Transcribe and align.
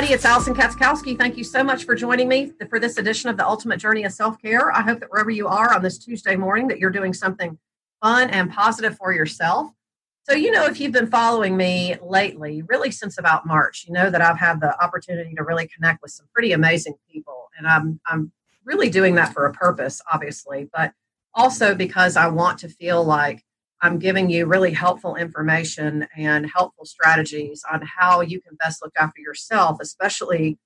Everybody, 0.00 0.14
it's 0.14 0.24
Alison 0.24 0.54
Katschkowsky. 0.54 1.18
Thank 1.18 1.36
you 1.36 1.44
so 1.44 1.62
much 1.62 1.84
for 1.84 1.94
joining 1.94 2.26
me 2.26 2.52
for 2.70 2.80
this 2.80 2.96
edition 2.96 3.28
of 3.28 3.36
the 3.36 3.46
Ultimate 3.46 3.76
Journey 3.76 4.04
of 4.04 4.12
Self 4.12 4.40
Care. 4.40 4.72
I 4.72 4.80
hope 4.80 4.98
that 5.00 5.10
wherever 5.10 5.28
you 5.28 5.46
are 5.46 5.74
on 5.74 5.82
this 5.82 5.98
Tuesday 5.98 6.36
morning, 6.36 6.68
that 6.68 6.78
you're 6.78 6.88
doing 6.88 7.12
something 7.12 7.58
fun 8.02 8.30
and 8.30 8.50
positive 8.50 8.96
for 8.96 9.12
yourself. 9.12 9.70
So, 10.22 10.34
you 10.34 10.52
know, 10.52 10.64
if 10.64 10.80
you've 10.80 10.94
been 10.94 11.08
following 11.08 11.54
me 11.54 11.96
lately, 12.00 12.62
really 12.62 12.90
since 12.90 13.18
about 13.18 13.44
March, 13.44 13.84
you 13.86 13.92
know 13.92 14.08
that 14.08 14.22
I've 14.22 14.38
had 14.38 14.62
the 14.62 14.82
opportunity 14.82 15.34
to 15.34 15.44
really 15.44 15.68
connect 15.68 16.00
with 16.00 16.12
some 16.12 16.24
pretty 16.32 16.52
amazing 16.52 16.94
people. 17.12 17.50
And 17.58 17.66
I'm, 17.66 18.00
I'm 18.06 18.32
really 18.64 18.88
doing 18.88 19.16
that 19.16 19.34
for 19.34 19.44
a 19.44 19.52
purpose, 19.52 20.00
obviously, 20.10 20.66
but 20.72 20.94
also 21.34 21.74
because 21.74 22.16
I 22.16 22.28
want 22.28 22.58
to 22.60 22.70
feel 22.70 23.04
like 23.04 23.44
I'm 23.82 23.98
giving 23.98 24.28
you 24.28 24.46
really 24.46 24.72
helpful 24.72 25.16
information 25.16 26.06
and 26.16 26.50
helpful 26.50 26.84
strategies 26.84 27.62
on 27.70 27.82
how 27.82 28.20
you 28.20 28.40
can 28.40 28.56
best 28.56 28.82
look 28.82 28.92
after 28.98 29.20
yourself, 29.20 29.78
especially 29.80 30.58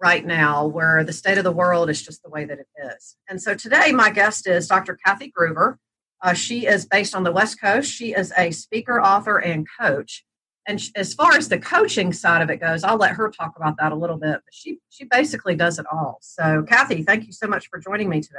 right 0.00 0.24
now 0.24 0.66
where 0.66 1.04
the 1.04 1.12
state 1.12 1.36
of 1.36 1.44
the 1.44 1.52
world 1.52 1.90
is 1.90 2.02
just 2.02 2.22
the 2.22 2.30
way 2.30 2.44
that 2.44 2.58
it 2.58 2.68
is. 2.96 3.16
And 3.28 3.42
so 3.42 3.54
today, 3.54 3.92
my 3.92 4.10
guest 4.10 4.46
is 4.46 4.68
Dr. 4.68 4.98
Kathy 5.04 5.32
Gruver. 5.36 5.76
Uh, 6.22 6.32
she 6.32 6.66
is 6.66 6.86
based 6.86 7.14
on 7.14 7.24
the 7.24 7.32
West 7.32 7.60
Coast. 7.60 7.90
She 7.90 8.12
is 8.12 8.32
a 8.36 8.50
speaker, 8.50 9.00
author, 9.00 9.38
and 9.38 9.66
coach. 9.78 10.24
And 10.66 10.80
as 10.94 11.14
far 11.14 11.32
as 11.32 11.48
the 11.48 11.58
coaching 11.58 12.12
side 12.12 12.42
of 12.42 12.50
it 12.50 12.58
goes, 12.58 12.84
I'll 12.84 12.98
let 12.98 13.12
her 13.12 13.30
talk 13.30 13.54
about 13.56 13.76
that 13.78 13.92
a 13.92 13.96
little 13.96 14.18
bit. 14.18 14.40
But 14.44 14.52
she 14.52 14.78
she 14.90 15.04
basically 15.04 15.56
does 15.56 15.78
it 15.78 15.86
all. 15.90 16.18
So, 16.20 16.62
Kathy, 16.68 17.02
thank 17.02 17.26
you 17.26 17.32
so 17.32 17.46
much 17.46 17.68
for 17.68 17.78
joining 17.78 18.08
me 18.08 18.20
today. 18.20 18.38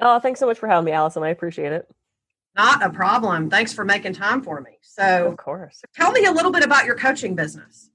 Oh, 0.00 0.18
thanks 0.20 0.40
so 0.40 0.46
much 0.46 0.58
for 0.58 0.68
having 0.68 0.86
me, 0.86 0.92
Alison. 0.92 1.22
I 1.22 1.28
appreciate 1.28 1.72
it. 1.72 1.86
Not 2.56 2.82
a 2.82 2.90
problem. 2.90 3.48
Thanks 3.48 3.72
for 3.72 3.84
making 3.84 4.12
time 4.14 4.42
for 4.42 4.60
me. 4.60 4.72
So, 4.82 5.28
of 5.28 5.36
course, 5.36 5.82
tell 5.94 6.12
me 6.12 6.24
a 6.26 6.32
little 6.32 6.50
bit 6.50 6.62
about 6.62 6.84
your 6.84 6.96
coaching 6.96 7.34
business. 7.34 7.90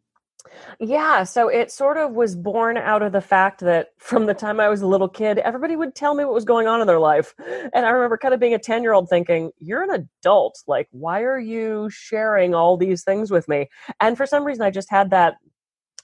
Yeah, 0.80 1.24
so 1.24 1.48
it 1.50 1.72
sort 1.72 1.98
of 1.98 2.14
was 2.14 2.36
born 2.36 2.78
out 2.78 3.02
of 3.02 3.12
the 3.12 3.22
fact 3.22 3.62
that 3.62 3.90
from 3.98 4.26
the 4.26 4.34
time 4.34 4.60
I 4.60 4.70
was 4.70 4.82
a 4.82 4.88
little 4.88 5.10
kid, 5.10 5.40
everybody 5.40 5.76
would 5.76 5.96
tell 5.96 6.16
me 6.16 6.24
what 6.24 6.34
was 6.34 6.46
going 6.46 6.68
on 6.68 6.82
in 6.82 6.88
their 6.88 7.00
life. 7.00 7.34
And 7.74 7.86
I 7.86 7.90
remember 7.90 8.18
kind 8.18 8.34
of 8.34 8.40
being 8.40 8.54
a 8.54 8.60
10 8.60 8.84
year 8.84 8.94
old 8.94 9.10
thinking, 9.10 9.52
You're 9.60 9.84
an 9.84 10.08
adult. 10.22 10.64
Like, 10.68 10.88
why 10.92 11.22
are 11.22 11.40
you 11.40 11.90
sharing 11.92 12.56
all 12.56 12.78
these 12.78 13.04
things 13.04 13.32
with 13.32 13.48
me? 13.48 13.68
And 14.00 14.18
for 14.18 14.26
some 14.26 14.44
reason, 14.44 14.64
I 14.64 14.72
just 14.72 14.90
had 14.90 15.10
that 15.12 15.36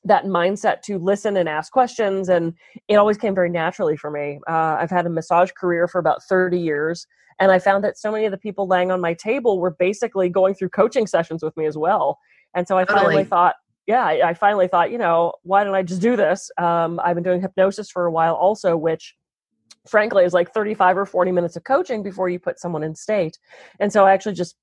that 0.06 0.26
mindset 0.26 0.81
to 0.81 0.98
listen 0.98 1.38
and 1.38 1.48
ask 1.48 1.72
questions 1.72 2.28
and 2.28 2.54
it 2.90 2.96
always 2.96 3.18
came 3.18 3.34
very 3.34 3.50
naturally 3.50 3.96
for 3.96 4.12
me 4.12 4.38
uh, 4.50 4.76
i've 4.78 4.90
had 4.90 5.06
a 5.06 5.09
massage 5.09 5.50
career 5.52 5.88
for 5.88 5.98
about 5.98 6.22
30 6.24 6.59
years 6.59 7.08
and 7.39 7.52
I 7.52 7.59
found 7.59 7.84
that 7.84 7.98
so 7.98 8.12
many 8.12 8.26
of 8.26 8.31
the 8.31 8.38
people 8.38 8.67
laying 8.67 8.92
on 8.92 9.02
my 9.02 9.14
table 9.14 9.59
were 9.59 9.72
basically 9.72 10.30
going 10.30 10.53
through 10.53 10.70
coaching 10.70 11.08
sessions 11.08 11.44
with 11.44 11.56
me 11.58 11.66
as 11.66 11.78
well. 11.78 12.20
And 12.56 12.67
so 12.67 12.78
I 12.78 12.86
totally. 12.86 13.06
finally 13.06 13.23
thought, 13.25 13.56
yeah, 13.88 14.06
I, 14.06 14.30
I, 14.30 14.34
finally 14.34 14.67
thought, 14.67 14.92
you 14.92 14.98
know, 14.98 15.34
why 15.44 15.64
don't 15.64 15.75
I 15.75 15.84
just 15.84 16.02
do 16.02 16.16
this? 16.16 16.50
Um, 16.58 17.00
I've 17.03 17.16
been 17.16 17.23
doing 17.23 17.42
hypnosis 17.42 17.90
for 17.90 18.06
a 18.06 18.12
while 18.12 18.36
also, 18.36 18.78
which 18.78 19.16
frankly 19.88 20.23
is 20.23 20.34
like 20.34 20.53
35 20.53 20.98
or 20.98 21.06
40 21.06 21.31
minutes 21.31 21.56
of 21.56 21.64
coaching 21.64 22.03
before 22.03 22.30
you 22.30 22.40
put 22.40 22.59
someone 22.59 22.84
in 22.84 22.95
state. 22.95 23.38
And 23.80 23.92
so 23.92 24.06
I 24.06 24.14
actually 24.14 24.36
just 24.36 24.56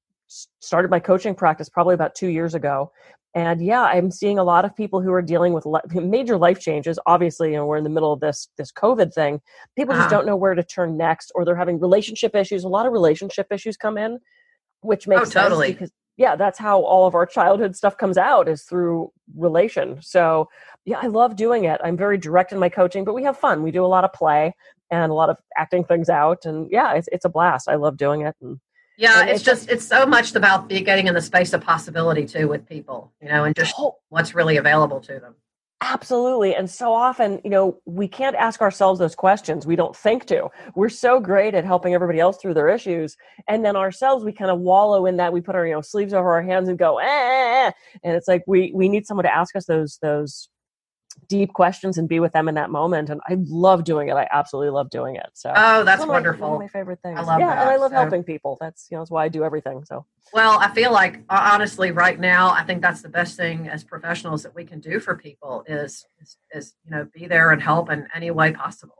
started 0.61 0.91
my 0.91 1.01
coaching 1.01 1.35
practice 1.35 1.69
probably 1.69 1.95
about 1.95 2.15
two 2.15 2.29
years 2.29 2.55
ago. 2.55 2.93
And 3.33 3.65
yeah 3.65 3.83
i'm 3.83 4.11
seeing 4.11 4.41
a 4.41 4.45
lot 4.45 4.65
of 4.65 4.75
people 4.75 5.01
who 5.01 5.13
are 5.13 5.23
dealing 5.23 5.53
with 5.53 5.65
major 5.95 6.37
life 6.37 6.59
changes. 6.59 6.99
Obviously 7.07 7.51
you 7.51 7.57
know 7.57 7.67
we're 7.67 7.77
in 7.77 7.85
the 7.85 7.91
middle 7.91 8.13
of 8.13 8.21
this 8.21 8.49
this 8.57 8.73
covid 8.73 9.13
thing. 9.13 9.41
People 9.77 9.95
uh-huh. 9.95 10.03
just 10.03 10.11
don't 10.11 10.27
know 10.27 10.37
where 10.37 10.55
to 10.55 10.65
turn 10.65 10.97
next 10.97 11.31
or 11.35 11.45
they're 11.45 11.57
having 11.57 11.79
relationship 11.79 12.35
issues. 12.35 12.65
A 12.65 12.69
lot 12.69 12.87
of 12.87 12.93
relationship 12.93 13.47
issues 13.51 13.77
come 13.77 13.99
in 13.99 14.19
which 14.83 15.07
makes 15.07 15.37
oh, 15.37 15.43
totally. 15.43 15.69
sense 15.69 15.79
because 15.79 15.93
yeah 16.17 16.35
that's 16.35 16.59
how 16.59 16.81
all 16.81 17.07
of 17.07 17.15
our 17.15 17.27
childhood 17.27 17.77
stuff 17.77 17.97
comes 17.97 18.19
out 18.19 18.49
is 18.49 18.63
through 18.65 19.13
relation. 19.37 19.99
So 20.03 20.49
yeah 20.85 20.99
i 21.01 21.07
love 21.07 21.37
doing 21.37 21.65
it. 21.65 21.81
I'm 21.85 21.97
very 21.97 22.19
direct 22.19 22.53
in 22.53 22.59
my 22.59 22.69
coaching 22.69 23.05
but 23.05 23.15
we 23.15 23.23
have 23.23 23.39
fun. 23.39 23.63
We 23.63 23.71
do 23.71 23.85
a 23.85 23.95
lot 23.95 24.05
of 24.05 24.13
play 24.13 24.55
and 24.91 25.13
a 25.13 25.15
lot 25.15 25.31
of 25.31 25.37
acting 25.57 25.85
things 25.85 26.09
out. 26.09 26.47
And 26.47 26.69
yeah 26.71 26.95
it's, 26.95 27.09
it's 27.13 27.25
a 27.25 27.29
blast. 27.29 27.69
I 27.69 27.77
love 27.77 27.97
doing 27.97 28.23
it 28.23 28.35
and 28.41 28.59
yeah, 29.01 29.23
it's, 29.23 29.33
it's 29.33 29.43
just 29.43 29.71
it's 29.71 29.87
so 29.87 30.05
much 30.05 30.35
about 30.35 30.69
getting 30.69 31.07
in 31.07 31.15
the 31.15 31.23
space 31.23 31.55
of 31.55 31.63
possibility 31.63 32.27
too 32.27 32.49
with 32.49 32.69
people, 32.69 33.11
you 33.23 33.29
know, 33.29 33.45
and 33.45 33.57
just 33.57 33.75
what's 34.11 34.35
really 34.35 34.59
available 34.59 35.01
to 35.01 35.19
them. 35.19 35.35
Absolutely. 35.83 36.55
And 36.55 36.69
so 36.69 36.93
often, 36.93 37.41
you 37.43 37.49
know, 37.49 37.79
we 37.87 38.07
can't 38.07 38.37
ask 38.37 38.61
ourselves 38.61 38.99
those 38.99 39.15
questions. 39.15 39.67
We 39.67 39.77
don't 39.77 39.97
think 39.97 40.27
to. 40.27 40.51
We're 40.75 40.91
so 40.91 41.19
great 41.19 41.55
at 41.55 41.65
helping 41.65 41.95
everybody 41.95 42.21
else 42.21 42.37
through 42.37 42.53
their 42.53 42.69
issues. 42.69 43.17
And 43.49 43.65
then 43.65 43.77
ourselves, 43.77 44.23
we 44.23 44.33
kind 44.33 44.51
of 44.51 44.61
wallow 44.61 45.07
in 45.07 45.17
that. 45.17 45.33
We 45.33 45.41
put 45.41 45.55
our, 45.55 45.67
you 45.67 45.73
know, 45.73 45.81
sleeves 45.81 46.13
over 46.13 46.33
our 46.33 46.43
hands 46.43 46.69
and 46.69 46.79
go, 46.79 46.99
eh. 46.99 47.07
eh, 47.07 47.69
eh. 47.69 47.73
And 48.05 48.15
it's 48.15 48.29
like 48.29 48.43
we 48.47 48.71
we 48.75 48.91
need 48.91 49.07
someone 49.07 49.25
to 49.25 49.35
ask 49.35 49.57
us 49.57 49.65
those 49.65 49.99
those 50.03 50.51
deep 51.29 51.53
questions 51.53 51.99
and 51.99 52.09
be 52.09 52.21
with 52.21 52.33
them 52.33 52.49
in 52.49 52.55
that 52.55 52.71
moment. 52.71 53.11
And 53.11 53.21
I 53.29 53.37
love 53.39 53.85
doing 53.85 54.09
it. 54.09 54.15
I 54.15 54.27
absolutely 54.31 54.71
love 54.71 54.91
doing 54.91 55.17
it. 55.17 55.29
So 55.35 55.53
oh, 55.55 55.85
that's 55.85 56.01
one 56.01 56.09
wonderful. 56.09 56.47
Of 56.47 56.51
my, 56.53 56.57
one 56.57 56.65
of 56.65 56.73
my 56.73 56.79
favorite 56.79 57.01
things. 57.03 57.19
I 57.19 57.23
love 57.23 57.41
yeah, 57.41 57.55
that. 57.55 57.63
and 57.63 57.71
I 57.71 57.77
love 57.77 57.91
so. 57.91 57.97
helping 57.97 58.25
people. 58.25 58.59
That's 58.61 58.89
you 58.91 58.97
know 58.97 59.03
that's 59.03 59.11
why 59.11 59.25
I 59.25 59.29
do 59.29 59.45
everything. 59.45 59.85
So 59.85 60.07
well, 60.33 60.59
I 60.59 60.73
feel 60.73 60.93
like 60.93 61.21
honestly, 61.29 61.91
right 61.91 62.19
now, 62.19 62.51
I 62.51 62.63
think 62.63 62.83
that's 62.83 63.03
the 63.03 63.09
best 63.09 63.37
thing 63.37 63.69
as 63.69 63.83
professionals 63.83 64.43
that 64.43 64.55
we 64.55 64.65
can 64.65 64.81
do 64.81 65.01
for 65.01 65.17
people 65.17 65.65
is 65.67 66.05
is, 66.21 66.37
is 66.55 66.75
you 66.85 66.91
know 66.91 67.09
be 67.13 67.27
there 67.27 67.51
and 67.51 67.63
help 67.63 67.91
in 67.91 68.09
any 68.15 68.31
way 68.31 68.53
possible. 68.53 69.00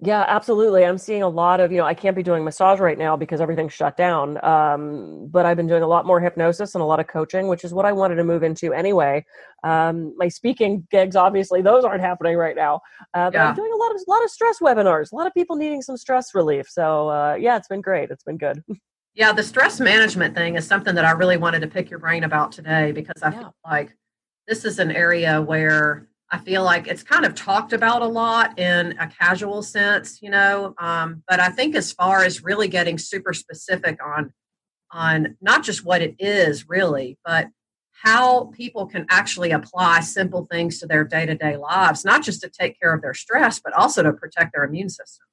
Yeah, 0.00 0.24
absolutely. 0.26 0.84
I'm 0.84 0.98
seeing 0.98 1.22
a 1.22 1.28
lot 1.28 1.60
of, 1.60 1.72
you 1.72 1.78
know, 1.78 1.84
I 1.84 1.94
can't 1.94 2.16
be 2.16 2.22
doing 2.22 2.44
massage 2.44 2.80
right 2.80 2.98
now 2.98 3.16
because 3.16 3.40
everything's 3.40 3.72
shut 3.72 3.96
down. 3.96 4.42
Um, 4.44 5.28
but 5.30 5.46
I've 5.46 5.56
been 5.56 5.66
doing 5.66 5.82
a 5.82 5.86
lot 5.86 6.06
more 6.06 6.20
hypnosis 6.20 6.74
and 6.74 6.82
a 6.82 6.84
lot 6.84 7.00
of 7.00 7.06
coaching, 7.06 7.48
which 7.48 7.64
is 7.64 7.72
what 7.72 7.84
I 7.84 7.92
wanted 7.92 8.16
to 8.16 8.24
move 8.24 8.42
into 8.42 8.72
anyway. 8.72 9.24
Um, 9.64 10.14
my 10.16 10.28
speaking 10.28 10.86
gigs, 10.90 11.16
obviously, 11.16 11.62
those 11.62 11.84
aren't 11.84 12.02
happening 12.02 12.36
right 12.36 12.56
now. 12.56 12.80
Uh, 13.14 13.30
but 13.30 13.34
yeah. 13.34 13.48
I'm 13.48 13.54
doing 13.54 13.72
a 13.72 13.76
lot 13.76 13.94
of 13.94 14.00
a 14.06 14.10
lot 14.10 14.24
of 14.24 14.30
stress 14.30 14.58
webinars. 14.60 15.12
A 15.12 15.16
lot 15.16 15.26
of 15.26 15.34
people 15.34 15.56
needing 15.56 15.82
some 15.82 15.96
stress 15.96 16.34
relief. 16.34 16.66
So 16.68 17.08
uh, 17.10 17.36
yeah, 17.38 17.56
it's 17.56 17.68
been 17.68 17.80
great. 17.80 18.10
It's 18.10 18.24
been 18.24 18.38
good. 18.38 18.62
Yeah, 19.14 19.32
the 19.32 19.42
stress 19.42 19.80
management 19.80 20.36
thing 20.36 20.54
is 20.54 20.64
something 20.66 20.94
that 20.94 21.04
I 21.04 21.10
really 21.10 21.36
wanted 21.36 21.60
to 21.60 21.66
pick 21.66 21.90
your 21.90 21.98
brain 21.98 22.22
about 22.22 22.52
today 22.52 22.92
because 22.92 23.20
I 23.22 23.32
yeah. 23.32 23.38
feel 23.40 23.54
like 23.66 23.96
this 24.46 24.64
is 24.64 24.78
an 24.78 24.92
area 24.92 25.42
where 25.42 26.08
I 26.32 26.38
feel 26.38 26.62
like 26.62 26.86
it's 26.86 27.02
kind 27.02 27.24
of 27.24 27.34
talked 27.34 27.72
about 27.72 28.02
a 28.02 28.06
lot 28.06 28.58
in 28.58 28.96
a 28.98 29.08
casual 29.08 29.62
sense, 29.62 30.20
you 30.22 30.30
know. 30.30 30.74
Um, 30.78 31.22
but 31.28 31.40
I 31.40 31.48
think 31.48 31.74
as 31.74 31.92
far 31.92 32.22
as 32.22 32.44
really 32.44 32.68
getting 32.68 32.98
super 32.98 33.32
specific 33.32 33.98
on 34.04 34.32
on 34.92 35.36
not 35.40 35.62
just 35.64 35.84
what 35.84 36.02
it 36.02 36.16
is 36.18 36.68
really, 36.68 37.18
but 37.24 37.48
how 38.02 38.46
people 38.46 38.86
can 38.86 39.06
actually 39.10 39.50
apply 39.50 40.00
simple 40.00 40.46
things 40.50 40.78
to 40.80 40.86
their 40.86 41.04
day 41.04 41.26
to 41.26 41.34
day 41.34 41.56
lives, 41.56 42.04
not 42.04 42.22
just 42.22 42.40
to 42.42 42.48
take 42.48 42.80
care 42.80 42.94
of 42.94 43.02
their 43.02 43.14
stress, 43.14 43.60
but 43.60 43.72
also 43.74 44.02
to 44.02 44.12
protect 44.12 44.52
their 44.54 44.64
immune 44.64 44.88
system. 44.88 45.26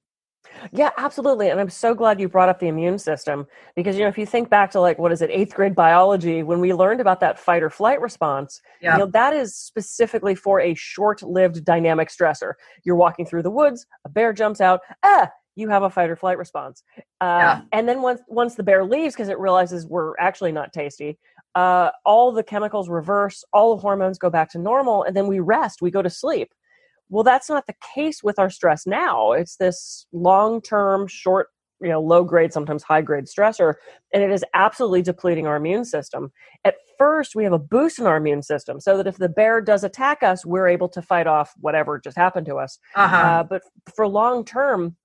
Yeah, 0.71 0.91
absolutely. 0.97 1.49
And 1.49 1.59
I'm 1.59 1.69
so 1.69 1.93
glad 1.93 2.19
you 2.19 2.27
brought 2.27 2.49
up 2.49 2.59
the 2.59 2.67
immune 2.67 2.99
system 2.99 3.47
because, 3.75 3.95
you 3.95 4.03
know, 4.03 4.07
if 4.07 4.17
you 4.17 4.25
think 4.25 4.49
back 4.49 4.71
to 4.71 4.79
like, 4.79 4.97
what 4.99 5.11
is 5.11 5.21
it, 5.21 5.29
eighth 5.31 5.53
grade 5.53 5.75
biology, 5.75 6.43
when 6.43 6.59
we 6.59 6.73
learned 6.73 7.01
about 7.01 7.19
that 7.21 7.39
fight 7.39 7.63
or 7.63 7.69
flight 7.69 8.01
response, 8.01 8.61
yeah. 8.81 8.93
you 8.93 8.99
know, 8.99 9.05
that 9.07 9.33
is 9.33 9.55
specifically 9.55 10.35
for 10.35 10.59
a 10.59 10.73
short 10.73 11.21
lived 11.23 11.63
dynamic 11.65 12.09
stressor. 12.09 12.53
You're 12.83 12.95
walking 12.95 13.25
through 13.25 13.43
the 13.43 13.51
woods, 13.51 13.85
a 14.05 14.09
bear 14.09 14.33
jumps 14.33 14.61
out, 14.61 14.81
ah, 15.03 15.29
you 15.55 15.69
have 15.69 15.83
a 15.83 15.89
fight 15.89 16.09
or 16.09 16.15
flight 16.15 16.37
response. 16.37 16.83
Uh, 17.19 17.39
yeah. 17.41 17.61
And 17.71 17.89
then 17.89 18.01
once, 18.01 18.21
once 18.27 18.55
the 18.55 18.63
bear 18.63 18.83
leaves 18.85 19.15
because 19.15 19.29
it 19.29 19.39
realizes 19.39 19.87
we're 19.87 20.13
actually 20.19 20.51
not 20.51 20.71
tasty, 20.71 21.17
uh, 21.55 21.89
all 22.05 22.31
the 22.31 22.43
chemicals 22.43 22.87
reverse, 22.87 23.43
all 23.51 23.75
the 23.75 23.81
hormones 23.81 24.19
go 24.19 24.29
back 24.29 24.51
to 24.51 24.59
normal, 24.59 25.01
and 25.03 25.17
then 25.17 25.25
we 25.25 25.39
rest, 25.39 25.81
we 25.81 25.89
go 25.89 26.03
to 26.03 26.09
sleep. 26.09 26.53
Well, 27.09 27.23
that's 27.23 27.49
not 27.49 27.67
the 27.67 27.75
case 27.95 28.23
with 28.23 28.39
our 28.39 28.49
stress 28.49 28.85
now. 28.85 29.31
It's 29.31 29.55
this 29.57 30.05
long 30.11 30.61
term, 30.61 31.07
short, 31.07 31.49
you 31.81 31.89
know, 31.89 32.01
low 32.01 32.23
grade, 32.23 32.51
sometimes 32.51 32.83
high 32.83 33.01
grade 33.01 33.25
stressor, 33.25 33.75
and 34.13 34.23
it 34.23 34.31
is 34.31 34.43
absolutely 34.53 35.01
depleting 35.01 35.47
our 35.47 35.55
immune 35.55 35.85
system. 35.85 36.31
At 36.65 36.75
first, 36.97 37.35
we 37.35 37.43
have 37.43 37.53
a 37.53 37.59
boost 37.59 37.99
in 37.99 38.07
our 38.07 38.17
immune 38.17 38.41
system 38.41 38.79
so 38.79 38.97
that 38.97 39.07
if 39.07 39.17
the 39.17 39.29
bear 39.29 39.61
does 39.61 39.83
attack 39.83 40.23
us, 40.23 40.45
we're 40.45 40.67
able 40.67 40.89
to 40.89 41.01
fight 41.01 41.27
off 41.27 41.53
whatever 41.59 41.99
just 41.99 42.17
happened 42.17 42.47
to 42.47 42.55
us. 42.55 42.79
Uh-huh. 42.95 43.15
Uh, 43.15 43.43
but 43.43 43.61
for 43.95 44.07
long 44.07 44.43
term, 44.43 44.95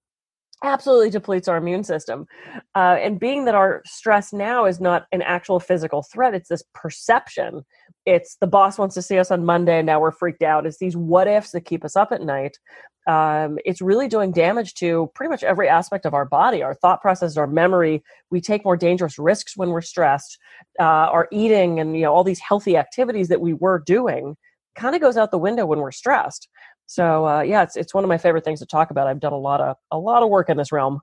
absolutely 0.65 1.11
depletes 1.11 1.49
our 1.49 1.57
immune 1.57 1.85
system. 1.85 2.27
Uh, 2.75 2.97
and 3.01 3.21
being 3.21 3.45
that 3.45 3.55
our 3.55 3.83
stress 3.85 4.33
now 4.33 4.65
is 4.65 4.81
not 4.81 5.07
an 5.13 5.23
actual 5.23 5.61
physical 5.61 6.03
threat, 6.03 6.35
it's 6.35 6.49
this 6.49 6.63
perception. 6.75 7.63
It's 8.05 8.37
the 8.41 8.47
boss 8.47 8.79
wants 8.79 8.95
to 8.97 9.03
see 9.03 9.19
us 9.19 9.31
on 9.31 9.45
Monday 9.45 9.79
and 9.79 9.87
now 9.87 10.01
we're 10.01 10.11
freaked 10.11 10.43
out. 10.43 10.67
It's 10.67 10.79
these 10.79 10.97
what 10.97 11.29
ifs 11.29 11.53
that 11.53 11.63
keep 11.63 11.85
us 11.85 11.97
up 11.97 12.11
at 12.13 12.23
night. 12.23 12.59
Um, 13.07 13.59
it's 13.65 13.81
really 13.81 14.09
doing 14.09 14.33
damage 14.33 14.75
to 14.75 15.11
pretty 15.15 15.31
much 15.31 15.43
every 15.43 15.69
aspect 15.69 16.07
of 16.07 16.15
our 16.15 16.25
body, 16.25 16.63
our 16.63 16.75
thought 16.75 17.01
process, 17.01 17.37
our 17.37 17.47
memory. 17.47 18.03
We 18.31 18.41
take 18.41 18.65
more 18.65 18.77
dangerous 18.77 19.19
risks 19.19 19.57
when 19.57 19.71
we're 19.71 19.81
stressed. 19.81 20.39
Uh, 20.79 20.85
our 20.85 21.29
eating 21.33 21.81
and 21.81 21.97
you 21.97 22.03
know 22.03 22.13
all 22.13 22.25
these 22.25 22.41
healthy 22.41 22.77
activities 22.77 23.29
that 23.29 23.41
we 23.41 23.55
were 23.55 23.83
doing 23.85 24.37
kind 24.75 24.95
of 24.95 25.01
goes 25.01 25.17
out 25.17 25.31
the 25.31 25.39
window 25.39 25.67
when 25.67 25.81
we're 25.81 25.93
stressed. 25.93 26.49
So 26.87 27.27
uh, 27.27 27.43
yeah, 27.43 27.63
it's 27.63 27.77
it's 27.77 27.95
one 27.95 28.05
of 28.05 28.09
my 28.09 28.19
favorite 28.19 28.45
things 28.45 28.61
to 28.61 28.67
talk 28.67 28.91
about. 28.91 29.07
I've 29.07 29.21
done 29.21 29.33
a 29.33 29.39
lot 29.39 29.61
of 29.61 29.77
a 29.91 29.99
lot 29.99 30.23
of 30.23 30.29
work 30.29 30.49
in 30.49 30.57
this 30.57 30.73
realm. 30.73 31.01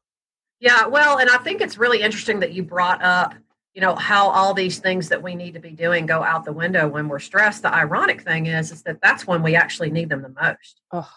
Yeah, 0.60 0.88
well, 0.88 1.20
and 1.20 1.30
I 1.30 1.38
think 1.38 1.62
it's 1.62 1.78
really 1.78 2.02
interesting 2.02 2.40
that 2.42 2.52
you 2.52 2.64
brought 2.64 3.02
up 3.02 3.34
you 3.80 3.86
know 3.86 3.96
how 3.96 4.30
all 4.30 4.54
these 4.54 4.80
things 4.80 5.08
that 5.08 5.24
we 5.24 5.36
need 5.36 5.54
to 5.54 5.60
be 5.62 5.72
doing 5.72 6.06
go 6.06 6.22
out 6.22 6.44
the 6.44 6.52
window 6.52 6.86
when 6.86 7.08
we're 7.08 7.18
stressed. 7.18 7.62
The 7.62 7.74
ironic 7.74 8.24
thing 8.24 8.48
is 8.48 8.74
is 8.74 8.84
that 8.84 9.00
that's 9.02 9.26
when 9.26 9.42
we 9.42 9.56
actually 9.56 9.90
need 9.90 10.10
them 10.10 10.22
the 10.22 10.36
most. 10.42 10.82
Oh, 10.92 11.10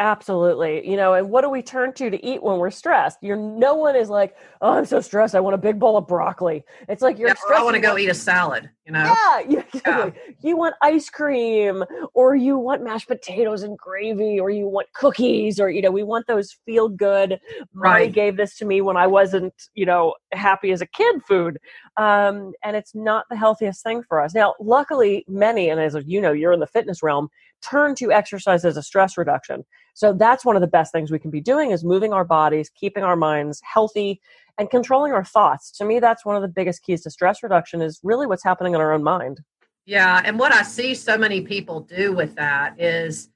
Absolutely. 0.00 0.88
You 0.88 0.96
know, 0.96 1.12
and 1.12 1.28
what 1.28 1.42
do 1.42 1.50
we 1.50 1.60
turn 1.60 1.92
to 1.92 2.08
to 2.08 2.26
eat 2.26 2.42
when 2.42 2.56
we're 2.56 2.70
stressed? 2.70 3.18
You're 3.20 3.36
no 3.36 3.74
one 3.74 3.94
is 3.94 4.08
like, 4.08 4.34
oh, 4.62 4.70
I'm 4.70 4.86
so 4.86 5.02
stressed. 5.02 5.34
I 5.34 5.40
want 5.40 5.52
a 5.52 5.58
big 5.58 5.78
bowl 5.78 5.98
of 5.98 6.08
broccoli. 6.08 6.64
It's 6.88 7.02
like 7.02 7.18
you're 7.18 7.28
yeah, 7.28 7.34
stressed. 7.34 7.60
I 7.60 7.62
want 7.62 7.74
to 7.74 7.82
go 7.82 7.98
eat 7.98 8.08
a 8.08 8.14
salad, 8.14 8.70
you 8.86 8.92
know? 8.92 9.04
Yeah, 9.04 9.40
you, 9.40 9.64
yeah. 9.86 10.10
you 10.40 10.56
want 10.56 10.74
ice 10.80 11.10
cream 11.10 11.84
or 12.14 12.34
you 12.34 12.56
want 12.56 12.82
mashed 12.82 13.08
potatoes 13.08 13.62
and 13.62 13.76
gravy 13.76 14.40
or 14.40 14.48
you 14.48 14.66
want 14.66 14.90
cookies 14.94 15.60
or, 15.60 15.68
you 15.68 15.82
know, 15.82 15.90
we 15.90 16.02
want 16.02 16.26
those 16.26 16.56
feel 16.64 16.88
good. 16.88 17.38
Right. 17.74 18.00
Mommy 18.00 18.10
gave 18.10 18.38
this 18.38 18.56
to 18.56 18.64
me 18.64 18.80
when 18.80 18.96
I 18.96 19.06
wasn't, 19.06 19.52
you 19.74 19.84
know, 19.84 20.14
happy 20.32 20.72
as 20.72 20.80
a 20.80 20.86
kid 20.86 21.20
food. 21.28 21.58
Um, 22.00 22.54
and 22.64 22.76
it's 22.76 22.94
not 22.94 23.26
the 23.28 23.36
healthiest 23.36 23.82
thing 23.82 24.02
for 24.02 24.22
us. 24.22 24.34
Now, 24.34 24.54
luckily, 24.58 25.22
many, 25.28 25.68
and 25.68 25.78
as 25.78 25.94
you 26.06 26.18
know, 26.18 26.32
you're 26.32 26.54
in 26.54 26.60
the 26.60 26.66
fitness 26.66 27.02
realm, 27.02 27.28
turn 27.60 27.94
to 27.96 28.10
exercise 28.10 28.64
as 28.64 28.78
a 28.78 28.82
stress 28.82 29.18
reduction. 29.18 29.66
So 29.92 30.14
that's 30.14 30.42
one 30.42 30.56
of 30.56 30.62
the 30.62 30.66
best 30.66 30.92
things 30.92 31.10
we 31.10 31.18
can 31.18 31.30
be 31.30 31.42
doing 31.42 31.72
is 31.72 31.84
moving 31.84 32.14
our 32.14 32.24
bodies, 32.24 32.70
keeping 32.70 33.04
our 33.04 33.16
minds 33.16 33.60
healthy 33.62 34.18
and 34.56 34.70
controlling 34.70 35.12
our 35.12 35.26
thoughts. 35.26 35.70
To 35.72 35.84
me 35.84 36.00
that's 36.00 36.24
one 36.24 36.36
of 36.36 36.42
the 36.42 36.48
biggest 36.48 36.82
keys 36.82 37.02
to 37.02 37.10
stress 37.10 37.42
reduction 37.42 37.82
is 37.82 38.00
really 38.02 38.26
what's 38.26 38.44
happening 38.44 38.74
in 38.74 38.80
our 38.80 38.94
own 38.94 39.02
mind. 39.02 39.40
Yeah, 39.84 40.22
and 40.24 40.38
what 40.38 40.54
I 40.54 40.62
see 40.62 40.94
so 40.94 41.18
many 41.18 41.42
people 41.42 41.80
do 41.80 42.14
with 42.14 42.34
that 42.36 42.80
is 42.80 43.28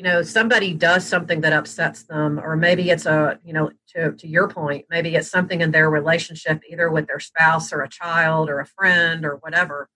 you 0.00 0.04
know 0.04 0.22
somebody 0.22 0.72
does 0.72 1.06
something 1.06 1.42
that 1.42 1.52
upsets 1.52 2.04
them 2.04 2.40
or 2.40 2.56
maybe 2.56 2.88
it's 2.88 3.04
a 3.04 3.38
you 3.44 3.52
know 3.52 3.70
to, 3.86 4.12
to 4.12 4.26
your 4.26 4.48
point 4.48 4.86
maybe 4.88 5.14
it's 5.14 5.30
something 5.30 5.60
in 5.60 5.72
their 5.72 5.90
relationship 5.90 6.62
either 6.70 6.90
with 6.90 7.06
their 7.06 7.20
spouse 7.20 7.70
or 7.70 7.82
a 7.82 7.88
child 7.88 8.48
or 8.48 8.60
a 8.60 8.64
friend 8.64 9.26
or 9.26 9.36
whatever 9.42 9.90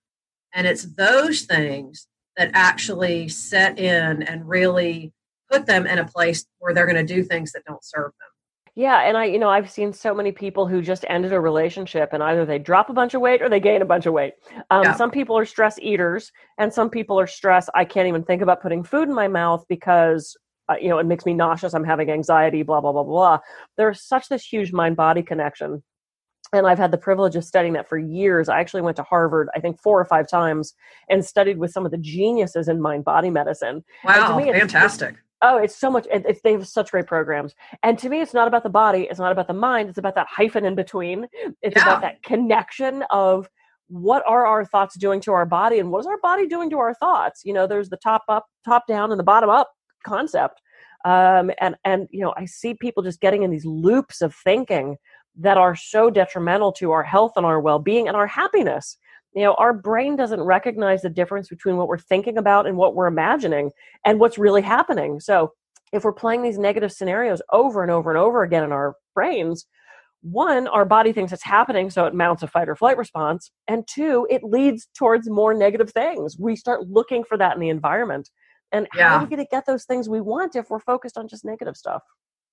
and 0.53 0.67
it's 0.67 0.83
those 0.83 1.45
things 1.45 2.06
that 2.37 2.51
actually 2.53 3.29
set 3.29 3.79
in 3.79 4.23
and 4.23 4.47
really 4.47 5.11
put 5.51 5.65
them 5.65 5.87
in 5.87 5.99
a 5.99 6.06
place 6.06 6.45
where 6.59 6.75
they're 6.75 6.85
going 6.85 7.06
to 7.06 7.15
do 7.15 7.23
things 7.23 7.53
that 7.53 7.65
don't 7.65 7.83
serve 7.83 8.12
them. 8.21 8.33
Yeah, 8.76 9.03
and 9.03 9.17
I, 9.17 9.26
you 9.26 9.38
know, 9.38 9.50
I've 9.50 9.71
seen 9.71 9.93
so 9.93 10.12
many 10.12 10.32
people 10.32 10.67
who 10.67 10.82
just 10.82 11.05
ended 11.09 11.32
a 11.32 11.41
relationship, 11.41 12.11
and 12.12 12.23
either 12.23 12.44
they 12.44 12.59
drop 12.59 12.91
a 12.91 12.93
bunch 12.93 13.15
of 13.15 13.21
weight 13.21 13.41
or 13.41 13.49
they 13.49 13.61
gain 13.61 13.82
a 13.82 13.85
bunch 13.85 14.06
of 14.06 14.12
weight. 14.12 14.35
Um, 14.71 14.82
yeah. 14.82 14.94
Some 14.94 15.12
people 15.12 15.38
are 15.38 15.44
stress 15.44 15.79
eaters, 15.81 16.32
and 16.59 16.73
some 16.73 16.91
people 16.91 17.19
are 17.21 17.26
stress. 17.29 17.69
I 17.76 17.85
can't 17.85 18.09
even 18.09 18.25
think 18.25 18.43
about 18.43 18.61
putting 18.61 18.82
food 18.82 19.09
in 19.09 19.15
my 19.15 19.29
mouth 19.29 19.65
because 19.69 20.37
uh, 20.69 20.75
you 20.81 20.88
know 20.88 20.99
it 20.99 21.06
makes 21.06 21.25
me 21.25 21.35
nauseous. 21.35 21.73
I'm 21.73 21.85
having 21.85 22.11
anxiety. 22.11 22.65
Blah 22.65 22.81
blah 22.81 22.93
blah 22.93 23.05
blah. 23.05 23.38
There's 23.76 24.03
such 24.03 24.29
this 24.29 24.44
huge 24.44 24.73
mind 24.73 24.97
body 24.97 25.23
connection 25.23 25.85
and 26.55 26.67
I've 26.67 26.79
had 26.79 26.91
the 26.91 26.99
privilege 26.99 27.37
of 27.37 27.44
studying 27.44 27.75
that 27.75 27.88
for 27.88 27.99
years. 27.99 28.49
I 28.49 28.61
actually 28.61 28.82
went 28.82 28.97
to 28.97 29.03
Harvard, 29.03 29.49
I 29.55 29.61
think 29.61 29.81
four 29.81 30.00
or 30.00 30.05
five 30.05 30.29
times, 30.29 30.75
and 31.09 31.25
studied 31.25 31.59
with 31.59 31.73
some 31.73 31.85
of 31.85 31.91
the 31.91 31.99
geniuses 31.99 32.69
in 32.69 32.81
mind 32.81 33.05
body 33.05 33.31
medicine. 33.31 33.85
Wow, 34.05 34.38
me, 34.38 34.53
fantastic! 34.53 35.17
Oh, 35.44 35.58
it's 35.58 35.76
so 35.76 35.91
much. 35.91 36.06
It, 36.11 36.41
they 36.43 36.52
have 36.52 36.67
such 36.67 36.91
great 36.91 37.06
programs. 37.06 37.55
And 37.82 37.99
to 37.99 38.08
me, 38.08 38.20
it's 38.20 38.35
not 38.35 38.49
about 38.49 38.62
the 38.62 38.70
body. 38.70 39.06
It's 39.11 39.20
not 39.20 39.31
about 39.31 39.46
the 39.46 39.55
mind. 39.55 39.88
It's 39.91 39.99
about 39.99 40.14
that 40.17 40.26
hyphen 40.29 40.64
in 40.64 40.75
between. 40.75 41.26
It's 41.62 41.76
yeah. 41.76 41.82
about 41.82 42.00
that 42.00 42.23
connection 42.23 43.05
of 43.11 43.49
what 43.88 44.25
are 44.26 44.46
our 44.46 44.64
thoughts 44.64 44.96
doing 44.96 45.20
to 45.20 45.32
our 45.32 45.44
body, 45.44 45.79
and 45.79 45.91
what 45.91 46.00
is 46.00 46.06
our 46.06 46.19
body 46.23 46.49
doing 46.49 46.70
to 46.70 46.79
our 46.79 46.94
thoughts. 46.94 47.43
You 47.44 47.52
know, 47.52 47.67
there's 47.67 47.91
the 47.91 47.99
top 47.99 48.23
up, 48.29 48.46
top 48.64 48.87
down, 48.88 49.12
and 49.12 49.20
the 49.20 49.25
bottom 49.25 49.50
up 49.50 49.70
concept. 50.06 50.61
Um, 51.05 51.50
and 51.61 51.76
and 51.85 52.08
you 52.11 52.23
know, 52.23 52.32
I 52.37 52.46
see 52.46 52.75
people 52.75 53.02
just 53.02 53.20
getting 53.20 53.43
in 53.43 53.50
these 53.50 53.67
loops 53.67 54.23
of 54.23 54.35
thinking 54.35 54.96
that 55.37 55.58
are 55.58 55.76
so 55.76 56.11
detrimental 56.11 56.73
to 56.73 56.93
our 56.93 57.02
health 57.02 57.32
and 57.37 57.44
our 57.44 57.61
well-being 57.61 58.08
and 58.08 58.17
our 58.17 58.26
happiness 58.26 58.96
you 59.34 59.42
know 59.42 59.54
our 59.54 59.72
brain 59.72 60.16
doesn't 60.16 60.40
recognize 60.40 61.02
the 61.02 61.10
difference 61.10 61.48
between 61.48 61.76
what 61.76 61.88
we're 61.88 61.98
thinking 61.98 62.38
about 62.38 62.66
and 62.66 62.76
what 62.76 62.94
we're 62.94 63.06
imagining 63.06 63.70
and 64.04 64.20
what's 64.20 64.38
really 64.38 64.62
happening 64.62 65.20
so 65.20 65.52
if 65.92 66.04
we're 66.04 66.12
playing 66.12 66.42
these 66.42 66.58
negative 66.58 66.92
scenarios 66.92 67.40
over 67.52 67.82
and 67.82 67.90
over 67.90 68.10
and 68.10 68.19
over 68.19 68.42
again 68.42 68.64
in 68.64 68.72
our 68.72 68.94
brains 69.14 69.66
one 70.22 70.66
our 70.69 70.84
body 70.84 71.12
thinks 71.12 71.32
it's 71.32 71.44
happening 71.44 71.90
so 71.90 72.06
it 72.06 72.14
mounts 72.14 72.42
a 72.42 72.46
fight 72.46 72.69
or 72.69 72.76
flight 72.76 72.96
response 72.96 73.50
and 73.69 73.86
two 73.86 74.26
it 74.31 74.42
leads 74.42 74.88
towards 74.96 75.28
more 75.28 75.52
negative 75.52 75.90
things 75.90 76.38
we 76.38 76.56
start 76.56 76.88
looking 76.88 77.25
for 77.25 77.36
that 77.36 77.54
in 77.54 77.60
the 77.60 77.69
environment 77.69 78.31
and 78.72 78.88
yeah. 78.96 79.08
how 79.08 79.16
are 79.16 79.20
we 79.20 79.28
going 79.28 79.44
to 79.44 79.48
get 79.50 79.66
those 79.66 79.84
things 79.84 80.08
we 80.08 80.20
want 80.20 80.56
if 80.56 80.70
we're 80.70 80.81
focused 80.81 81.19
on 81.19 81.28
just 81.28 81.44
negative 81.44 81.76
stuff 81.76 82.02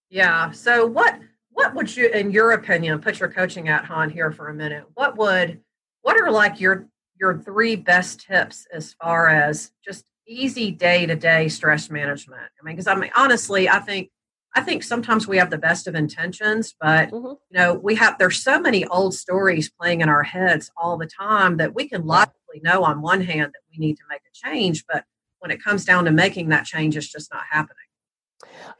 yeah 0.09 0.51
so 0.51 0.85
what 0.85 1.19
what 1.53 1.75
would 1.75 1.95
you, 1.95 2.07
in 2.09 2.31
your 2.31 2.51
opinion, 2.51 2.99
put 2.99 3.19
your 3.19 3.29
coaching 3.29 3.65
hat 3.65 3.89
on 3.89 4.09
here 4.09 4.31
for 4.31 4.49
a 4.49 4.53
minute? 4.53 4.85
What 4.93 5.17
would, 5.17 5.59
what 6.01 6.19
are 6.19 6.31
like 6.31 6.59
your 6.59 6.87
your 7.19 7.37
three 7.37 7.75
best 7.75 8.21
tips 8.21 8.65
as 8.73 8.93
far 8.93 9.29
as 9.29 9.71
just 9.85 10.05
easy 10.27 10.71
day 10.71 11.05
to 11.05 11.15
day 11.15 11.47
stress 11.47 11.89
management? 11.89 12.41
I 12.41 12.63
mean, 12.63 12.75
because 12.75 12.87
I 12.87 12.95
mean, 12.95 13.11
honestly, 13.15 13.69
I 13.69 13.79
think 13.79 14.09
I 14.53 14.61
think 14.61 14.83
sometimes 14.83 15.27
we 15.27 15.37
have 15.37 15.49
the 15.49 15.57
best 15.57 15.87
of 15.87 15.95
intentions, 15.95 16.75
but 16.79 17.09
mm-hmm. 17.11 17.27
you 17.27 17.53
know, 17.53 17.73
we 17.73 17.95
have 17.95 18.17
there's 18.17 18.43
so 18.43 18.59
many 18.59 18.85
old 18.85 19.13
stories 19.13 19.69
playing 19.69 20.01
in 20.01 20.09
our 20.09 20.23
heads 20.23 20.71
all 20.75 20.97
the 20.97 21.07
time 21.07 21.57
that 21.57 21.73
we 21.73 21.87
can 21.87 22.05
logically 22.05 22.61
know 22.61 22.83
on 22.83 23.01
one 23.01 23.21
hand 23.21 23.51
that 23.53 23.61
we 23.71 23.77
need 23.77 23.95
to 23.97 24.03
make 24.09 24.21
a 24.21 24.49
change, 24.49 24.85
but 24.87 25.05
when 25.39 25.51
it 25.51 25.63
comes 25.63 25.85
down 25.85 26.05
to 26.05 26.11
making 26.11 26.49
that 26.49 26.65
change, 26.65 26.95
it's 26.95 27.11
just 27.11 27.31
not 27.31 27.43
happening. 27.49 27.77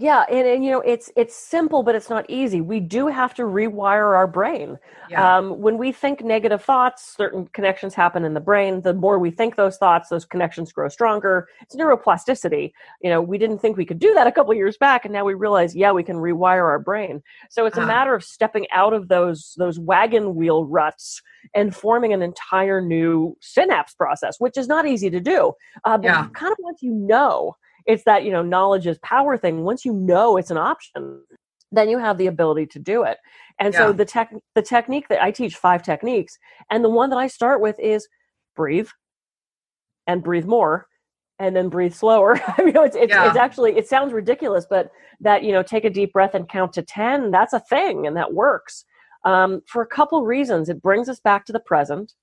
Yeah, 0.01 0.25
and, 0.31 0.47
and 0.47 0.65
you 0.65 0.71
know 0.71 0.81
it's 0.81 1.11
it's 1.15 1.35
simple, 1.35 1.83
but 1.83 1.93
it's 1.93 2.09
not 2.09 2.27
easy. 2.27 2.59
We 2.59 2.79
do 2.79 3.05
have 3.05 3.35
to 3.35 3.43
rewire 3.43 4.15
our 4.17 4.25
brain. 4.25 4.79
Yeah. 5.11 5.37
Um, 5.37 5.61
when 5.61 5.77
we 5.77 5.91
think 5.91 6.23
negative 6.23 6.63
thoughts, 6.63 7.15
certain 7.15 7.45
connections 7.53 7.93
happen 7.93 8.25
in 8.25 8.33
the 8.33 8.39
brain. 8.39 8.81
The 8.81 8.95
more 8.95 9.19
we 9.19 9.29
think 9.29 9.57
those 9.57 9.77
thoughts, 9.77 10.09
those 10.09 10.25
connections 10.25 10.71
grow 10.71 10.89
stronger. 10.89 11.47
It's 11.61 11.75
neuroplasticity. 11.75 12.71
You 13.03 13.11
know, 13.11 13.21
we 13.21 13.37
didn't 13.37 13.59
think 13.59 13.77
we 13.77 13.85
could 13.85 13.99
do 13.99 14.11
that 14.15 14.25
a 14.25 14.31
couple 14.31 14.55
years 14.55 14.75
back, 14.75 15.05
and 15.05 15.13
now 15.13 15.23
we 15.23 15.35
realize, 15.35 15.75
yeah, 15.75 15.91
we 15.91 16.01
can 16.01 16.15
rewire 16.15 16.63
our 16.63 16.79
brain. 16.79 17.21
So 17.51 17.67
it's 17.67 17.77
a 17.77 17.85
matter 17.85 18.15
of 18.15 18.23
stepping 18.23 18.65
out 18.71 18.93
of 18.93 19.07
those 19.07 19.53
those 19.59 19.77
wagon 19.77 20.33
wheel 20.33 20.65
ruts 20.65 21.21
and 21.53 21.75
forming 21.75 22.11
an 22.11 22.23
entire 22.23 22.81
new 22.81 23.37
synapse 23.39 23.93
process, 23.93 24.39
which 24.39 24.57
is 24.57 24.67
not 24.67 24.87
easy 24.87 25.11
to 25.11 25.19
do. 25.19 25.53
Uh, 25.83 25.99
but 25.99 26.05
yeah. 26.05 26.27
kind 26.33 26.51
of 26.51 26.57
once 26.59 26.81
you 26.81 26.91
know 26.91 27.55
it's 27.85 28.03
that 28.03 28.23
you 28.23 28.31
know 28.31 28.41
knowledge 28.41 28.87
is 28.87 28.97
power 28.99 29.37
thing. 29.37 29.63
Once 29.63 29.85
you 29.85 29.93
know 29.93 30.37
it's 30.37 30.51
an 30.51 30.57
option 30.57 31.21
then 31.71 31.89
you 31.89 31.97
have 31.97 32.17
the 32.17 32.27
ability 32.27 32.65
to 32.67 32.79
do 32.79 33.03
it. 33.03 33.17
And 33.59 33.73
yeah. 33.73 33.79
so 33.79 33.93
the 33.93 34.05
tech 34.05 34.33
the 34.55 34.61
technique 34.61 35.07
that 35.09 35.21
i 35.21 35.31
teach 35.31 35.55
five 35.55 35.83
techniques 35.83 36.37
and 36.69 36.83
the 36.83 36.89
one 36.89 37.09
that 37.11 37.17
i 37.17 37.27
start 37.27 37.61
with 37.61 37.79
is 37.79 38.07
breathe 38.55 38.89
and 40.07 40.23
breathe 40.23 40.45
more 40.45 40.87
and 41.39 41.55
then 41.55 41.69
breathe 41.69 41.93
slower. 41.93 42.39
I 42.57 42.63
mean 42.63 42.75
it's 42.75 42.95
it's, 42.95 43.11
yeah. 43.11 43.27
it's 43.27 43.37
actually 43.37 43.77
it 43.77 43.87
sounds 43.87 44.13
ridiculous 44.13 44.65
but 44.69 44.91
that 45.19 45.43
you 45.43 45.51
know 45.51 45.63
take 45.63 45.85
a 45.85 45.89
deep 45.89 46.13
breath 46.13 46.33
and 46.33 46.49
count 46.49 46.73
to 46.73 46.81
10 46.81 47.31
that's 47.31 47.53
a 47.53 47.59
thing 47.59 48.07
and 48.07 48.17
that 48.17 48.33
works. 48.33 48.85
Um, 49.23 49.61
for 49.67 49.83
a 49.83 49.87
couple 49.87 50.23
reasons 50.23 50.69
it 50.69 50.81
brings 50.81 51.07
us 51.07 51.19
back 51.19 51.45
to 51.45 51.53
the 51.53 51.59
present 51.59 52.13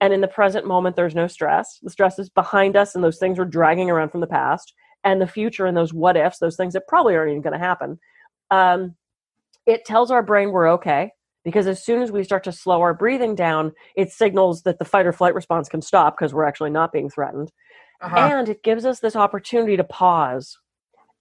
and 0.00 0.12
in 0.12 0.20
the 0.20 0.28
present 0.28 0.66
moment 0.66 0.96
there's 0.96 1.14
no 1.14 1.28
stress. 1.28 1.78
The 1.82 1.90
stress 1.90 2.18
is 2.18 2.28
behind 2.30 2.76
us 2.76 2.94
and 2.94 3.04
those 3.04 3.18
things 3.18 3.38
we're 3.38 3.44
dragging 3.44 3.90
around 3.90 4.10
from 4.10 4.20
the 4.20 4.26
past 4.26 4.74
and 5.04 5.20
the 5.20 5.26
future 5.26 5.66
and 5.66 5.76
those 5.76 5.92
what 5.92 6.16
ifs, 6.16 6.38
those 6.38 6.56
things 6.56 6.74
that 6.74 6.88
probably 6.88 7.16
aren't 7.16 7.30
even 7.30 7.42
going 7.42 7.58
to 7.58 7.58
happen. 7.58 7.98
Um, 8.50 8.96
it 9.66 9.84
tells 9.84 10.10
our 10.10 10.22
brain 10.22 10.50
we're 10.50 10.70
okay 10.72 11.12
because 11.44 11.66
as 11.66 11.84
soon 11.84 12.02
as 12.02 12.10
we 12.10 12.24
start 12.24 12.44
to 12.44 12.52
slow 12.52 12.80
our 12.80 12.94
breathing 12.94 13.34
down, 13.34 13.72
it 13.96 14.10
signals 14.10 14.62
that 14.62 14.78
the 14.78 14.84
fight 14.84 15.06
or 15.06 15.12
flight 15.12 15.34
response 15.34 15.68
can 15.68 15.82
stop 15.82 16.16
because 16.16 16.34
we're 16.34 16.44
actually 16.44 16.70
not 16.70 16.92
being 16.92 17.08
threatened. 17.08 17.52
Uh-huh. 18.00 18.16
And 18.16 18.48
it 18.48 18.62
gives 18.62 18.84
us 18.84 19.00
this 19.00 19.16
opportunity 19.16 19.76
to 19.76 19.84
pause. 19.84 20.58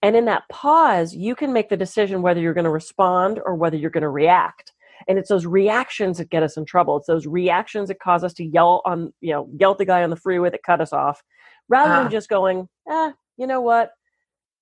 And 0.02 0.16
in 0.16 0.26
that 0.26 0.44
pause, 0.50 1.14
you 1.14 1.36
can 1.36 1.52
make 1.52 1.70
the 1.70 1.78
decision 1.78 2.22
whether 2.22 2.40
you're 2.40 2.54
going 2.54 2.64
to 2.64 2.70
respond 2.70 3.40
or 3.46 3.56
whether 3.56 3.76
you're 3.76 3.90
going 3.90 4.02
to 4.02 4.10
react. 4.10 4.72
And 5.08 5.18
it's 5.18 5.30
those 5.30 5.46
reactions 5.46 6.18
that 6.18 6.30
get 6.30 6.44
us 6.44 6.58
in 6.58 6.66
trouble. 6.66 6.98
It's 6.98 7.08
those 7.08 7.26
reactions 7.26 7.88
that 7.88 8.00
cause 8.00 8.24
us 8.24 8.34
to 8.36 8.46
yell 8.46 8.82
on, 8.86 9.14
you 9.22 9.32
know, 9.32 9.50
yell 9.58 9.72
at 9.72 9.78
the 9.78 9.86
guy 9.86 10.04
on 10.04 10.10
the 10.10 10.16
freeway 10.16 10.50
that 10.50 10.64
cut 10.64 10.82
us 10.82 10.94
off, 10.94 11.22
rather 11.68 11.92
uh-huh. 11.92 12.04
than 12.04 12.12
just 12.12 12.30
going, 12.30 12.68
eh, 12.90 13.12
you 13.40 13.48
know 13.48 13.62
what? 13.62 13.94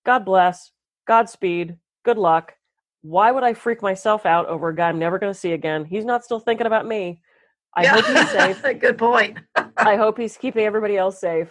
God 0.05 0.23
bless, 0.23 0.71
Godspeed, 1.07 1.77
good 2.05 2.17
luck. 2.17 2.53
Why 3.01 3.31
would 3.31 3.43
I 3.43 3.53
freak 3.53 3.81
myself 3.81 4.25
out 4.25 4.47
over 4.47 4.69
a 4.69 4.75
guy 4.75 4.87
I'm 4.87 4.99
never 4.99 5.19
going 5.19 5.33
to 5.33 5.37
see 5.37 5.51
again? 5.51 5.83
He's 5.83 6.05
not 6.05 6.23
still 6.23 6.39
thinking 6.39 6.67
about 6.67 6.85
me. 6.85 7.21
I 7.75 7.83
yeah. 7.83 7.99
hope 7.99 8.05
he's 8.05 8.31
safe. 8.63 8.79
good 8.79 8.97
point. 8.97 9.39
I 9.77 9.95
hope 9.95 10.17
he's 10.17 10.37
keeping 10.37 10.65
everybody 10.65 10.95
else 10.95 11.19
safe. 11.19 11.49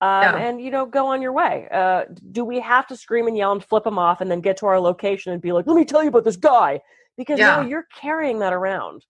Um, 0.00 0.22
yeah. 0.22 0.36
And 0.36 0.60
you 0.60 0.70
know, 0.70 0.86
go 0.86 1.06
on 1.06 1.20
your 1.20 1.32
way. 1.32 1.66
Uh, 1.72 2.04
do 2.30 2.44
we 2.44 2.60
have 2.60 2.86
to 2.86 2.96
scream 2.96 3.26
and 3.26 3.36
yell 3.36 3.52
and 3.52 3.64
flip 3.64 3.84
him 3.84 3.98
off, 3.98 4.20
and 4.20 4.30
then 4.30 4.40
get 4.40 4.56
to 4.58 4.66
our 4.66 4.78
location 4.78 5.32
and 5.32 5.42
be 5.42 5.52
like, 5.52 5.66
"Let 5.66 5.76
me 5.76 5.84
tell 5.84 6.02
you 6.02 6.08
about 6.08 6.24
this 6.24 6.36
guy," 6.36 6.80
because 7.16 7.38
yeah. 7.38 7.56
no, 7.56 7.68
you're 7.68 7.86
carrying 8.00 8.38
that 8.38 8.52
around. 8.52 9.04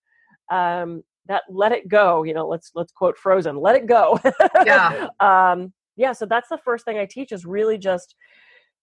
Um, 0.50 1.02
that 1.26 1.42
let 1.50 1.72
it 1.72 1.88
go. 1.88 2.22
You 2.22 2.32
know, 2.32 2.48
let's 2.48 2.70
let's 2.74 2.90
quote 2.92 3.18
Frozen. 3.18 3.60
Let 3.60 3.76
it 3.76 3.86
go. 3.86 4.18
yeah. 4.64 5.08
um, 5.20 5.74
yeah 5.98 6.12
so 6.12 6.24
that's 6.24 6.48
the 6.48 6.58
first 6.64 6.86
thing 6.86 6.96
i 6.96 7.04
teach 7.04 7.30
is 7.32 7.44
really 7.44 7.76
just 7.76 8.14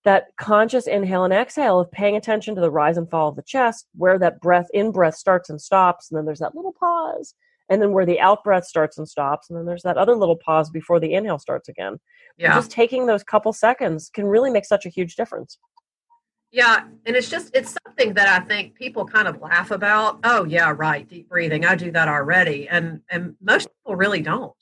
that 0.03 0.25
conscious 0.39 0.85
inhale 0.85 1.23
and 1.23 1.33
exhale 1.33 1.79
of 1.79 1.91
paying 1.91 2.15
attention 2.15 2.53
to 2.53 2.61
the 2.61 2.69
rise 2.69 2.97
and 2.97 3.09
fall 3.09 3.29
of 3.29 3.35
the 3.35 3.41
chest 3.41 3.87
where 3.95 4.19
that 4.19 4.39
breath 4.39 4.67
in 4.71 4.91
breath 4.91 5.15
starts 5.15 5.49
and 5.49 5.59
stops 5.59 6.11
and 6.11 6.17
then 6.17 6.25
there's 6.25 6.39
that 6.39 6.53
little 6.53 6.75
pause 6.79 7.33
and 7.69 7.81
then 7.81 7.91
where 7.91 8.05
the 8.05 8.19
out 8.19 8.43
breath 8.43 8.65
starts 8.65 8.97
and 8.97 9.07
stops, 9.07 9.49
and 9.49 9.57
then 9.57 9.65
there's 9.65 9.83
that 9.83 9.97
other 9.97 10.15
little 10.15 10.35
pause 10.35 10.69
before 10.69 10.99
the 10.99 11.13
inhale 11.13 11.39
starts 11.39 11.69
again. 11.69 11.99
Yeah. 12.37 12.53
just 12.53 12.69
taking 12.69 13.05
those 13.05 13.23
couple 13.23 13.53
seconds 13.53 14.09
can 14.13 14.25
really 14.25 14.51
make 14.51 14.65
such 14.65 14.85
a 14.85 14.89
huge 14.89 15.15
difference. 15.15 15.57
Yeah, 16.51 16.85
and 17.05 17.15
it's 17.15 17.29
just 17.29 17.55
it's 17.55 17.75
something 17.85 18.13
that 18.13 18.27
I 18.27 18.43
think 18.45 18.75
people 18.75 19.05
kind 19.05 19.27
of 19.27 19.41
laugh 19.41 19.71
about. 19.71 20.19
Oh 20.23 20.43
yeah, 20.45 20.73
right, 20.75 21.07
deep 21.07 21.29
breathing. 21.29 21.65
I 21.65 21.75
do 21.75 21.91
that 21.91 22.07
already, 22.07 22.67
and 22.69 23.01
and 23.09 23.35
most 23.41 23.69
people 23.69 23.95
really 23.95 24.21
don't. 24.21 24.53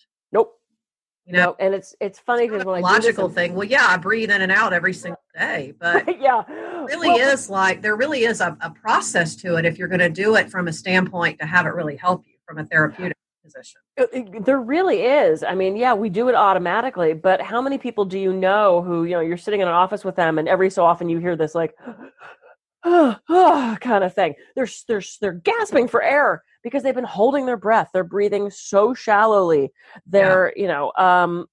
You 1.25 1.33
know, 1.33 1.55
and 1.57 1.73
it's 1.73 1.95
it's 2.01 2.19
funny 2.19 2.49
because 2.49 2.65
when 2.65 2.81
logical 2.81 3.29
thing. 3.29 3.55
Well, 3.55 3.67
yeah, 3.67 3.85
I 3.87 3.95
breathe 3.95 4.29
in 4.29 4.41
and 4.41 4.51
out 4.51 4.73
every 4.73 4.93
single 4.93 5.21
day, 5.37 5.73
but 5.79 6.19
yeah, 6.21 6.43
really 6.47 7.07
well, 7.07 7.29
is 7.29 7.49
like 7.49 7.81
there 7.81 7.95
really 7.95 8.25
is 8.25 8.41
a, 8.41 8.57
a 8.59 8.69
process 8.71 9.35
to 9.37 9.55
it 9.55 9.63
if 9.63 9.77
you're 9.77 9.87
going 9.87 9.99
to 9.99 10.09
do 10.09 10.35
it 10.35 10.51
from 10.51 10.67
a 10.67 10.73
standpoint 10.73 11.39
to 11.39 11.45
have 11.45 11.65
it 11.65 11.69
really 11.69 11.95
help 11.95 12.25
you 12.27 12.33
from 12.45 12.57
a 12.57 12.65
therapeutic 12.65 13.15
position. 13.41 13.79
Uh, 13.97 14.03
uh, 14.03 14.39
there 14.41 14.59
really 14.59 15.03
is. 15.03 15.43
I 15.43 15.55
mean, 15.55 15.77
yeah, 15.77 15.93
we 15.93 16.09
do 16.09 16.27
it 16.27 16.35
automatically, 16.35 17.13
but 17.13 17.41
how 17.41 17.61
many 17.61 17.77
people 17.77 18.03
do 18.03 18.19
you 18.19 18.33
know 18.33 18.81
who, 18.81 19.05
you 19.05 19.11
know, 19.11 19.21
you're 19.21 19.37
sitting 19.37 19.61
in 19.61 19.67
an 19.67 19.73
office 19.73 20.03
with 20.03 20.17
them 20.17 20.39
and 20.39 20.49
every 20.49 20.69
so 20.69 20.83
often 20.83 21.07
you 21.07 21.19
hear 21.19 21.37
this 21.37 21.55
like 21.55 21.73
oh, 22.83 23.15
oh, 23.29 23.77
kind 23.81 24.03
of 24.03 24.13
thing. 24.13 24.35
They're 24.55 24.69
they're 24.89 25.03
they're 25.21 25.33
gasping 25.33 25.87
for 25.87 26.01
air 26.01 26.43
because 26.63 26.83
they've 26.83 26.95
been 26.95 27.03
holding 27.03 27.45
their 27.45 27.57
breath. 27.57 27.89
They're 27.93 28.03
breathing 28.03 28.49
so 28.49 28.93
shallowly. 28.93 29.71
They're, 30.05 30.53
yeah. 30.55 30.61
you 30.61 30.67
know, 30.67 30.91
um 30.97 31.47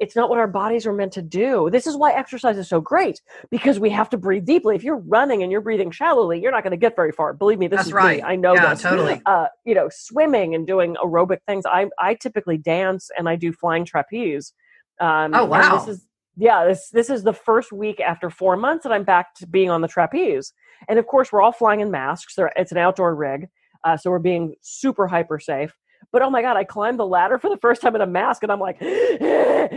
it's 0.00 0.16
not 0.16 0.30
what 0.30 0.38
our 0.38 0.48
bodies 0.48 0.86
are 0.86 0.94
meant 0.94 1.12
to 1.12 1.22
do. 1.22 1.68
This 1.70 1.86
is 1.86 1.94
why 1.94 2.12
exercise 2.12 2.56
is 2.56 2.68
so 2.68 2.80
great 2.80 3.20
because 3.50 3.78
we 3.78 3.90
have 3.90 4.08
to 4.10 4.16
breathe 4.16 4.46
deeply. 4.46 4.74
If 4.74 4.82
you're 4.82 4.96
running 4.96 5.42
and 5.42 5.52
you're 5.52 5.60
breathing 5.60 5.90
shallowly, 5.90 6.40
you're 6.40 6.50
not 6.50 6.62
going 6.62 6.70
to 6.70 6.78
get 6.78 6.96
very 6.96 7.12
far. 7.12 7.34
Believe 7.34 7.58
me, 7.58 7.68
this 7.68 7.78
That's 7.78 7.88
is 7.88 7.92
right. 7.92 8.16
Me. 8.16 8.22
I 8.22 8.34
know 8.34 8.54
yeah, 8.54 8.70
this. 8.70 8.80
Totally. 8.80 9.20
Uh, 9.26 9.48
you 9.66 9.74
know, 9.74 9.90
swimming 9.92 10.54
and 10.54 10.66
doing 10.66 10.96
aerobic 10.96 11.40
things. 11.46 11.66
I 11.66 11.88
I 11.98 12.14
typically 12.14 12.56
dance 12.56 13.10
and 13.16 13.28
I 13.28 13.36
do 13.36 13.52
flying 13.52 13.84
trapeze. 13.84 14.54
Um, 15.00 15.34
oh 15.34 15.44
wow! 15.44 15.78
This 15.78 15.98
is 15.98 16.06
yeah. 16.36 16.64
This 16.64 16.88
this 16.88 17.10
is 17.10 17.22
the 17.22 17.34
first 17.34 17.70
week 17.70 18.00
after 18.00 18.30
four 18.30 18.56
months 18.56 18.84
that 18.84 18.92
I'm 18.92 19.04
back 19.04 19.34
to 19.36 19.46
being 19.46 19.68
on 19.68 19.82
the 19.82 19.88
trapeze. 19.88 20.54
And 20.88 20.98
of 20.98 21.06
course, 21.06 21.30
we're 21.30 21.42
all 21.42 21.52
flying 21.52 21.80
in 21.80 21.90
masks. 21.90 22.36
There 22.36 22.50
it's 22.56 22.72
an 22.72 22.78
outdoor 22.78 23.14
rig, 23.14 23.48
uh, 23.84 23.96
so 23.96 24.10
we're 24.10 24.18
being 24.18 24.54
super 24.60 25.06
hyper 25.06 25.38
safe. 25.38 25.74
But 26.12 26.22
oh 26.22 26.30
my 26.30 26.42
god, 26.42 26.56
I 26.56 26.64
climbed 26.64 26.98
the 26.98 27.06
ladder 27.06 27.38
for 27.38 27.50
the 27.50 27.58
first 27.58 27.82
time 27.82 27.94
in 27.94 28.00
a 28.00 28.06
mask, 28.06 28.42
and 28.42 28.50
I'm 28.50 28.60
like, 28.60 28.78
yeah. 28.80 29.68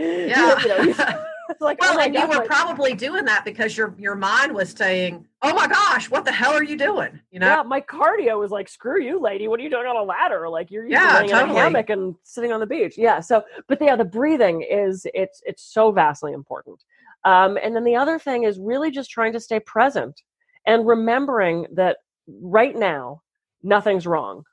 You 0.60 0.94
know, 0.94 1.24
like, 1.60 1.80
well, 1.80 1.98
oh 1.98 2.00
and 2.00 2.14
you 2.14 2.26
were 2.26 2.36
like, 2.36 2.46
probably 2.46 2.94
doing 2.94 3.24
that 3.26 3.44
because 3.44 3.76
your 3.76 3.94
your 3.98 4.14
mind 4.14 4.54
was 4.54 4.70
saying, 4.70 5.26
"Oh 5.42 5.54
my 5.54 5.66
gosh, 5.66 6.10
what 6.10 6.24
the 6.24 6.32
hell 6.32 6.52
are 6.52 6.62
you 6.62 6.76
doing?" 6.76 7.20
You 7.30 7.40
know? 7.40 7.46
Yeah, 7.46 7.62
my 7.62 7.80
cardio 7.80 8.38
was 8.38 8.50
like, 8.50 8.68
"Screw 8.68 9.02
you, 9.02 9.20
lady! 9.20 9.48
What 9.48 9.60
are 9.60 9.62
you 9.62 9.70
doing 9.70 9.86
on 9.86 9.96
a 9.96 10.02
ladder? 10.02 10.48
Like 10.48 10.70
you're 10.70 10.86
yeah, 10.86 11.18
laying 11.18 11.30
totally. 11.30 11.50
in 11.50 11.56
a 11.56 11.60
hammock 11.60 11.90
and 11.90 12.14
sitting 12.22 12.52
on 12.52 12.60
the 12.60 12.66
beach." 12.66 12.96
Yeah. 12.96 13.20
So, 13.20 13.44
but 13.68 13.80
yeah, 13.80 13.96
the 13.96 14.04
breathing 14.04 14.62
is 14.62 15.06
it's 15.14 15.42
it's 15.44 15.62
so 15.62 15.92
vastly 15.92 16.32
important. 16.32 16.82
Um, 17.24 17.58
and 17.62 17.74
then 17.74 17.84
the 17.84 17.96
other 17.96 18.18
thing 18.18 18.44
is 18.44 18.58
really 18.58 18.90
just 18.90 19.10
trying 19.10 19.32
to 19.32 19.40
stay 19.40 19.60
present 19.60 20.22
and 20.66 20.86
remembering 20.86 21.66
that 21.72 21.98
right 22.26 22.76
now 22.76 23.22
nothing's 23.64 24.06
wrong 24.06 24.44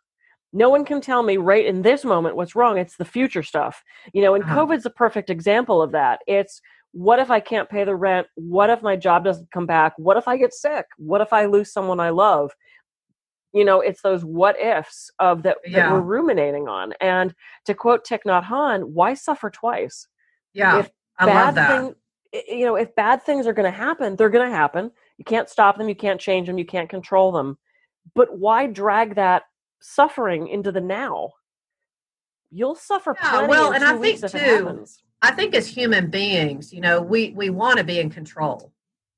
no 0.53 0.69
one 0.69 0.85
can 0.85 1.01
tell 1.01 1.23
me 1.23 1.37
right 1.37 1.65
in 1.65 1.81
this 1.81 2.03
moment 2.03 2.35
what's 2.35 2.55
wrong. 2.55 2.77
It's 2.77 2.97
the 2.97 3.05
future 3.05 3.43
stuff. 3.43 3.83
You 4.13 4.21
know, 4.21 4.35
and 4.35 4.43
uh-huh. 4.43 4.65
COVID's 4.65 4.85
a 4.85 4.89
perfect 4.89 5.29
example 5.29 5.81
of 5.81 5.91
that. 5.91 6.19
It's 6.27 6.61
what 6.93 7.19
if 7.19 7.31
I 7.31 7.39
can't 7.39 7.69
pay 7.69 7.83
the 7.83 7.95
rent? 7.95 8.27
What 8.35 8.69
if 8.69 8.81
my 8.81 8.95
job 8.95 9.23
doesn't 9.23 9.51
come 9.51 9.65
back? 9.65 9.93
What 9.97 10.17
if 10.17 10.27
I 10.27 10.37
get 10.37 10.53
sick? 10.53 10.85
What 10.97 11.21
if 11.21 11.31
I 11.31 11.45
lose 11.45 11.71
someone 11.71 11.99
I 11.99 12.09
love? 12.09 12.51
You 13.53 13.65
know, 13.65 13.81
it's 13.81 14.01
those 14.01 14.23
what 14.23 14.59
ifs 14.59 15.09
of 15.19 15.43
that, 15.43 15.57
yeah. 15.65 15.89
that 15.89 15.91
we're 15.91 16.01
ruminating 16.01 16.67
on. 16.67 16.93
And 16.99 17.33
to 17.65 17.73
quote 17.73 18.05
Thich 18.05 18.23
Nhat 18.25 18.45
Hanh, 18.45 18.83
why 18.83 19.13
suffer 19.13 19.49
twice? 19.49 20.07
Yeah, 20.53 20.79
if 20.79 20.89
I 21.17 21.25
love 21.25 21.55
that. 21.55 21.81
Thing, 21.81 21.95
you 22.47 22.65
know, 22.65 22.75
if 22.75 22.93
bad 22.95 23.23
things 23.23 23.47
are 23.47 23.53
going 23.53 23.71
to 23.71 23.77
happen, 23.77 24.15
they're 24.15 24.29
going 24.29 24.49
to 24.49 24.55
happen. 24.55 24.91
You 25.17 25.25
can't 25.25 25.49
stop 25.49 25.77
them. 25.77 25.89
You 25.89 25.95
can't 25.95 26.19
change 26.19 26.47
them. 26.47 26.57
You 26.57 26.65
can't 26.65 26.89
control 26.89 27.31
them. 27.31 27.57
But 28.13 28.37
why 28.37 28.67
drag 28.67 29.15
that 29.15 29.43
suffering 29.81 30.47
into 30.47 30.71
the 30.71 30.81
now. 30.81 31.31
You'll 32.51 32.75
suffer 32.75 33.15
yeah. 33.21 33.47
Well, 33.47 33.73
and 33.73 33.83
I 33.83 33.97
think 33.97 34.25
too, 34.29 34.85
I 35.21 35.31
think 35.31 35.55
as 35.55 35.67
human 35.67 36.09
beings, 36.09 36.73
you 36.73 36.81
know, 36.81 37.01
we 37.01 37.31
we 37.31 37.49
want 37.49 37.77
to 37.77 37.83
be 37.83 37.99
in 37.99 38.09
control. 38.09 38.71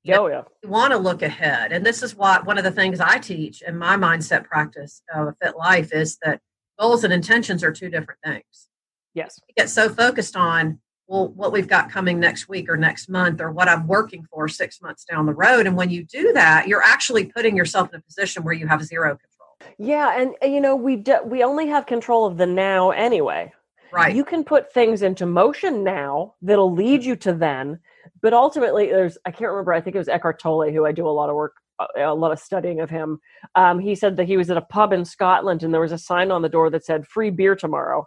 Oh 0.08 0.28
yeah. 0.28 0.42
We 0.62 0.68
want 0.68 0.92
to 0.92 0.98
look 0.98 1.22
ahead, 1.22 1.72
and 1.72 1.84
this 1.84 2.02
is 2.02 2.14
what 2.14 2.46
one 2.46 2.58
of 2.58 2.64
the 2.64 2.70
things 2.70 3.00
I 3.00 3.18
teach 3.18 3.62
in 3.62 3.76
my 3.76 3.96
mindset 3.96 4.44
practice 4.44 5.02
of 5.14 5.34
Fit 5.42 5.56
Life 5.56 5.92
is 5.92 6.18
that 6.22 6.40
goals 6.78 7.04
and 7.04 7.12
intentions 7.12 7.64
are 7.64 7.72
two 7.72 7.88
different 7.88 8.20
things. 8.24 8.68
Yes. 9.14 9.40
We 9.48 9.54
get 9.56 9.70
so 9.70 9.88
focused 9.88 10.36
on 10.36 10.78
well 11.06 11.28
what 11.28 11.52
we've 11.52 11.68
got 11.68 11.90
coming 11.90 12.18
next 12.18 12.48
week 12.48 12.68
or 12.68 12.76
next 12.76 13.08
month 13.08 13.40
or 13.40 13.50
what 13.50 13.68
I'm 13.68 13.86
working 13.86 14.26
for 14.30 14.48
six 14.48 14.80
months 14.80 15.04
down 15.04 15.26
the 15.26 15.34
road, 15.34 15.66
and 15.66 15.76
when 15.76 15.90
you 15.90 16.04
do 16.04 16.32
that, 16.32 16.68
you're 16.68 16.82
actually 16.82 17.26
putting 17.26 17.56
yourself 17.56 17.90
in 17.92 18.00
a 18.00 18.02
position 18.02 18.42
where 18.42 18.54
you 18.54 18.66
have 18.66 18.82
zero 18.84 19.10
control 19.10 19.34
yeah, 19.78 20.20
and 20.20 20.34
you 20.42 20.60
know 20.60 20.76
we 20.76 20.96
do, 20.96 21.18
we 21.24 21.42
only 21.42 21.68
have 21.68 21.86
control 21.86 22.26
of 22.26 22.36
the 22.36 22.46
now 22.46 22.90
anyway. 22.90 23.52
Right. 23.92 24.14
You 24.14 24.24
can 24.24 24.42
put 24.42 24.72
things 24.72 25.02
into 25.02 25.24
motion 25.24 25.84
now 25.84 26.34
that'll 26.42 26.72
lead 26.72 27.04
you 27.04 27.14
to 27.16 27.32
then, 27.32 27.78
but 28.22 28.32
ultimately 28.32 28.86
there's 28.86 29.18
I 29.24 29.30
can't 29.30 29.50
remember. 29.50 29.72
I 29.72 29.80
think 29.80 29.96
it 29.96 30.00
was 30.00 30.08
Eckhart 30.08 30.40
Tolle 30.40 30.70
who 30.70 30.86
I 30.86 30.92
do 30.92 31.06
a 31.06 31.10
lot 31.10 31.30
of 31.30 31.36
work 31.36 31.54
a 31.96 32.14
lot 32.14 32.30
of 32.30 32.38
studying 32.38 32.80
of 32.80 32.88
him. 32.88 33.18
Um, 33.56 33.80
he 33.80 33.96
said 33.96 34.16
that 34.16 34.26
he 34.26 34.36
was 34.36 34.48
at 34.48 34.56
a 34.56 34.62
pub 34.62 34.92
in 34.92 35.04
Scotland 35.04 35.64
and 35.64 35.74
there 35.74 35.80
was 35.80 35.90
a 35.90 35.98
sign 35.98 36.30
on 36.30 36.42
the 36.42 36.48
door 36.48 36.70
that 36.70 36.84
said 36.84 37.06
"free 37.06 37.30
beer 37.30 37.56
tomorrow." 37.56 38.06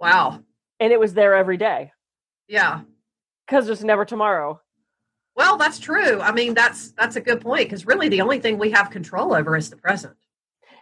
Wow. 0.00 0.40
And 0.80 0.92
it 0.92 1.00
was 1.00 1.14
there 1.14 1.34
every 1.34 1.56
day. 1.56 1.92
Yeah. 2.48 2.82
Because 3.46 3.66
there's 3.66 3.84
never 3.84 4.04
tomorrow. 4.04 4.60
Well, 5.34 5.56
that's 5.56 5.78
true. 5.78 6.20
I 6.20 6.32
mean, 6.32 6.54
that's 6.54 6.92
that's 6.92 7.16
a 7.16 7.20
good 7.20 7.40
point 7.40 7.64
because 7.64 7.86
really 7.86 8.08
the 8.08 8.20
only 8.20 8.38
thing 8.38 8.58
we 8.58 8.70
have 8.70 8.90
control 8.90 9.34
over 9.34 9.56
is 9.56 9.70
the 9.70 9.76
present. 9.76 10.16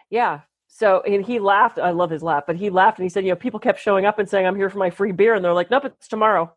Yeah. 0.09 0.41
So 0.67 1.01
and 1.01 1.25
he 1.25 1.39
laughed. 1.39 1.79
I 1.79 1.91
love 1.91 2.09
his 2.09 2.23
laugh, 2.23 2.43
but 2.47 2.55
he 2.57 2.69
laughed 2.69 2.97
and 2.99 3.05
he 3.05 3.09
said, 3.09 3.23
you 3.23 3.31
know, 3.31 3.35
people 3.35 3.59
kept 3.59 3.79
showing 3.79 4.05
up 4.05 4.19
and 4.19 4.29
saying, 4.29 4.45
"I'm 4.45 4.55
here 4.55 4.69
for 4.69 4.77
my 4.77 4.89
free 4.89 5.11
beer," 5.11 5.35
and 5.35 5.43
they're 5.43 5.53
like, 5.53 5.71
"Nope, 5.71 5.85
it's 5.85 6.07
tomorrow." 6.07 6.53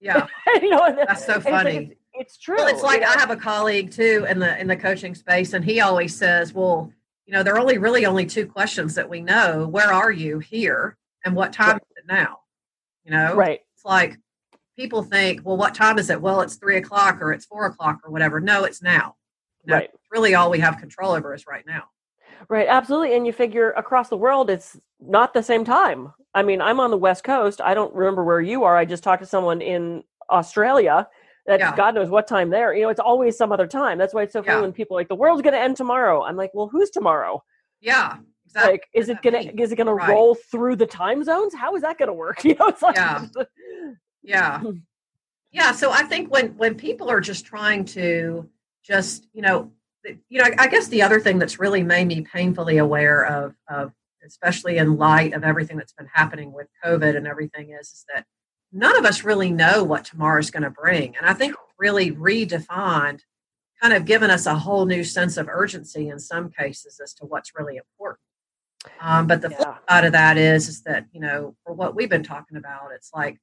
Yeah. 0.00 0.26
you 0.54 0.70
know, 0.70 0.94
that's 1.06 1.26
so 1.26 1.40
funny. 1.40 1.70
It's, 1.70 1.88
like, 1.88 1.98
it's, 2.14 2.38
true. 2.38 2.56
Well, 2.56 2.68
it's 2.68 2.82
like 2.82 3.02
know? 3.02 3.08
I 3.08 3.18
have 3.18 3.30
a 3.30 3.36
colleague 3.36 3.90
too 3.90 4.26
in 4.28 4.38
the 4.38 4.58
in 4.58 4.66
the 4.66 4.76
coaching 4.76 5.14
space, 5.14 5.52
and 5.52 5.64
he 5.64 5.80
always 5.80 6.16
says, 6.16 6.54
"Well, 6.54 6.92
you 7.26 7.32
know, 7.32 7.42
there 7.42 7.54
are 7.54 7.60
only 7.60 7.78
really 7.78 8.06
only 8.06 8.24
two 8.26 8.46
questions 8.46 8.94
that 8.94 9.08
we 9.08 9.20
know: 9.20 9.66
Where 9.68 9.92
are 9.92 10.12
you 10.12 10.38
here, 10.38 10.96
and 11.24 11.34
what 11.34 11.52
time 11.52 11.72
right. 11.72 11.82
is 11.82 11.96
it 11.98 12.06
now?" 12.06 12.40
You 13.04 13.12
know, 13.12 13.34
right? 13.34 13.60
It's 13.74 13.84
like 13.84 14.18
people 14.78 15.02
think, 15.02 15.40
"Well, 15.44 15.56
what 15.56 15.74
time 15.74 15.98
is 15.98 16.08
it?" 16.08 16.20
Well, 16.20 16.40
it's 16.40 16.56
three 16.56 16.76
o'clock 16.78 17.20
or 17.20 17.32
it's 17.32 17.44
four 17.44 17.66
o'clock 17.66 18.00
or 18.04 18.10
whatever. 18.10 18.40
No, 18.40 18.64
it's 18.64 18.82
now. 18.82 19.16
You 19.64 19.72
know, 19.72 19.76
right. 19.76 19.90
Really, 20.10 20.34
all 20.34 20.50
we 20.50 20.60
have 20.60 20.78
control 20.78 21.12
over 21.12 21.34
is 21.34 21.46
right 21.46 21.64
now. 21.66 21.84
Right, 22.48 22.68
absolutely. 22.68 23.16
And 23.16 23.26
you 23.26 23.32
figure 23.32 23.72
across 23.72 24.08
the 24.08 24.16
world, 24.16 24.48
it's 24.48 24.78
not 25.00 25.34
the 25.34 25.42
same 25.42 25.64
time. 25.64 26.12
I 26.34 26.42
mean, 26.42 26.60
I'm 26.60 26.78
on 26.80 26.90
the 26.90 26.96
West 26.96 27.24
Coast. 27.24 27.60
I 27.60 27.74
don't 27.74 27.92
remember 27.94 28.22
where 28.22 28.40
you 28.40 28.64
are. 28.64 28.76
I 28.76 28.84
just 28.84 29.02
talked 29.02 29.22
to 29.22 29.28
someone 29.28 29.60
in 29.60 30.04
Australia 30.30 31.08
that 31.46 31.58
yeah. 31.60 31.74
God 31.74 31.94
knows 31.94 32.10
what 32.10 32.28
time 32.28 32.50
there. 32.50 32.74
You 32.74 32.82
know, 32.82 32.90
it's 32.90 33.00
always 33.00 33.36
some 33.36 33.50
other 33.50 33.66
time. 33.66 33.98
That's 33.98 34.14
why 34.14 34.22
it's 34.22 34.32
so 34.32 34.42
funny 34.42 34.58
yeah. 34.58 34.62
when 34.62 34.72
people 34.72 34.96
like 34.96 35.08
the 35.08 35.16
world's 35.16 35.42
going 35.42 35.54
to 35.54 35.60
end 35.60 35.76
tomorrow. 35.76 36.22
I'm 36.22 36.36
like, 36.36 36.52
well, 36.54 36.68
who's 36.68 36.90
tomorrow? 36.90 37.42
Yeah, 37.80 38.18
exactly. 38.46 38.72
Like, 38.72 38.88
is 38.94 39.08
it 39.08 39.22
gonna 39.22 39.38
is 39.38 39.72
it 39.72 39.76
gonna 39.76 39.94
right. 39.94 40.10
roll 40.10 40.34
through 40.34 40.76
the 40.76 40.86
time 40.86 41.22
zones? 41.24 41.54
How 41.54 41.74
is 41.76 41.82
that 41.82 41.98
gonna 41.98 42.12
work? 42.12 42.44
You 42.44 42.54
know, 42.54 42.68
it's 42.68 42.82
like 42.82 42.96
yeah, 42.96 43.26
yeah, 44.28 44.62
yeah. 45.52 45.72
So 45.72 45.90
I 45.90 46.02
think 46.04 46.30
when 46.30 46.56
when 46.56 46.74
people 46.74 47.10
are 47.10 47.20
just 47.20 47.44
trying 47.46 47.84
to 47.86 48.48
just 48.84 49.26
you 49.32 49.42
know 49.42 49.72
you 50.28 50.42
know, 50.42 50.48
I 50.58 50.68
guess 50.68 50.88
the 50.88 51.02
other 51.02 51.20
thing 51.20 51.38
that's 51.38 51.58
really 51.58 51.82
made 51.82 52.06
me 52.06 52.22
painfully 52.22 52.78
aware 52.78 53.24
of, 53.24 53.54
of 53.68 53.92
especially 54.24 54.78
in 54.78 54.96
light 54.96 55.32
of 55.34 55.44
everything 55.44 55.76
that's 55.76 55.92
been 55.92 56.08
happening 56.12 56.52
with 56.52 56.68
COVID 56.84 57.16
and 57.16 57.26
everything, 57.26 57.70
is, 57.70 57.88
is 57.88 58.04
that 58.14 58.24
none 58.72 58.96
of 58.96 59.04
us 59.04 59.24
really 59.24 59.50
know 59.50 59.84
what 59.84 60.04
tomorrow 60.04 60.38
is 60.38 60.50
going 60.50 60.62
to 60.62 60.70
bring. 60.70 61.16
And 61.16 61.26
I 61.26 61.34
think 61.34 61.54
really 61.78 62.12
redefined, 62.12 63.20
kind 63.80 63.94
of 63.94 64.04
given 64.04 64.30
us 64.30 64.46
a 64.46 64.58
whole 64.58 64.86
new 64.86 65.04
sense 65.04 65.36
of 65.36 65.48
urgency 65.48 66.08
in 66.08 66.18
some 66.18 66.50
cases 66.50 67.00
as 67.02 67.14
to 67.14 67.26
what's 67.26 67.52
really 67.56 67.76
important. 67.76 68.20
Um, 69.00 69.26
but 69.26 69.42
the 69.42 69.50
yeah. 69.50 69.56
flip 69.56 69.76
side 69.88 70.04
of 70.04 70.12
that 70.12 70.36
is, 70.36 70.68
is 70.68 70.82
that, 70.82 71.06
you 71.12 71.20
know, 71.20 71.56
for 71.64 71.72
what 71.72 71.94
we've 71.94 72.08
been 72.08 72.22
talking 72.22 72.56
about, 72.56 72.90
it's 72.94 73.10
like, 73.14 73.38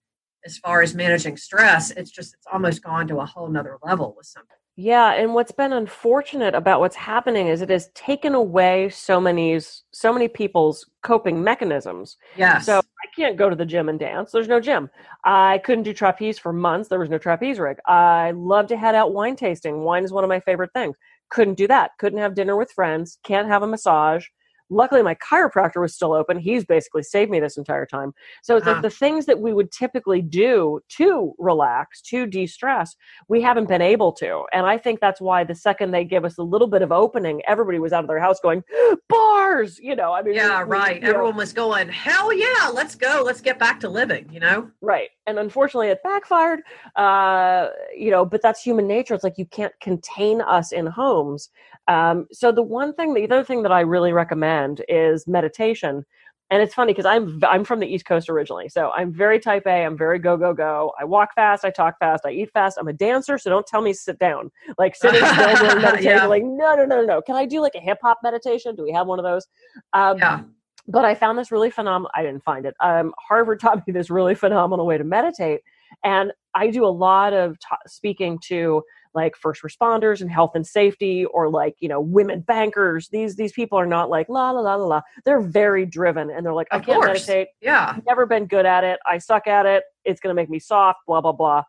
as 0.46 0.58
far 0.58 0.82
as 0.82 0.94
managing 0.94 1.38
stress, 1.38 1.92
it's 1.92 2.12
just, 2.12 2.34
it's 2.34 2.48
almost 2.52 2.84
gone 2.84 3.08
to 3.08 3.20
a 3.20 3.26
whole 3.26 3.48
nother 3.48 3.78
level 3.84 4.14
with 4.16 4.28
something. 4.28 4.56
Yeah, 4.78 5.14
and 5.14 5.34
what's 5.34 5.54
been 5.54 5.72
unfortunate 5.72 6.54
about 6.54 6.82
what's 6.82 6.98
happening 6.98 7.48
is 7.48 7.62
it 7.62 7.70
has 7.70 7.88
taken 7.96 8.36
away 8.36 8.90
so 8.90 9.22
many 9.22 9.58
so 9.92 10.12
many 10.12 10.28
people's 10.28 10.86
coping 11.02 11.42
mechanisms. 11.42 12.18
Yeah. 12.36 12.60
So 12.60 12.80
I 12.80 13.08
can't 13.16 13.38
go 13.38 13.50
to 13.50 13.56
the 13.56 13.66
gym 13.66 13.88
and 13.88 13.98
dance. 13.98 14.32
There's 14.32 14.50
no 14.50 14.60
gym. 14.60 14.90
I 15.24 15.60
couldn't 15.60 15.86
do 15.86 15.94
trapeze 15.94 16.38
for 16.38 16.52
months. 16.52 16.90
There 16.90 17.00
was 17.00 17.10
no 17.10 17.18
trapeze 17.18 17.58
rig. 17.58 17.78
I 17.86 18.32
love 18.32 18.68
to 18.68 18.76
head 18.76 18.96
out 18.96 19.14
wine 19.14 19.38
tasting. 19.38 19.84
Wine 19.84 20.04
is 20.04 20.12
one 20.12 20.26
of 20.26 20.30
my 20.30 20.42
favorite 20.42 20.74
things. 20.74 20.98
Couldn't 21.30 21.56
do 21.56 21.68
that. 21.68 21.92
Couldn't 21.98 22.20
have 22.20 22.36
dinner 22.36 22.58
with 22.58 22.72
friends. 22.74 23.18
Can't 23.24 23.48
have 23.48 23.64
a 23.64 23.68
massage. 23.68 24.28
Luckily 24.70 25.04
my 25.04 25.16
chiropractor 25.16 25.82
was 25.82 25.94
still 25.94 26.14
open. 26.14 26.38
He's 26.38 26.66
basically 26.66 27.04
saved 27.04 27.32
me 27.32 27.40
this 27.40 27.58
entire 27.58 27.86
time. 27.86 28.14
So 28.44 28.56
it's 28.56 28.66
uh-huh. 28.66 28.76
like 28.76 28.82
the 28.82 28.90
things 28.90 29.26
that 29.26 29.40
we 29.40 29.54
would 29.54 29.72
typically 29.72 30.22
do 30.22 30.80
to 30.90 31.34
relax 31.38 32.02
to 32.04 32.26
de-stress 32.26 32.96
we 33.28 33.42
haven't 33.42 33.68
been 33.68 33.82
able 33.82 34.12
to. 34.14 34.44
And 34.54 34.66
i 34.66 34.78
think 34.78 35.00
that's 35.00 35.22
why 35.22 35.44
the 35.44 35.56
second 35.56 35.92
they 35.92 36.04
give 36.04 36.26
us 36.26 36.38
a 36.38 36.44
little 36.44 36.68
bit 36.68 36.82
of 36.82 36.92
opening 36.92 37.42
everybody 37.48 37.80
was 37.80 37.94
out 37.94 38.04
of 38.04 38.08
their 38.08 38.20
house 38.20 38.40
going 38.40 38.64
bars! 39.10 39.80
You 39.80 39.96
know 39.96 40.14
i 40.14 40.22
mean 40.22 40.36
yeah 40.36 40.64
we, 40.64 40.70
right. 40.70 41.02
we, 41.02 41.08
everyone 41.08 41.32
know. 41.34 41.38
was 41.38 41.54
going 41.54 41.90
hell 41.90 42.34
yeah 42.34 42.70
let's 42.74 42.96
go. 42.96 43.24
Let's 43.26 43.42
get 43.42 43.60
back 43.60 43.80
to 43.82 43.90
living 43.90 44.30
you 44.32 44.40
know? 44.40 44.70
Right. 44.82 45.10
And 45.28 45.40
unfortunately 45.40 45.90
it 45.90 46.00
backfired 46.04 46.62
uh 46.96 47.70
you 47.96 48.12
know 48.12 48.26
but 48.26 48.42
that's 48.42 48.62
human 48.62 48.88
nature. 48.88 49.14
It's 49.14 49.24
like 49.24 49.38
you 49.38 49.46
can't 49.46 49.74
contain 49.82 50.42
us 50.42 50.72
in 50.72 50.86
homes 50.86 51.50
um 51.88 52.26
so 52.32 52.52
the 52.52 52.62
one 52.64 52.94
thing 52.94 53.14
the 53.14 53.24
other 53.26 53.44
thing 53.44 53.64
that 53.64 53.72
i 53.72 53.82
really 53.82 54.14
recommend 54.14 54.84
is 54.88 55.28
meditation. 55.28 56.06
And 56.52 56.62
it's 56.62 56.76
funny 56.76 56.94
because 56.94 57.06
i'm 57.06 57.40
i'm 57.48 57.64
from 57.64 57.80
the 57.80 57.88
east 57.88 58.06
coast 58.06 58.30
originally 58.30 58.70
so 58.70 58.92
i'm 58.92 59.12
very 59.12 59.40
type 59.40 59.64
a 59.66 59.84
i'm 59.84 59.98
very 59.98 60.20
go 60.20 60.38
go 60.38 60.54
go. 60.54 60.92
I 61.00 61.04
walk 61.04 61.34
fast 61.34 61.66
i 61.66 61.72
talk 61.72 61.98
fast 62.00 62.24
i 62.26 62.32
eat 62.32 62.52
fast. 62.52 62.78
I'm 62.80 62.88
a 62.88 62.94
dancer 62.94 63.38
so 63.40 63.50
don't 63.50 63.66
tell 63.66 63.82
me 63.82 63.94
sit 63.94 64.20
down. 64.20 64.52
Like 64.78 64.96
sitting 65.02 65.26
still 65.26 65.56
doing 65.56 65.82
meditation 65.82 66.18
yeah. 66.18 66.26
like 66.28 66.44
no 66.44 66.76
no 66.76 66.86
no 66.86 67.04
no 67.04 67.22
can 67.22 67.36
i 67.36 67.46
do 67.46 67.62
like 67.62 67.74
a 67.76 67.80
hip 67.80 67.98
hop 68.02 68.20
meditation? 68.24 68.76
Do 68.76 68.84
we 68.84 68.92
have 68.92 69.08
one 69.08 69.18
of 69.18 69.26
those? 69.26 69.48
Um, 69.94 70.18
yeah. 70.20 70.42
but 70.88 71.04
I 71.04 71.16
found 71.16 71.38
this 71.40 71.52
really 71.52 71.72
phenomenal. 71.72 72.12
I 72.14 72.22
didn't 72.22 72.44
find 72.44 72.66
it. 72.66 72.76
Um, 72.80 73.14
Harvard 73.28 73.60
taught 73.64 73.86
me 73.88 73.94
this 73.94 74.10
really 74.12 74.36
phenomenal 74.36 74.86
way 74.86 75.00
to 75.00 75.04
meditate, 75.04 75.62
and 76.04 76.32
I 76.54 76.70
do 76.70 76.86
a 76.86 76.94
lot 76.94 77.34
of 77.34 77.58
speaking 77.88 78.38
to 78.46 78.84
like 79.16 79.36
first 79.36 79.64
responders 79.64 80.22
and 80.22 80.30
health 80.30 80.52
and 80.56 80.68
safety, 80.68 81.26
or 81.26 81.50
like 81.50 81.76
you 81.80 81.90
know 81.90 82.00
women 82.02 82.42
bankers. 82.42 83.10
These 83.10 83.36
these 83.36 83.54
people 83.54 83.80
are 83.80 83.86
not 83.86 84.10
like 84.10 84.28
la 84.30 84.52
la 84.52 84.62
la 84.62 84.76
la 84.76 84.86
la. 84.86 85.02
They're 85.24 85.42
very 85.42 85.86
driven, 85.86 86.30
and 86.30 86.46
they're 86.46 86.54
like, 86.54 86.68
of 86.72 86.82
I 86.82 86.86
can't 86.86 87.04
course. 87.04 87.28
meditate. 87.28 87.48
Yeah, 87.62 87.94
I've 87.96 88.06
never 88.06 88.26
been 88.26 88.46
good 88.46 88.66
at 88.66 88.84
it. 88.84 89.00
I 89.06 89.18
suck 89.18 89.48
at 89.48 89.66
it. 89.66 89.84
It's 90.04 90.20
going 90.20 90.36
to 90.36 90.40
make 90.40 90.50
me 90.50 90.60
soft. 90.60 91.00
Blah 91.08 91.22
blah 91.22 91.32
blah. 91.32 91.64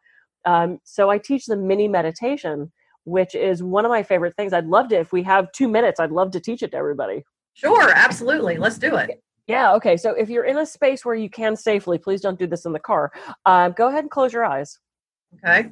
Um, 0.45 0.79
so 0.85 1.11
I 1.11 1.19
teach 1.19 1.47
them 1.47 1.67
mini 1.67 1.89
meditation, 1.89 2.71
which 3.05 3.35
is 3.35 3.63
one 3.63 3.85
of 3.85 3.91
my 3.91 4.03
favorite 4.03 4.35
things. 4.37 4.53
I'd 4.53 4.67
love 4.67 4.89
to 4.89 4.97
if 4.97 5.13
we 5.13 5.23
have 5.23 5.51
two 5.53 5.69
minutes. 5.69 5.99
I'd 6.01 6.13
love 6.13 6.31
to 6.33 6.41
teach 6.41 6.63
it 6.63 6.73
to 6.73 6.77
everybody. 6.77 7.25
Sure, 7.55 7.91
absolutely. 7.91 8.57
Let's 8.59 8.79
do 8.79 8.97
it. 8.97 9.23
Yeah, 9.47 9.75
okay. 9.75 9.97
So 9.97 10.11
if 10.11 10.29
you're 10.29 10.45
in 10.45 10.59
a 10.59 10.67
space 10.67 11.05
where 11.05 11.15
you 11.15 11.31
can 11.31 11.57
safely, 11.57 11.99
please 11.99 12.21
don't 12.21 12.39
do 12.39 12.47
this 12.47 12.65
in 12.65 12.73
the 12.73 12.81
car. 12.81 13.13
Uh, 13.45 13.69
go 13.71 13.89
ahead 13.89 14.03
and 14.05 14.11
close 14.11 14.33
your 14.33 14.45
eyes. 14.45 14.79
Okay. 15.45 15.71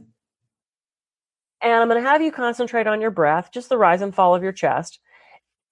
And 1.64 1.72
I'm 1.72 1.88
going 1.88 2.02
to 2.02 2.08
have 2.08 2.20
you 2.20 2.30
concentrate 2.30 2.86
on 2.86 3.00
your 3.00 3.10
breath, 3.10 3.48
just 3.50 3.70
the 3.70 3.78
rise 3.78 4.02
and 4.02 4.14
fall 4.14 4.34
of 4.34 4.42
your 4.42 4.52
chest. 4.52 5.00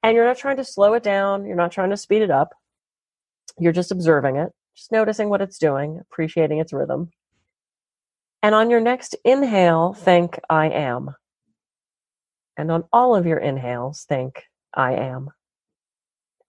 And 0.03 0.17
you're 0.17 0.25
not 0.25 0.39
trying 0.39 0.57
to 0.57 0.65
slow 0.65 0.95
it 0.95 1.03
down, 1.03 1.45
you're 1.45 1.55
not 1.55 1.71
trying 1.71 1.91
to 1.91 1.99
speed 1.99 2.23
it 2.23 2.31
up. 2.31 2.55
You're 3.59 3.75
just 3.75 3.93
observing 3.93 4.37
it, 4.37 4.51
just 4.75 4.91
noticing 4.91 5.29
what 5.29 5.43
it's 5.43 5.59
doing, 5.59 6.01
appreciating 6.01 6.59
its 6.59 6.73
rhythm. 6.73 7.11
And 8.43 8.55
on 8.55 8.71
your 8.71 8.81
next 8.81 9.15
inhale, 9.23 9.93
think 9.93 10.41
I 10.49 10.71
am. 10.71 11.15
And 12.57 12.71
on 12.73 12.85
all 12.91 13.15
of 13.15 13.27
your 13.27 13.39
inhales, 13.39 14.05
think 14.09 14.45
I 14.75 14.95
am. 14.95 15.29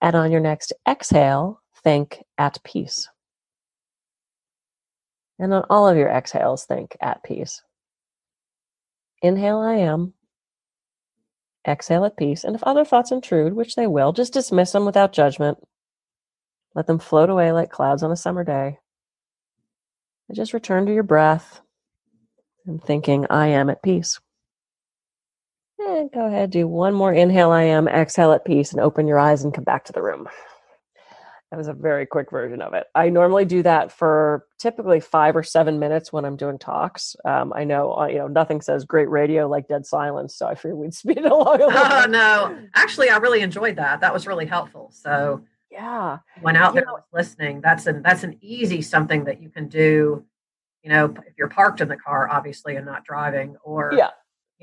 And 0.02 0.16
on 0.16 0.32
your 0.32 0.42
next 0.42 0.72
exhale, 0.88 1.62
think 1.84 2.24
at 2.38 2.64
peace. 2.64 3.10
And 5.38 5.54
on 5.54 5.66
all 5.70 5.88
of 5.88 5.98
your 5.98 6.10
exhales, 6.10 6.64
think 6.64 6.96
at 7.02 7.24
peace. 7.24 7.62
Inhale, 9.24 9.60
I 9.60 9.76
am. 9.76 10.14
Exhale 11.68 12.06
at 12.06 12.18
peace. 12.18 12.44
And 12.44 12.56
if 12.56 12.64
other 12.64 12.86
thoughts 12.86 13.12
intrude, 13.12 13.54
which 13.54 13.76
they 13.76 13.88
will, 13.88 14.14
just 14.14 14.34
dismiss 14.34 14.74
them 14.74 14.86
without 14.86 15.14
judgment. 15.14 15.60
Let 16.76 16.88
them 16.88 17.00
float 17.00 17.30
away 17.30 17.52
like 17.52 17.72
clouds 17.72 18.04
on 18.04 18.12
a 18.12 18.18
summer 18.18 18.44
day. 18.44 18.80
And 20.30 20.36
just 20.36 20.54
return 20.54 20.86
to 20.88 20.94
your 20.94 21.04
breath 21.04 21.62
and 22.66 22.84
thinking, 22.84 23.28
I 23.30 23.48
am 23.48 23.70
at 23.70 23.84
peace. 23.84 24.20
And 25.80 26.12
go 26.12 26.26
ahead, 26.28 26.52
do 26.52 26.68
one 26.68 26.94
more 26.94 27.14
inhale, 27.14 27.52
I 27.52 27.64
am, 27.64 27.88
exhale 27.88 28.34
at 28.34 28.46
peace, 28.46 28.72
and 28.72 28.82
open 28.82 29.08
your 29.08 29.20
eyes 29.20 29.44
and 29.44 29.54
come 29.54 29.66
back 29.66 29.86
to 29.86 29.94
the 29.94 30.02
room. 30.02 30.28
That 31.54 31.58
was 31.58 31.68
a 31.68 31.74
very 31.74 32.08
quick 32.08 32.32
version 32.32 32.64
of 32.64 32.74
it. 32.74 32.88
I 32.96 33.10
normally 33.10 33.46
do 33.46 33.62
that 33.62 33.92
for 33.92 34.48
typically 34.58 35.00
five 35.00 35.36
or 35.36 35.44
seven 35.44 35.78
minutes 35.78 36.12
when 36.12 36.26
I'm 36.26 36.36
doing 36.36 36.58
talks. 36.58 37.16
Um, 37.26 37.54
I 37.56 37.64
know, 37.64 37.96
uh, 37.96 38.08
you 38.08 38.18
know, 38.18 38.26
nothing 38.28 38.60
says 38.60 38.86
great 38.86 39.08
radio 39.08 39.48
like 39.48 39.68
dead 39.68 39.86
silence, 39.86 40.36
so 40.36 40.48
I 40.48 40.56
figured 40.56 40.80
we'd 40.80 40.94
speed 40.96 41.20
it 41.20 41.26
along 41.26 41.62
a 41.62 41.68
little. 41.68 41.80
Oh 41.80 42.08
no, 42.10 42.58
actually, 42.74 43.12
I 43.12 43.18
really 43.18 43.42
enjoyed 43.42 43.76
that. 43.76 44.02
That 44.02 44.12
was 44.12 44.26
really 44.26 44.48
helpful. 44.48 44.90
So 44.96 45.44
yeah, 45.70 46.18
when 46.42 46.56
out 46.56 46.74
there 46.74 46.86
know, 46.86 47.02
listening. 47.14 47.62
That's 47.62 47.86
an 47.86 48.02
that's 48.02 48.24
an 48.24 48.40
easy 48.42 48.82
something 48.82 49.26
that 49.26 49.40
you 49.40 49.50
can 49.50 49.68
do. 49.68 50.26
You 50.82 50.90
know, 50.90 51.14
if 51.28 51.38
you're 51.38 51.50
parked 51.50 51.82
in 51.82 51.88
the 51.88 51.98
car, 51.98 52.28
obviously, 52.32 52.78
and 52.78 52.86
not 52.88 53.06
driving, 53.06 53.58
or 53.64 53.94
yeah 53.96 54.10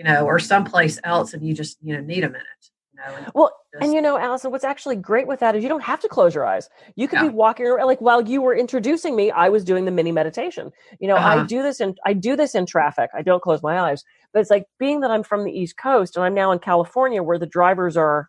you 0.00 0.04
know, 0.04 0.24
or 0.24 0.38
someplace 0.38 0.98
else 1.04 1.34
and 1.34 1.46
you 1.46 1.52
just, 1.52 1.76
you 1.82 1.94
know, 1.94 2.00
need 2.00 2.24
a 2.24 2.30
minute. 2.30 2.46
You 2.94 3.00
know, 3.00 3.16
and 3.16 3.30
well, 3.34 3.54
just, 3.72 3.84
and 3.84 3.94
you 3.94 4.02
know, 4.02 4.18
Alison, 4.18 4.50
what's 4.50 4.64
actually 4.64 4.96
great 4.96 5.28
with 5.28 5.38
that 5.40 5.54
is 5.54 5.62
you 5.62 5.68
don't 5.68 5.82
have 5.82 6.00
to 6.00 6.08
close 6.08 6.34
your 6.34 6.44
eyes. 6.44 6.68
You 6.96 7.06
could 7.06 7.20
yeah. 7.20 7.28
be 7.28 7.28
walking 7.28 7.66
around 7.66 7.86
like 7.86 8.00
while 8.00 8.20
you 8.20 8.42
were 8.42 8.56
introducing 8.56 9.14
me, 9.14 9.30
I 9.30 9.48
was 9.48 9.62
doing 9.62 9.84
the 9.84 9.92
mini 9.92 10.10
meditation. 10.10 10.72
You 10.98 11.08
know, 11.08 11.16
uh-huh. 11.16 11.42
I 11.42 11.46
do 11.46 11.62
this 11.62 11.80
in 11.80 11.94
I 12.04 12.12
do 12.12 12.34
this 12.34 12.54
in 12.54 12.66
traffic. 12.66 13.10
I 13.14 13.22
don't 13.22 13.42
close 13.42 13.62
my 13.62 13.78
eyes. 13.78 14.02
But 14.32 14.40
it's 14.40 14.50
like 14.50 14.64
being 14.78 15.00
that 15.00 15.10
I'm 15.10 15.22
from 15.22 15.44
the 15.44 15.52
East 15.52 15.76
Coast 15.76 16.16
and 16.16 16.24
I'm 16.24 16.34
now 16.34 16.50
in 16.52 16.58
California 16.58 17.22
where 17.22 17.38
the 17.38 17.46
drivers 17.46 17.96
are, 17.96 18.28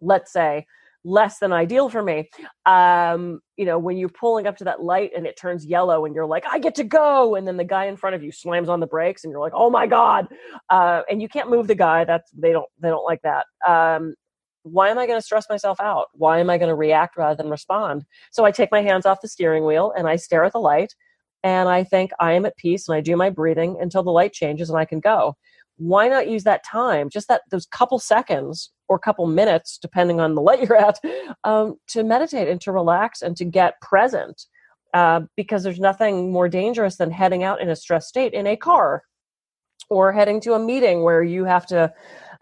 let's 0.00 0.32
say, 0.32 0.66
less 1.04 1.38
than 1.38 1.52
ideal 1.52 1.88
for 1.88 2.02
me. 2.02 2.30
Um, 2.66 3.40
you 3.56 3.66
know, 3.66 3.78
when 3.78 3.96
you're 3.96 4.08
pulling 4.08 4.46
up 4.46 4.56
to 4.56 4.64
that 4.64 4.82
light 4.82 5.10
and 5.16 5.26
it 5.26 5.36
turns 5.38 5.64
yellow 5.66 6.06
and 6.06 6.14
you're 6.14 6.26
like, 6.26 6.44
I 6.50 6.58
get 6.58 6.74
to 6.76 6.84
go. 6.84 7.34
And 7.34 7.46
then 7.46 7.56
the 7.56 7.64
guy 7.64 7.84
in 7.84 7.96
front 7.96 8.16
of 8.16 8.22
you 8.22 8.32
slams 8.32 8.68
on 8.68 8.80
the 8.80 8.86
brakes 8.86 9.22
and 9.22 9.30
you're 9.30 9.40
like, 9.40 9.52
oh 9.54 9.70
my 9.70 9.86
God. 9.86 10.26
Uh, 10.70 11.02
and 11.10 11.20
you 11.20 11.28
can't 11.28 11.50
move 11.50 11.66
the 11.66 11.74
guy. 11.74 12.04
That's, 12.04 12.30
they 12.32 12.52
don't, 12.52 12.68
they 12.80 12.88
don't 12.88 13.04
like 13.04 13.20
that. 13.22 13.46
Um, 13.66 14.14
why 14.64 14.88
am 14.88 14.98
I 14.98 15.06
going 15.06 15.18
to 15.18 15.24
stress 15.24 15.46
myself 15.48 15.78
out? 15.78 16.08
Why 16.14 16.40
am 16.40 16.50
I 16.50 16.58
going 16.58 16.70
to 16.70 16.74
react 16.74 17.16
rather 17.16 17.36
than 17.36 17.50
respond? 17.50 18.04
So 18.32 18.44
I 18.44 18.50
take 18.50 18.72
my 18.72 18.80
hands 18.80 19.06
off 19.06 19.20
the 19.20 19.28
steering 19.28 19.64
wheel 19.64 19.92
and 19.96 20.08
I 20.08 20.16
stare 20.16 20.42
at 20.42 20.52
the 20.52 20.58
light 20.58 20.94
and 21.42 21.68
I 21.68 21.84
think 21.84 22.10
I 22.18 22.32
am 22.32 22.46
at 22.46 22.56
peace 22.56 22.88
and 22.88 22.96
I 22.96 23.02
do 23.02 23.14
my 23.16 23.28
breathing 23.28 23.76
until 23.78 24.02
the 24.02 24.10
light 24.10 24.32
changes 24.32 24.70
and 24.70 24.78
I 24.78 24.86
can 24.86 25.00
go. 25.00 25.36
Why 25.76 26.08
not 26.08 26.28
use 26.28 26.44
that 26.44 26.64
time, 26.64 27.10
just 27.10 27.28
that 27.28 27.42
those 27.50 27.66
couple 27.66 27.98
seconds 27.98 28.72
or 28.88 28.98
couple 28.98 29.26
minutes, 29.26 29.78
depending 29.80 30.18
on 30.18 30.34
the 30.34 30.40
light 30.40 30.62
you're 30.62 30.76
at, 30.76 30.98
um, 31.44 31.76
to 31.88 32.02
meditate 32.02 32.48
and 32.48 32.60
to 32.62 32.72
relax 32.72 33.20
and 33.20 33.36
to 33.36 33.44
get 33.44 33.80
present. 33.80 34.46
Uh, 34.94 35.22
because 35.36 35.64
there's 35.64 35.80
nothing 35.80 36.30
more 36.32 36.48
dangerous 36.48 36.96
than 36.96 37.10
heading 37.10 37.42
out 37.42 37.60
in 37.60 37.68
a 37.68 37.74
stressed 37.74 38.08
state 38.08 38.32
in 38.32 38.46
a 38.46 38.56
car 38.56 39.02
or 39.90 40.12
heading 40.12 40.40
to 40.40 40.54
a 40.54 40.58
meeting 40.58 41.02
where 41.02 41.22
you 41.22 41.44
have 41.44 41.66
to 41.66 41.92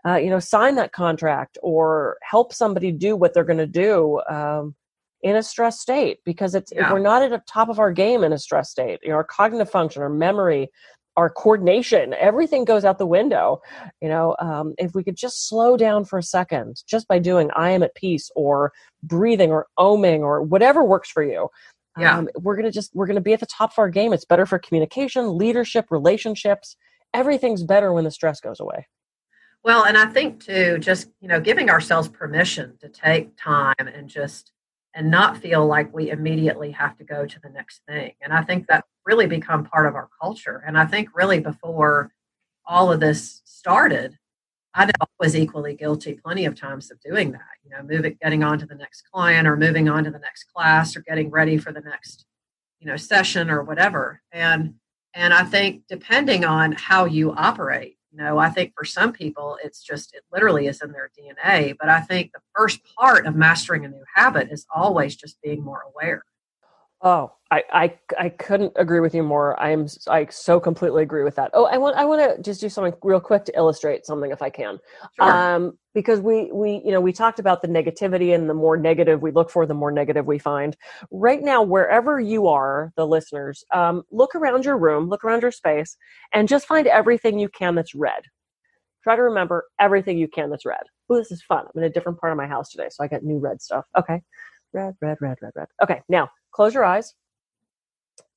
uh, 0.06 0.16
you 0.16 0.30
know 0.30 0.38
sign 0.38 0.74
that 0.76 0.92
contract 0.92 1.58
or 1.62 2.16
help 2.22 2.52
somebody 2.52 2.90
do 2.90 3.16
what 3.16 3.34
they're 3.34 3.44
going 3.44 3.58
to 3.58 3.66
do 3.66 4.20
um, 4.28 4.74
in 5.22 5.36
a 5.36 5.42
stress 5.42 5.80
state 5.80 6.18
because 6.24 6.54
it's 6.54 6.72
yeah. 6.74 6.92
we're 6.92 6.98
not 6.98 7.22
at 7.22 7.30
the 7.30 7.42
top 7.48 7.68
of 7.68 7.78
our 7.78 7.92
game 7.92 8.24
in 8.24 8.32
a 8.32 8.38
stress 8.38 8.70
state 8.70 8.98
you 9.02 9.10
know 9.10 9.16
our 9.16 9.24
cognitive 9.24 9.70
function 9.70 10.02
our 10.02 10.08
memory 10.08 10.68
our 11.16 11.30
coordination 11.30 12.14
everything 12.14 12.64
goes 12.64 12.84
out 12.84 12.98
the 12.98 13.06
window 13.06 13.60
you 14.00 14.08
know 14.08 14.34
um, 14.40 14.74
if 14.78 14.94
we 14.94 15.04
could 15.04 15.16
just 15.16 15.48
slow 15.48 15.76
down 15.76 16.04
for 16.04 16.18
a 16.18 16.22
second 16.22 16.82
just 16.86 17.06
by 17.06 17.18
doing 17.18 17.50
i 17.54 17.70
am 17.70 17.82
at 17.82 17.94
peace 17.94 18.30
or 18.34 18.72
breathing 19.02 19.50
or 19.50 19.66
oming 19.78 20.20
or 20.20 20.42
whatever 20.42 20.84
works 20.84 21.10
for 21.10 21.22
you 21.22 21.48
yeah. 21.98 22.16
Um, 22.16 22.30
we're 22.36 22.56
gonna 22.56 22.70
just 22.70 22.90
we're 22.94 23.06
gonna 23.06 23.20
be 23.20 23.34
at 23.34 23.40
the 23.40 23.46
top 23.46 23.72
of 23.72 23.78
our 23.78 23.90
game 23.90 24.14
it's 24.14 24.24
better 24.24 24.46
for 24.46 24.58
communication 24.58 25.36
leadership 25.36 25.86
relationships 25.90 26.74
everything's 27.12 27.62
better 27.62 27.92
when 27.92 28.04
the 28.04 28.10
stress 28.10 28.40
goes 28.40 28.60
away 28.60 28.86
well 29.64 29.84
and 29.84 29.96
i 29.96 30.06
think 30.06 30.44
too 30.44 30.78
just 30.78 31.08
you 31.20 31.28
know 31.28 31.40
giving 31.40 31.70
ourselves 31.70 32.08
permission 32.08 32.76
to 32.80 32.88
take 32.88 33.36
time 33.36 33.74
and 33.78 34.08
just 34.08 34.52
and 34.94 35.10
not 35.10 35.38
feel 35.38 35.66
like 35.66 35.92
we 35.94 36.10
immediately 36.10 36.70
have 36.72 36.96
to 36.98 37.04
go 37.04 37.24
to 37.24 37.40
the 37.40 37.48
next 37.48 37.80
thing. 37.88 38.12
And 38.20 38.32
I 38.32 38.42
think 38.42 38.66
that 38.66 38.84
really 39.06 39.26
become 39.26 39.64
part 39.64 39.86
of 39.86 39.94
our 39.94 40.08
culture. 40.20 40.62
And 40.66 40.78
I 40.78 40.84
think 40.84 41.08
really 41.14 41.40
before 41.40 42.12
all 42.66 42.92
of 42.92 43.00
this 43.00 43.40
started, 43.44 44.18
I 44.74 44.90
was 45.18 45.36
equally 45.36 45.74
guilty 45.74 46.14
plenty 46.14 46.44
of 46.46 46.54
times 46.54 46.90
of 46.90 47.00
doing 47.00 47.32
that. 47.32 47.40
You 47.64 47.70
know, 47.70 47.82
moving, 47.82 48.16
getting 48.22 48.42
on 48.42 48.58
to 48.58 48.66
the 48.66 48.74
next 48.74 49.02
client, 49.12 49.46
or 49.46 49.56
moving 49.56 49.88
on 49.88 50.04
to 50.04 50.10
the 50.10 50.18
next 50.18 50.44
class, 50.44 50.96
or 50.96 51.00
getting 51.00 51.30
ready 51.30 51.58
for 51.58 51.72
the 51.72 51.80
next, 51.80 52.24
you 52.80 52.86
know, 52.86 52.96
session 52.96 53.50
or 53.50 53.62
whatever. 53.62 54.22
And 54.32 54.74
and 55.14 55.34
I 55.34 55.44
think 55.44 55.82
depending 55.88 56.44
on 56.46 56.72
how 56.72 57.04
you 57.04 57.32
operate, 57.32 57.98
you 58.12 58.18
know, 58.22 58.38
I 58.38 58.50
think 58.50 58.74
for 58.76 58.84
some 58.84 59.12
people, 59.12 59.58
it's 59.64 59.82
just, 59.82 60.14
it 60.14 60.22
literally 60.32 60.66
is 60.66 60.82
in 60.82 60.92
their 60.92 61.10
DNA. 61.18 61.74
But 61.78 61.88
I 61.88 62.00
think 62.00 62.32
the 62.32 62.40
first 62.54 62.80
part 62.98 63.26
of 63.26 63.34
mastering 63.34 63.84
a 63.84 63.88
new 63.88 64.04
habit 64.14 64.48
is 64.50 64.66
always 64.74 65.16
just 65.16 65.40
being 65.42 65.64
more 65.64 65.82
aware. 65.92 66.24
Oh, 67.04 67.32
I, 67.50 67.64
I, 67.72 67.98
I 68.18 68.28
couldn't 68.28 68.72
agree 68.76 69.00
with 69.00 69.14
you 69.14 69.24
more. 69.24 69.58
I'm 69.60 69.86
I 70.08 70.26
so 70.30 70.60
completely 70.60 71.02
agree 71.02 71.24
with 71.24 71.34
that. 71.34 71.50
Oh, 71.52 71.66
I 71.66 71.76
want 71.76 71.96
I 71.96 72.04
want 72.04 72.36
to 72.36 72.40
just 72.42 72.60
do 72.60 72.68
something 72.68 72.94
real 73.02 73.20
quick 73.20 73.44
to 73.46 73.56
illustrate 73.56 74.06
something 74.06 74.30
if 74.30 74.40
I 74.40 74.50
can. 74.50 74.78
Sure. 75.20 75.32
Um, 75.32 75.78
because 75.94 76.20
we 76.20 76.50
we 76.52 76.80
you 76.84 76.92
know 76.92 77.00
we 77.00 77.12
talked 77.12 77.40
about 77.40 77.60
the 77.60 77.68
negativity 77.68 78.34
and 78.34 78.48
the 78.48 78.54
more 78.54 78.76
negative 78.76 79.20
we 79.20 79.32
look 79.32 79.50
for, 79.50 79.66
the 79.66 79.74
more 79.74 79.90
negative 79.90 80.26
we 80.26 80.38
find. 80.38 80.76
Right 81.10 81.42
now, 81.42 81.62
wherever 81.62 82.20
you 82.20 82.46
are, 82.46 82.92
the 82.96 83.06
listeners, 83.06 83.64
um, 83.74 84.04
look 84.12 84.34
around 84.36 84.64
your 84.64 84.78
room, 84.78 85.08
look 85.08 85.24
around 85.24 85.42
your 85.42 85.50
space, 85.52 85.96
and 86.32 86.48
just 86.48 86.66
find 86.66 86.86
everything 86.86 87.38
you 87.38 87.48
can 87.48 87.74
that's 87.74 87.94
red. 87.96 88.22
Try 89.02 89.16
to 89.16 89.22
remember 89.22 89.64
everything 89.80 90.16
you 90.18 90.28
can 90.28 90.50
that's 90.50 90.64
red. 90.64 90.84
Oh, 91.10 91.16
this 91.16 91.32
is 91.32 91.42
fun. 91.42 91.66
I'm 91.66 91.82
in 91.82 91.84
a 91.84 91.92
different 91.92 92.20
part 92.20 92.32
of 92.32 92.36
my 92.36 92.46
house 92.46 92.70
today, 92.70 92.88
so 92.90 93.02
I 93.02 93.08
got 93.08 93.24
new 93.24 93.38
red 93.38 93.60
stuff. 93.60 93.84
Okay, 93.98 94.22
red, 94.72 94.94
red, 95.02 95.18
red, 95.20 95.36
red, 95.42 95.52
red. 95.56 95.66
Okay, 95.82 96.00
now 96.08 96.30
close 96.52 96.74
your 96.74 96.84
eyes 96.84 97.14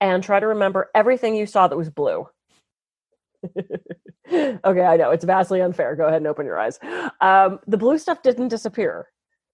and 0.02 0.24
try 0.24 0.40
to 0.40 0.48
remember 0.48 0.90
everything 0.96 1.36
you 1.36 1.46
saw 1.46 1.68
that 1.68 1.78
was 1.78 1.90
blue. 1.90 2.28
okay, 4.32 4.82
I 4.82 4.98
know 4.98 5.12
it's 5.12 5.26
vastly 5.26 5.62
unfair. 5.62 5.96
Go 5.96 6.06
ahead 6.06 6.18
and 6.18 6.28
open 6.28 6.46
your 6.46 6.60
eyes. 6.60 6.80
Um, 7.22 7.60
the 7.68 7.78
blue 7.78 7.98
stuff 7.98 8.24
didn't 8.24 8.48
disappear. 8.48 9.08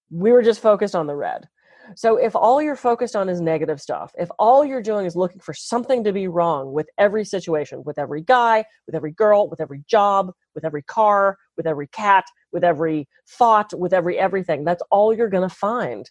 We 0.09 0.31
were 0.31 0.41
just 0.41 0.61
focused 0.61 0.95
on 0.95 1.07
the 1.07 1.15
red. 1.15 1.47
So 1.95 2.17
if 2.17 2.35
all 2.35 2.61
you're 2.61 2.75
focused 2.75 3.15
on 3.15 3.27
is 3.27 3.41
negative 3.41 3.81
stuff, 3.81 4.13
if 4.17 4.29
all 4.39 4.63
you're 4.63 4.81
doing 4.81 5.05
is 5.05 5.15
looking 5.15 5.41
for 5.41 5.53
something 5.53 6.03
to 6.03 6.13
be 6.13 6.27
wrong 6.27 6.71
with 6.71 6.87
every 6.97 7.25
situation, 7.25 7.83
with 7.85 7.97
every 7.97 8.21
guy, 8.21 8.63
with 8.85 8.95
every 8.95 9.11
girl, 9.11 9.49
with 9.49 9.59
every 9.59 9.83
job, 9.87 10.31
with 10.55 10.63
every 10.63 10.83
car, 10.83 11.37
with 11.57 11.67
every 11.67 11.87
cat, 11.87 12.25
with 12.51 12.63
every 12.63 13.07
thought, 13.27 13.77
with 13.77 13.93
every 13.93 14.17
everything, 14.17 14.63
that's 14.63 14.83
all 14.91 15.13
you're 15.13 15.29
going 15.29 15.47
to 15.47 15.55
find. 15.55 16.09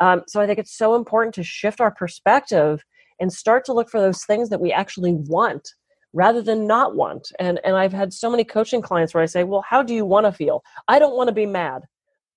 Um, 0.00 0.22
so 0.26 0.40
I 0.40 0.46
think 0.46 0.58
it's 0.58 0.76
so 0.76 0.94
important 0.94 1.34
to 1.34 1.42
shift 1.42 1.80
our 1.80 1.90
perspective 1.90 2.82
and 3.20 3.32
start 3.32 3.64
to 3.66 3.72
look 3.72 3.90
for 3.90 4.00
those 4.00 4.24
things 4.24 4.48
that 4.48 4.60
we 4.60 4.72
actually 4.72 5.12
want 5.12 5.68
rather 6.12 6.42
than 6.42 6.66
not 6.66 6.96
want. 6.96 7.30
And 7.38 7.60
and 7.64 7.76
I've 7.76 7.92
had 7.92 8.12
so 8.12 8.30
many 8.30 8.44
coaching 8.44 8.82
clients 8.82 9.14
where 9.14 9.22
I 9.22 9.26
say, 9.26 9.44
"Well, 9.44 9.64
how 9.68 9.82
do 9.82 9.94
you 9.94 10.04
want 10.04 10.26
to 10.26 10.32
feel?" 10.32 10.62
I 10.88 10.98
don't 10.98 11.16
want 11.16 11.28
to 11.28 11.34
be 11.34 11.46
mad. 11.46 11.82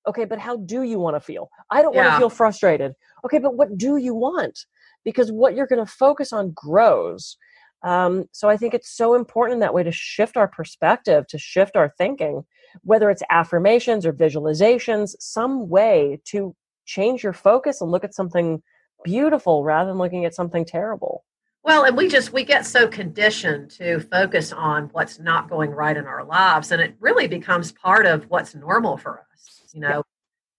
Okay, 0.08 0.26
but 0.26 0.40
how 0.40 0.58
do 0.58 0.84
you 0.84 1.00
want 1.00 1.16
to 1.16 1.22
feel? 1.22 1.50
I 1.72 1.82
don't 1.82 1.94
yeah. 1.94 2.02
want 2.02 2.14
to 2.16 2.20
feel 2.20 2.30
frustrated. 2.30 2.94
Okay, 3.26 3.40
but 3.40 3.56
what 3.56 3.78
do 3.78 3.98
you 3.98 4.14
want? 4.14 4.60
Because 5.06 5.32
what 5.32 5.56
you're 5.56 5.68
going 5.68 5.86
to 5.86 5.92
focus 5.92 6.34
on 6.34 6.52
grows. 6.54 7.38
Um, 7.84 8.26
so 8.32 8.50
I 8.50 8.58
think 8.58 8.74
it's 8.74 8.96
so 8.96 9.14
important 9.14 9.56
in 9.56 9.60
that 9.60 9.74
way 9.74 9.84
to 9.84 9.92
shift 9.92 10.38
our 10.38 10.48
perspective, 10.48 11.28
to 11.28 11.38
shift 11.38 11.76
our 11.76 11.94
thinking, 11.98 12.44
whether 12.82 13.10
it's 13.10 13.24
affirmations 13.30 14.06
or 14.06 14.14
visualizations, 14.14 15.16
some 15.20 15.70
way 15.70 16.20
to 16.26 16.56
change 16.86 17.24
your 17.24 17.34
focus 17.34 17.82
and 17.82 17.92
look 17.92 18.04
at 18.04 18.14
something 18.14 18.62
beautiful 19.04 19.64
rather 19.64 19.90
than 19.90 19.98
looking 19.98 20.26
at 20.26 20.36
something 20.36 20.66
terrible. 20.66 21.24
Well, 21.64 21.86
and 21.86 21.96
we 21.96 22.10
just 22.10 22.34
we 22.34 22.44
get 22.44 22.66
so 22.66 22.88
conditioned 22.88 23.72
to 23.72 24.02
focus 24.02 24.52
on 24.52 24.90
what's 24.92 25.18
not 25.20 25.50
going 25.50 25.72
right 25.72 25.96
in 25.96 26.06
our 26.06 26.26
lives 26.26 26.72
and 26.72 26.82
it 26.82 26.96
really 27.00 27.28
becomes 27.28 27.72
part 27.72 28.06
of 28.06 28.30
what's 28.30 28.54
normal 28.54 28.98
for 28.98 29.26
us. 29.34 29.62
You 29.74 29.80
know, 29.80 30.04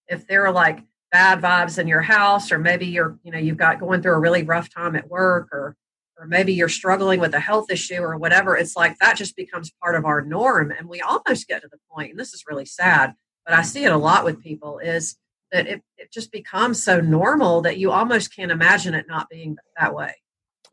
yeah. 0.08 0.16
if 0.16 0.26
there 0.26 0.46
are 0.46 0.52
like 0.52 0.82
bad 1.12 1.42
vibes 1.42 1.78
in 1.78 1.86
your 1.86 2.00
house 2.00 2.50
or 2.50 2.58
maybe 2.58 2.86
you're, 2.86 3.18
you 3.22 3.30
know, 3.30 3.38
you've 3.38 3.58
got 3.58 3.80
going 3.80 4.00
through 4.00 4.14
a 4.14 4.18
really 4.18 4.42
rough 4.42 4.70
time 4.70 4.96
at 4.96 5.08
work 5.08 5.48
or 5.52 5.76
or 6.24 6.26
maybe 6.26 6.54
you're 6.54 6.70
struggling 6.70 7.20
with 7.20 7.34
a 7.34 7.40
health 7.40 7.70
issue 7.70 7.98
or 7.98 8.16
whatever, 8.16 8.56
it's 8.56 8.76
like 8.76 8.98
that 8.98 9.16
just 9.16 9.36
becomes 9.36 9.70
part 9.82 9.94
of 9.94 10.06
our 10.06 10.22
norm 10.22 10.70
and 10.70 10.88
we 10.88 11.02
almost 11.02 11.46
get 11.46 11.60
to 11.60 11.68
the 11.70 11.76
point 11.92 12.12
and 12.12 12.18
this 12.18 12.32
is 12.32 12.44
really 12.48 12.64
sad, 12.64 13.12
but 13.44 13.54
I 13.54 13.62
see 13.62 13.84
it 13.84 13.92
a 13.92 13.98
lot 13.98 14.24
with 14.24 14.42
people 14.42 14.78
is 14.78 15.16
that 15.52 15.66
it, 15.66 15.82
it 15.98 16.10
just 16.10 16.32
becomes 16.32 16.82
so 16.82 17.00
normal 17.00 17.60
that 17.60 17.76
you 17.76 17.92
almost 17.92 18.34
can't 18.34 18.50
imagine 18.50 18.94
it 18.94 19.06
not 19.06 19.28
being 19.28 19.56
that 19.78 19.94
way. 19.94 20.14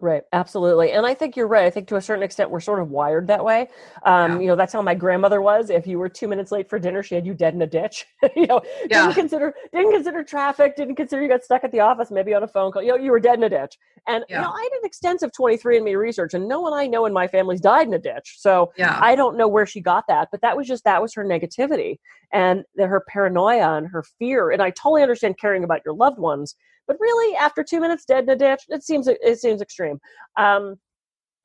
Right, 0.01 0.23
absolutely, 0.33 0.93
and 0.93 1.05
I 1.05 1.13
think 1.13 1.37
you're 1.37 1.47
right. 1.47 1.65
I 1.65 1.69
think 1.69 1.87
to 1.89 1.95
a 1.95 2.01
certain 2.01 2.23
extent 2.23 2.49
we're 2.49 2.59
sort 2.59 2.81
of 2.81 2.89
wired 2.89 3.27
that 3.27 3.45
way. 3.45 3.67
Um, 4.03 4.31
yeah. 4.31 4.39
You 4.39 4.47
know, 4.47 4.55
that's 4.55 4.73
how 4.73 4.81
my 4.81 4.95
grandmother 4.95 5.43
was. 5.43 5.69
If 5.69 5.85
you 5.85 5.99
were 5.99 6.09
two 6.09 6.27
minutes 6.27 6.51
late 6.51 6.67
for 6.67 6.79
dinner, 6.79 7.03
she 7.03 7.13
had 7.13 7.23
you 7.23 7.35
dead 7.35 7.53
in 7.53 7.61
a 7.61 7.67
ditch. 7.67 8.07
you 8.35 8.47
know, 8.47 8.61
yeah. 8.89 9.03
didn't 9.03 9.13
consider 9.13 9.53
didn't 9.71 9.91
consider 9.91 10.23
traffic, 10.23 10.75
didn't 10.75 10.95
consider 10.95 11.21
you 11.21 11.29
got 11.29 11.43
stuck 11.43 11.63
at 11.63 11.71
the 11.71 11.81
office, 11.81 12.09
maybe 12.09 12.33
on 12.33 12.41
a 12.41 12.47
phone 12.47 12.71
call. 12.71 12.81
You 12.81 12.89
know, 12.89 12.95
you 12.95 13.11
were 13.11 13.19
dead 13.19 13.35
in 13.35 13.43
a 13.43 13.49
ditch. 13.49 13.77
And 14.07 14.25
yeah. 14.27 14.37
you 14.37 14.41
know, 14.41 14.51
I 14.51 14.69
did 14.73 14.83
extensive 14.83 15.29
23andMe 15.39 15.95
research, 15.95 16.33
and 16.33 16.47
no 16.47 16.61
one 16.61 16.73
I 16.73 16.87
know 16.87 17.05
in 17.05 17.13
my 17.13 17.27
family's 17.27 17.61
died 17.61 17.85
in 17.85 17.93
a 17.93 17.99
ditch. 17.99 18.37
So 18.39 18.73
yeah. 18.77 18.97
I 18.99 19.13
don't 19.13 19.37
know 19.37 19.47
where 19.47 19.67
she 19.67 19.81
got 19.81 20.05
that, 20.07 20.29
but 20.31 20.41
that 20.41 20.57
was 20.57 20.67
just 20.67 20.83
that 20.85 20.99
was 20.99 21.13
her 21.13 21.23
negativity 21.23 21.99
and 22.33 22.63
her 22.75 23.03
paranoia 23.07 23.77
and 23.77 23.87
her 23.87 24.03
fear. 24.17 24.49
And 24.49 24.63
I 24.63 24.71
totally 24.71 25.03
understand 25.03 25.37
caring 25.37 25.63
about 25.63 25.81
your 25.85 25.93
loved 25.93 26.17
ones 26.17 26.55
but 26.91 26.99
really, 26.99 27.37
after 27.37 27.63
two 27.63 27.79
minutes 27.79 28.03
dead 28.03 28.25
in 28.25 28.29
a 28.29 28.35
ditch, 28.35 28.63
it 28.67 28.83
seems 28.83 29.07
it 29.07 29.39
seems 29.39 29.61
extreme. 29.61 29.97
Um, 30.35 30.75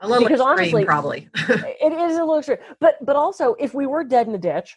a 0.00 0.09
little 0.09 0.24
because 0.24 0.40
extreme, 0.40 0.59
honestly, 0.59 0.85
probably 0.85 1.28
it 1.35 1.92
is 1.92 2.16
a 2.16 2.20
little 2.20 2.38
extreme. 2.38 2.59
But 2.80 2.96
but 3.00 3.14
also, 3.14 3.54
if 3.61 3.72
we 3.72 3.87
were 3.87 4.02
dead 4.02 4.26
in 4.26 4.35
a 4.35 4.38
ditch, 4.38 4.76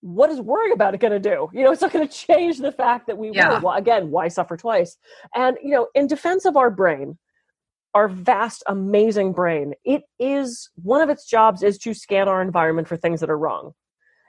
what 0.00 0.30
is 0.30 0.40
worrying 0.40 0.72
about 0.72 0.94
it 0.94 0.98
going 0.98 1.12
to 1.12 1.20
do? 1.20 1.48
You 1.52 1.62
know, 1.62 1.70
it's 1.70 1.80
not 1.80 1.92
going 1.92 2.08
to 2.08 2.12
change 2.12 2.58
the 2.58 2.72
fact 2.72 3.06
that 3.06 3.16
we 3.16 3.30
yeah. 3.30 3.54
were. 3.54 3.60
Well, 3.60 3.74
again, 3.76 4.10
why 4.10 4.26
suffer 4.26 4.56
twice? 4.56 4.96
And 5.32 5.56
you 5.62 5.70
know, 5.70 5.86
in 5.94 6.08
defense 6.08 6.44
of 6.44 6.56
our 6.56 6.70
brain, 6.70 7.16
our 7.94 8.08
vast, 8.08 8.64
amazing 8.66 9.32
brain, 9.32 9.74
it 9.84 10.02
is 10.18 10.70
one 10.82 11.02
of 11.02 11.08
its 11.08 11.24
jobs 11.24 11.62
is 11.62 11.78
to 11.78 11.94
scan 11.94 12.26
our 12.26 12.42
environment 12.42 12.88
for 12.88 12.96
things 12.96 13.20
that 13.20 13.30
are 13.30 13.38
wrong 13.38 13.74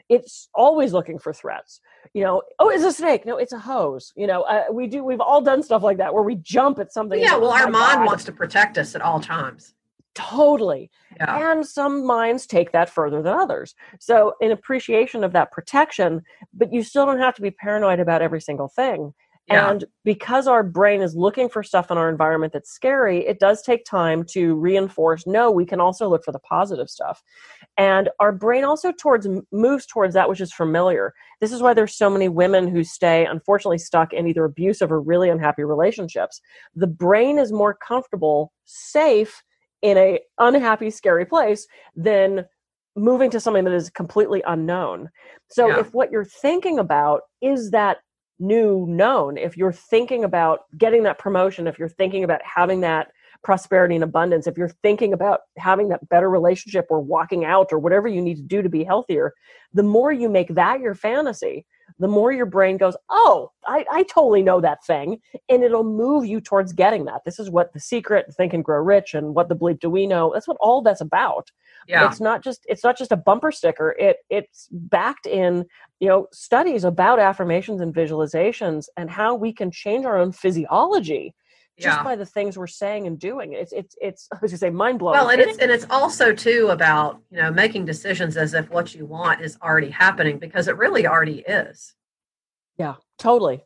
it's 0.10 0.50
always 0.54 0.94
looking 0.94 1.18
for 1.18 1.34
threats 1.34 1.82
you 2.14 2.24
know 2.24 2.42
oh 2.60 2.70
it's 2.70 2.84
a 2.84 2.92
snake 2.92 3.26
no 3.26 3.38
it's 3.38 3.54
a 3.54 3.60
hose 3.60 4.14
you 4.16 4.28
know 4.28 4.44
uh, 4.44 4.66
we 4.72 4.88
do 4.88 5.04
we've 5.04 5.20
all 5.20 5.42
done 5.42 5.64
stuff 5.64 5.84
like 5.84 5.98
that 5.98 6.14
where 6.14 6.24
we 6.24 6.36
jump 6.36 6.80
at 6.80 6.92
something 6.92 7.20
yeah 7.20 7.36
well 7.36 7.52
our 7.52 7.70
mind 7.70 8.00
God. 8.00 8.06
wants 8.06 8.24
to 8.26 8.32
protect 8.32 8.78
us 8.78 8.96
at 8.96 9.02
all 9.02 9.20
times 9.20 9.74
totally 10.14 10.90
yeah. 11.18 11.52
and 11.52 11.66
some 11.66 12.06
minds 12.06 12.46
take 12.46 12.72
that 12.72 12.90
further 12.90 13.22
than 13.22 13.34
others 13.34 13.76
so 14.00 14.34
in 14.40 14.52
appreciation 14.52 15.24
of 15.24 15.34
that 15.34 15.52
protection 15.52 16.22
but 16.54 16.72
you 16.72 16.84
still 16.84 17.06
don't 17.06 17.20
have 17.20 17.36
to 17.36 17.42
be 17.42 17.52
paranoid 17.52 18.00
about 18.00 18.22
every 18.22 18.40
single 18.40 18.70
thing 18.70 19.14
yeah. 19.48 19.70
And 19.70 19.86
because 20.04 20.48
our 20.48 20.64
brain 20.64 21.02
is 21.02 21.16
looking 21.16 21.50
for 21.50 21.62
stuff 21.62 21.92
in 21.92 21.98
our 21.98 22.10
environment 22.10 22.52
that's 22.52 22.72
scary, 22.72 23.26
it 23.28 23.40
does 23.40 23.62
take 23.62 23.86
time 23.86 24.24
to 24.32 24.56
reinforce 24.56 25.28
no, 25.28 25.52
we 25.52 25.66
can 25.66 25.80
also 25.80 26.10
look 26.10 26.24
for 26.24 26.32
the 26.32 26.40
positive 26.40 26.90
stuff. 26.90 27.22
And 27.78 28.10
our 28.20 28.32
brain 28.32 28.64
also 28.64 28.92
towards 28.92 29.28
moves 29.52 29.86
towards 29.86 30.16
that 30.16 30.30
which 30.30 30.42
is 30.42 30.52
familiar. 30.52 31.14
This 31.42 31.52
is 31.52 31.62
why 31.62 31.76
there's 31.76 31.96
so 31.96 32.10
many 32.10 32.28
women 32.28 32.68
who 32.68 32.84
stay 32.84 33.26
unfortunately 33.26 33.78
stuck 33.78 34.14
in 34.14 34.26
either 34.26 34.46
abusive 34.46 34.92
or 34.92 35.00
really 35.00 35.30
unhappy 35.30 35.64
relationships. 35.64 36.42
The 36.76 36.88
brain 36.88 37.38
is 37.38 37.52
more 37.52 37.76
comfortable, 37.76 38.52
safe 38.66 39.44
in 39.84 39.98
a 39.98 40.20
unhappy, 40.40 40.90
scary 40.90 41.26
place 41.26 41.68
than 41.96 42.46
moving 42.96 43.30
to 43.30 43.40
something 43.40 43.66
that 43.66 43.74
is 43.74 43.90
completely 43.90 44.42
unknown. 44.48 45.10
So 45.52 45.68
yeah. 45.68 45.80
if 45.82 45.94
what 45.94 46.12
you're 46.12 46.26
thinking 46.26 46.80
about 46.80 47.22
is 47.42 47.72
that 47.72 47.98
new 48.40 48.86
known 48.88 49.38
if 49.38 49.56
you're 49.56 49.72
thinking 49.72 50.24
about 50.24 50.62
getting 50.78 51.04
that 51.04 51.18
promotion 51.18 51.68
if 51.68 51.80
you're 51.80 51.90
thinking 51.90 52.24
about 52.24 52.42
having 52.44 52.82
that 52.82 53.12
prosperity 53.44 53.96
and 53.96 54.04
abundance 54.04 54.48
if 54.48 54.58
you're 54.58 54.70
thinking 54.84 55.14
about 55.14 55.42
having 55.58 55.88
that 55.90 56.08
better 56.10 56.30
relationship 56.30 56.86
or 56.90 57.00
walking 57.00 57.46
out 57.46 57.72
or 57.72 57.80
whatever 57.80 58.08
you 58.08 58.22
need 58.22 58.36
to 58.36 58.44
do 58.44 58.62
to 58.62 58.70
be 58.70 58.84
healthier 58.84 59.34
the 59.74 59.84
more 59.84 60.12
you 60.12 60.28
make 60.28 60.50
that 60.50 60.80
your 60.80 60.96
fantasy 60.96 61.66
the 62.00 62.08
more 62.08 62.32
your 62.32 62.46
brain 62.46 62.76
goes 62.78 62.96
oh 63.10 63.52
I, 63.68 63.86
I 63.92 64.04
totally 64.04 64.42
know 64.42 64.62
that 64.62 64.84
thing 64.86 65.20
and 65.50 65.64
it'll 65.64 65.84
move 65.84 66.26
you 66.26 66.42
towards 66.42 66.74
getting 66.74 67.06
that. 67.06 67.24
This 67.26 67.40
is 67.40 67.50
what 67.50 67.74
the 67.74 67.80
secret 67.80 68.34
think 68.36 68.54
and 68.54 68.64
grow 68.64 68.82
rich 68.82 69.14
and 69.14 69.36
what 69.36 69.50
the 69.50 69.56
bleep 69.56 69.80
do 69.80 69.90
we 69.90 70.08
know. 70.08 70.32
That's 70.34 70.48
what 70.48 70.58
all 70.60 70.82
that's 70.82 71.02
about. 71.02 71.52
Yeah. 71.88 72.08
it's 72.08 72.20
not 72.20 72.44
just 72.44 72.66
it's 72.68 72.84
not 72.84 72.98
just 72.98 73.12
a 73.12 73.18
bumper 73.18 73.52
sticker. 73.52 73.96
It 74.00 74.18
it's 74.30 74.68
backed 74.72 75.28
in 75.28 75.66
you 76.00 76.08
know 76.08 76.28
studies 76.32 76.84
about 76.84 77.20
affirmations 77.20 77.82
and 77.82 77.94
visualizations 77.94 78.86
and 78.98 79.10
how 79.10 79.36
we 79.36 79.54
can 79.54 79.72
change 79.72 80.06
our 80.06 80.18
own 80.18 80.32
physiology 80.32 81.34
just 81.78 81.98
yeah. 81.98 82.04
by 82.04 82.16
the 82.16 82.26
things 82.26 82.58
we're 82.58 82.68
saying 82.68 83.06
and 83.06 83.20
doing. 83.20 83.54
It's 83.54 83.74
it's 83.74 83.96
it's 84.00 84.28
i 84.34 84.38
was 84.42 84.52
gonna 84.52 84.60
say 84.60 84.70
mind 84.70 85.00
blowing 85.00 85.18
well 85.18 85.30
and 85.30 85.42
it's 85.42 85.58
and 85.62 85.72
it's 85.72 85.86
also 85.90 86.34
too 86.34 86.70
about 86.72 87.22
you 87.32 87.38
know 87.38 87.52
making 87.52 87.86
decisions 87.86 88.38
as 88.38 88.54
if 88.54 88.70
what 88.70 88.96
you 88.96 89.06
want 89.06 89.42
is 89.42 89.58
already 89.62 89.90
happening 89.90 90.40
because 90.40 90.68
it 90.68 90.78
really 90.78 91.08
already 91.08 91.40
is. 91.48 91.94
Yeah 92.78 92.96
totally. 93.18 93.64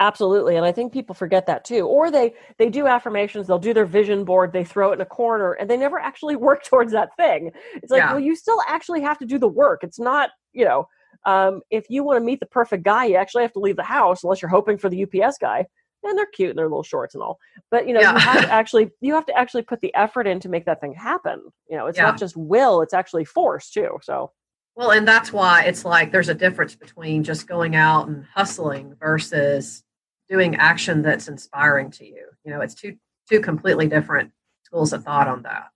Absolutely 0.00 0.56
and 0.56 0.64
i 0.64 0.72
think 0.72 0.92
people 0.92 1.14
forget 1.14 1.46
that 1.46 1.64
too 1.64 1.86
or 1.86 2.10
they 2.10 2.32
they 2.56 2.70
do 2.70 2.86
affirmations 2.86 3.46
they'll 3.46 3.58
do 3.58 3.74
their 3.74 3.84
vision 3.84 4.24
board 4.24 4.52
they 4.52 4.64
throw 4.64 4.90
it 4.90 4.94
in 4.94 5.00
a 5.00 5.06
corner 5.06 5.52
and 5.52 5.68
they 5.68 5.76
never 5.76 5.98
actually 5.98 6.36
work 6.48 6.64
towards 6.64 6.92
that 6.92 7.10
thing. 7.16 7.50
It's 7.74 7.90
like 7.90 7.98
yeah. 7.98 8.12
well 8.12 8.20
you 8.20 8.36
still 8.36 8.60
actually 8.68 9.02
have 9.02 9.18
to 9.18 9.26
do 9.26 9.38
the 9.38 9.48
work. 9.48 9.80
It's 9.82 9.98
not 9.98 10.30
you 10.52 10.64
know 10.64 10.88
um, 11.24 11.62
if 11.70 11.86
you 11.88 12.04
want 12.04 12.18
to 12.18 12.24
meet 12.24 12.40
the 12.40 12.46
perfect 12.46 12.84
guy, 12.84 13.06
you 13.06 13.16
actually 13.16 13.42
have 13.42 13.52
to 13.52 13.60
leave 13.60 13.76
the 13.76 13.82
house 13.82 14.22
unless 14.22 14.40
you're 14.40 14.48
hoping 14.48 14.78
for 14.78 14.88
the 14.88 15.04
UPS 15.04 15.38
guy. 15.38 15.66
And 16.04 16.16
they're 16.16 16.26
cute 16.26 16.50
and 16.50 16.58
they're 16.58 16.68
little 16.68 16.84
shorts 16.84 17.14
and 17.14 17.22
all. 17.22 17.38
But 17.72 17.88
you 17.88 17.92
know, 17.92 18.00
yeah. 18.00 18.12
you 18.12 18.18
have 18.18 18.42
to 18.42 18.52
actually 18.52 18.90
you 19.00 19.14
have 19.14 19.26
to 19.26 19.36
actually 19.36 19.62
put 19.62 19.80
the 19.80 19.92
effort 19.94 20.28
in 20.28 20.38
to 20.40 20.48
make 20.48 20.64
that 20.66 20.80
thing 20.80 20.94
happen. 20.94 21.42
You 21.68 21.76
know, 21.76 21.86
it's 21.86 21.98
yeah. 21.98 22.04
not 22.04 22.18
just 22.18 22.36
will, 22.36 22.82
it's 22.82 22.94
actually 22.94 23.24
force 23.24 23.70
too. 23.70 23.98
So 24.02 24.30
well, 24.76 24.92
and 24.92 25.08
that's 25.08 25.32
why 25.32 25.64
it's 25.64 25.84
like 25.84 26.12
there's 26.12 26.28
a 26.28 26.34
difference 26.34 26.76
between 26.76 27.24
just 27.24 27.48
going 27.48 27.74
out 27.74 28.06
and 28.06 28.24
hustling 28.32 28.94
versus 29.00 29.82
doing 30.28 30.54
action 30.54 31.02
that's 31.02 31.26
inspiring 31.26 31.90
to 31.90 32.06
you. 32.06 32.28
You 32.44 32.52
know, 32.52 32.60
it's 32.60 32.76
two 32.76 32.96
two 33.28 33.40
completely 33.40 33.88
different 33.88 34.30
schools 34.68 34.92
of 34.92 35.04
thought 35.04 35.28
on 35.28 35.42
that. 35.42 35.68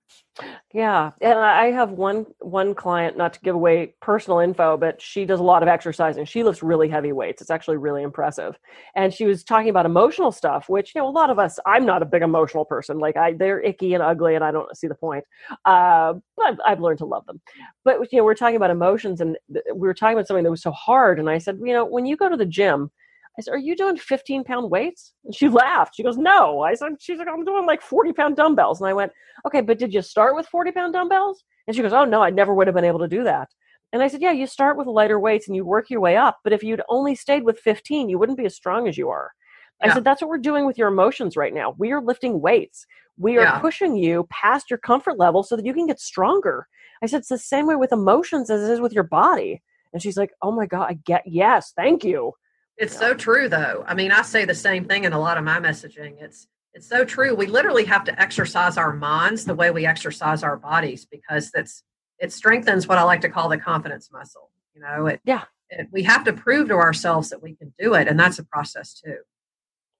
Yeah, 0.72 1.10
and 1.20 1.38
I 1.38 1.70
have 1.72 1.90
one 1.90 2.26
one 2.40 2.74
client, 2.74 3.18
not 3.18 3.34
to 3.34 3.40
give 3.40 3.54
away 3.54 3.94
personal 4.00 4.38
info, 4.38 4.78
but 4.78 5.00
she 5.00 5.26
does 5.26 5.40
a 5.40 5.42
lot 5.42 5.62
of 5.62 5.68
exercising. 5.68 6.24
She 6.24 6.42
lifts 6.42 6.62
really 6.62 6.88
heavy 6.88 7.12
weights. 7.12 7.42
It's 7.42 7.50
actually 7.50 7.76
really 7.76 8.02
impressive. 8.02 8.58
And 8.94 9.12
she 9.12 9.26
was 9.26 9.44
talking 9.44 9.68
about 9.68 9.84
emotional 9.84 10.32
stuff, 10.32 10.70
which 10.70 10.94
you 10.94 11.02
know 11.02 11.08
a 11.08 11.10
lot 11.10 11.28
of 11.28 11.38
us. 11.38 11.58
I'm 11.66 11.84
not 11.84 12.02
a 12.02 12.06
big 12.06 12.22
emotional 12.22 12.64
person. 12.64 12.98
Like 12.98 13.16
I, 13.16 13.34
they're 13.34 13.60
icky 13.60 13.92
and 13.92 14.02
ugly, 14.02 14.34
and 14.34 14.44
I 14.44 14.52
don't 14.52 14.74
see 14.76 14.86
the 14.86 14.94
point. 14.94 15.24
Uh, 15.66 16.14
but 16.36 16.58
I've 16.64 16.80
learned 16.80 16.98
to 16.98 17.06
love 17.06 17.26
them. 17.26 17.40
But 17.84 18.10
you 18.10 18.18
know, 18.18 18.24
we're 18.24 18.34
talking 18.34 18.56
about 18.56 18.70
emotions, 18.70 19.20
and 19.20 19.36
we 19.48 19.86
were 19.86 19.94
talking 19.94 20.16
about 20.16 20.26
something 20.26 20.44
that 20.44 20.50
was 20.50 20.62
so 20.62 20.72
hard. 20.72 21.18
And 21.18 21.28
I 21.28 21.38
said, 21.38 21.58
you 21.62 21.74
know, 21.74 21.84
when 21.84 22.06
you 22.06 22.16
go 22.16 22.30
to 22.30 22.36
the 22.36 22.46
gym 22.46 22.90
I 23.38 23.42
said, 23.42 23.54
Are 23.54 23.58
you 23.58 23.76
doing 23.76 23.96
15 23.96 24.44
pound 24.44 24.70
weights? 24.70 25.14
And 25.24 25.34
she 25.34 25.48
laughed. 25.64 25.94
She 25.96 26.02
goes, 26.02 26.16
No. 26.16 26.60
I 26.60 26.74
said, 26.74 26.92
She's 27.00 27.18
like, 27.18 27.28
I'm 27.28 27.44
doing 27.44 27.66
like 27.66 27.82
40 27.82 28.12
pound 28.12 28.36
dumbbells. 28.36 28.80
And 28.80 28.88
I 28.88 28.92
went, 28.92 29.12
Okay, 29.46 29.60
but 29.60 29.78
did 29.78 29.92
you 29.92 30.02
start 30.02 30.34
with 30.34 30.46
40 30.46 30.72
pound 30.72 30.92
dumbbells? 30.92 31.42
And 31.66 31.76
she 31.76 31.82
goes, 31.82 31.92
Oh, 31.92 32.04
no, 32.04 32.22
I 32.22 32.30
never 32.30 32.54
would 32.54 32.66
have 32.66 32.74
been 32.74 32.84
able 32.84 33.00
to 33.00 33.08
do 33.08 33.24
that. 33.24 33.48
And 33.92 34.02
I 34.02 34.08
said, 34.08 34.22
Yeah, 34.22 34.32
you 34.32 34.46
start 34.46 34.76
with 34.76 34.86
lighter 34.86 35.18
weights 35.18 35.48
and 35.48 35.56
you 35.56 35.64
work 35.64 35.90
your 35.90 36.00
way 36.00 36.16
up. 36.16 36.38
But 36.44 36.52
if 36.52 36.62
you'd 36.62 36.82
only 36.88 37.14
stayed 37.14 37.44
with 37.44 37.58
15, 37.60 38.08
you 38.08 38.18
wouldn't 38.18 38.38
be 38.38 38.46
as 38.46 38.54
strong 38.54 38.88
as 38.88 38.96
you 38.96 39.08
are. 39.08 39.32
I 39.82 39.86
yeah. 39.88 39.94
said, 39.94 40.04
That's 40.04 40.22
what 40.22 40.28
we're 40.28 40.38
doing 40.38 40.66
with 40.66 40.78
your 40.78 40.88
emotions 40.88 41.36
right 41.36 41.54
now. 41.54 41.74
We 41.78 41.92
are 41.92 42.02
lifting 42.02 42.40
weights. 42.40 42.86
We 43.18 43.36
are 43.38 43.42
yeah. 43.42 43.58
pushing 43.58 43.96
you 43.96 44.26
past 44.30 44.70
your 44.70 44.78
comfort 44.78 45.18
level 45.18 45.42
so 45.42 45.56
that 45.56 45.66
you 45.66 45.74
can 45.74 45.86
get 45.86 46.00
stronger. 46.00 46.66
I 47.02 47.06
said, 47.06 47.18
It's 47.18 47.28
the 47.28 47.38
same 47.38 47.66
way 47.66 47.76
with 47.76 47.92
emotions 47.92 48.50
as 48.50 48.62
it 48.62 48.72
is 48.72 48.80
with 48.80 48.92
your 48.92 49.04
body. 49.04 49.62
And 49.92 50.02
she's 50.02 50.16
like, 50.16 50.32
Oh 50.40 50.52
my 50.52 50.66
God, 50.66 50.86
I 50.88 50.94
get, 50.94 51.22
yes, 51.26 51.72
thank 51.76 52.04
you. 52.04 52.32
It's 52.76 52.96
so 52.96 53.14
true 53.14 53.48
though. 53.48 53.84
I 53.86 53.94
mean, 53.94 54.12
I 54.12 54.22
say 54.22 54.44
the 54.44 54.54
same 54.54 54.86
thing 54.86 55.04
in 55.04 55.12
a 55.12 55.20
lot 55.20 55.38
of 55.38 55.44
my 55.44 55.60
messaging. 55.60 56.20
It's 56.20 56.46
it's 56.74 56.88
so 56.88 57.04
true. 57.04 57.34
We 57.34 57.46
literally 57.46 57.84
have 57.84 58.04
to 58.04 58.20
exercise 58.20 58.78
our 58.78 58.92
minds 58.94 59.44
the 59.44 59.54
way 59.54 59.70
we 59.70 59.84
exercise 59.84 60.42
our 60.42 60.56
bodies 60.56 61.04
because 61.04 61.50
that's 61.50 61.82
it 62.18 62.32
strengthens 62.32 62.88
what 62.88 62.98
I 62.98 63.02
like 63.02 63.20
to 63.22 63.28
call 63.28 63.48
the 63.48 63.58
confidence 63.58 64.10
muscle. 64.12 64.50
You 64.74 64.80
know, 64.80 65.06
it 65.06 65.20
yeah. 65.24 65.44
It, 65.68 65.88
we 65.90 66.02
have 66.02 66.24
to 66.24 66.32
prove 66.32 66.68
to 66.68 66.74
ourselves 66.74 67.30
that 67.30 67.42
we 67.42 67.54
can 67.54 67.72
do 67.78 67.94
it, 67.94 68.08
and 68.08 68.18
that's 68.18 68.38
a 68.38 68.44
process 68.44 68.94
too. 68.94 69.16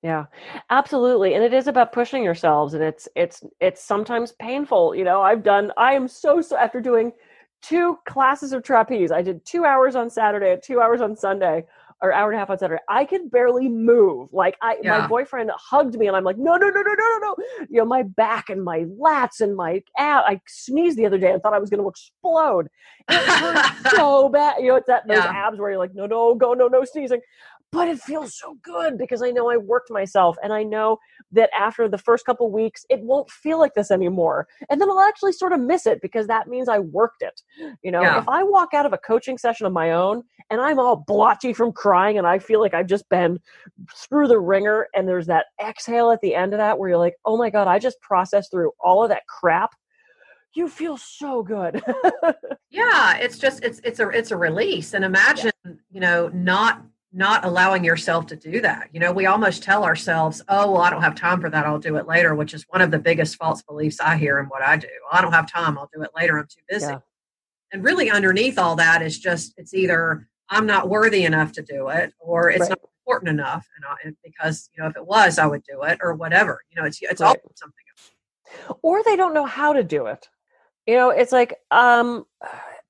Yeah, 0.02 0.26
absolutely. 0.68 1.34
And 1.34 1.44
it 1.44 1.54
is 1.54 1.68
about 1.68 1.92
pushing 1.92 2.24
yourselves, 2.24 2.74
and 2.74 2.82
it's 2.82 3.08
it's 3.14 3.42
it's 3.60 3.82
sometimes 3.82 4.32
painful. 4.32 4.94
You 4.94 5.04
know, 5.04 5.22
I've 5.22 5.42
done. 5.42 5.72
I 5.76 5.92
am 5.92 6.08
so 6.08 6.40
so 6.40 6.56
after 6.56 6.80
doing 6.80 7.12
two 7.62 7.98
classes 8.06 8.52
of 8.52 8.62
trapeze. 8.62 9.12
I 9.12 9.22
did 9.22 9.44
two 9.44 9.64
hours 9.64 9.94
on 9.94 10.10
Saturday 10.10 10.58
two 10.62 10.80
hours 10.80 11.00
on 11.00 11.16
Sunday 11.16 11.64
or 12.02 12.12
hour 12.12 12.30
and 12.30 12.36
a 12.36 12.38
half 12.40 12.50
on 12.50 12.58
Saturday. 12.58 12.82
I 12.88 13.04
could 13.04 13.30
barely 13.30 13.68
move. 13.68 14.28
Like 14.32 14.56
I, 14.60 14.76
yeah. 14.82 14.98
my 14.98 15.06
boyfriend 15.06 15.50
hugged 15.56 15.96
me, 15.96 16.08
and 16.08 16.16
I'm 16.16 16.24
like, 16.24 16.36
no, 16.36 16.56
no, 16.56 16.68
no, 16.68 16.82
no, 16.82 16.94
no, 16.94 16.94
no, 16.94 17.18
no. 17.20 17.36
You 17.70 17.78
know, 17.78 17.84
my 17.84 18.02
back 18.02 18.50
and 18.50 18.62
my 18.62 18.84
lats 19.00 19.40
and 19.40 19.54
my 19.54 19.82
ab. 19.96 20.24
I 20.26 20.40
sneezed 20.48 20.98
the 20.98 21.06
other 21.06 21.18
day 21.18 21.30
and 21.30 21.40
thought 21.40 21.54
I 21.54 21.58
was 21.58 21.70
going 21.70 21.82
to 21.82 21.88
explode. 21.88 22.68
It 23.08 23.14
hurt 23.14 23.90
so 23.96 24.28
bad. 24.28 24.56
You 24.60 24.68
know, 24.68 24.76
it's 24.76 24.88
that 24.88 25.06
those 25.06 25.18
yeah. 25.18 25.32
abs 25.32 25.58
where 25.58 25.70
you're 25.70 25.78
like, 25.78 25.94
no, 25.94 26.06
no, 26.06 26.34
go, 26.34 26.54
no, 26.54 26.66
no 26.66 26.84
sneezing 26.84 27.20
but 27.72 27.88
it 27.88 27.98
feels 27.98 28.38
so 28.38 28.58
good 28.62 28.98
because 28.98 29.22
I 29.22 29.30
know 29.30 29.50
I 29.50 29.56
worked 29.56 29.90
myself 29.90 30.36
and 30.42 30.52
I 30.52 30.62
know 30.62 30.98
that 31.32 31.48
after 31.58 31.88
the 31.88 31.96
first 31.96 32.26
couple 32.26 32.50
weeks 32.50 32.84
it 32.90 33.00
won't 33.00 33.30
feel 33.30 33.58
like 33.58 33.72
this 33.72 33.90
anymore. 33.90 34.46
And 34.68 34.78
then 34.78 34.90
I'll 34.90 35.00
actually 35.00 35.32
sort 35.32 35.54
of 35.54 35.60
miss 35.60 35.86
it 35.86 36.00
because 36.02 36.26
that 36.26 36.48
means 36.48 36.68
I 36.68 36.80
worked 36.80 37.22
it. 37.22 37.40
You 37.82 37.90
know, 37.90 38.02
yeah. 38.02 38.20
if 38.20 38.28
I 38.28 38.42
walk 38.42 38.74
out 38.74 38.84
of 38.84 38.92
a 38.92 38.98
coaching 38.98 39.38
session 39.38 39.64
of 39.64 39.72
my 39.72 39.92
own 39.92 40.22
and 40.50 40.60
I'm 40.60 40.78
all 40.78 40.96
blotchy 41.06 41.54
from 41.54 41.72
crying 41.72 42.18
and 42.18 42.26
I 42.26 42.38
feel 42.38 42.60
like 42.60 42.74
I've 42.74 42.86
just 42.86 43.08
been 43.08 43.40
through 43.96 44.28
the 44.28 44.38
ringer 44.38 44.88
and 44.94 45.08
there's 45.08 45.26
that 45.28 45.46
exhale 45.66 46.10
at 46.10 46.20
the 46.20 46.34
end 46.34 46.52
of 46.52 46.58
that 46.58 46.78
where 46.78 46.90
you're 46.90 46.98
like, 46.98 47.16
"Oh 47.24 47.38
my 47.38 47.48
god, 47.48 47.68
I 47.68 47.78
just 47.78 48.00
processed 48.02 48.50
through 48.50 48.72
all 48.78 49.02
of 49.02 49.08
that 49.08 49.26
crap." 49.26 49.70
You 50.54 50.68
feel 50.68 50.98
so 50.98 51.42
good. 51.42 51.82
yeah, 52.70 53.16
it's 53.16 53.38
just 53.38 53.64
it's 53.64 53.80
it's 53.82 54.00
a 54.00 54.10
it's 54.10 54.30
a 54.30 54.36
release 54.36 54.92
and 54.92 55.02
imagine, 55.02 55.52
yeah. 55.64 55.72
you 55.90 56.00
know, 56.00 56.28
not 56.34 56.82
not 57.12 57.44
allowing 57.44 57.84
yourself 57.84 58.26
to 58.26 58.36
do 58.36 58.60
that. 58.62 58.88
You 58.92 59.00
know, 59.00 59.12
we 59.12 59.26
almost 59.26 59.62
tell 59.62 59.84
ourselves, 59.84 60.42
oh, 60.48 60.72
well, 60.72 60.80
I 60.80 60.90
don't 60.90 61.02
have 61.02 61.14
time 61.14 61.40
for 61.40 61.50
that. 61.50 61.66
I'll 61.66 61.78
do 61.78 61.96
it 61.96 62.06
later, 62.06 62.34
which 62.34 62.54
is 62.54 62.64
one 62.68 62.80
of 62.80 62.90
the 62.90 62.98
biggest 62.98 63.36
false 63.36 63.62
beliefs 63.62 64.00
I 64.00 64.16
hear 64.16 64.38
in 64.38 64.46
what 64.46 64.62
I 64.62 64.76
do. 64.76 64.88
I 65.10 65.20
don't 65.20 65.32
have 65.32 65.50
time. 65.50 65.76
I'll 65.76 65.90
do 65.94 66.02
it 66.02 66.10
later. 66.16 66.38
I'm 66.38 66.46
too 66.46 66.62
busy. 66.68 66.86
Yeah. 66.86 67.00
And 67.72 67.84
really, 67.84 68.10
underneath 68.10 68.58
all 68.58 68.76
that 68.76 69.02
is 69.02 69.18
just 69.18 69.54
it's 69.56 69.74
either 69.74 70.28
I'm 70.48 70.66
not 70.66 70.88
worthy 70.88 71.24
enough 71.24 71.52
to 71.52 71.62
do 71.62 71.88
it 71.88 72.12
or 72.18 72.50
it's 72.50 72.60
right. 72.60 72.70
not 72.70 72.80
important 73.06 73.30
enough. 73.30 73.66
And, 73.76 73.84
I, 73.84 74.14
because, 74.24 74.70
you 74.74 74.82
know, 74.82 74.88
if 74.88 74.96
it 74.96 75.06
was, 75.06 75.38
I 75.38 75.46
would 75.46 75.62
do 75.64 75.82
it 75.82 75.98
or 76.02 76.14
whatever. 76.14 76.60
You 76.70 76.80
know, 76.80 76.86
it's, 76.86 76.98
it's 77.02 77.20
right. 77.20 77.28
always 77.28 77.40
something 77.56 77.84
else. 77.96 78.78
Or 78.82 79.02
they 79.02 79.16
don't 79.16 79.34
know 79.34 79.46
how 79.46 79.72
to 79.72 79.82
do 79.82 80.06
it. 80.06 80.28
You 80.86 80.96
know, 80.96 81.10
it's 81.10 81.32
like, 81.32 81.58
um, 81.70 82.26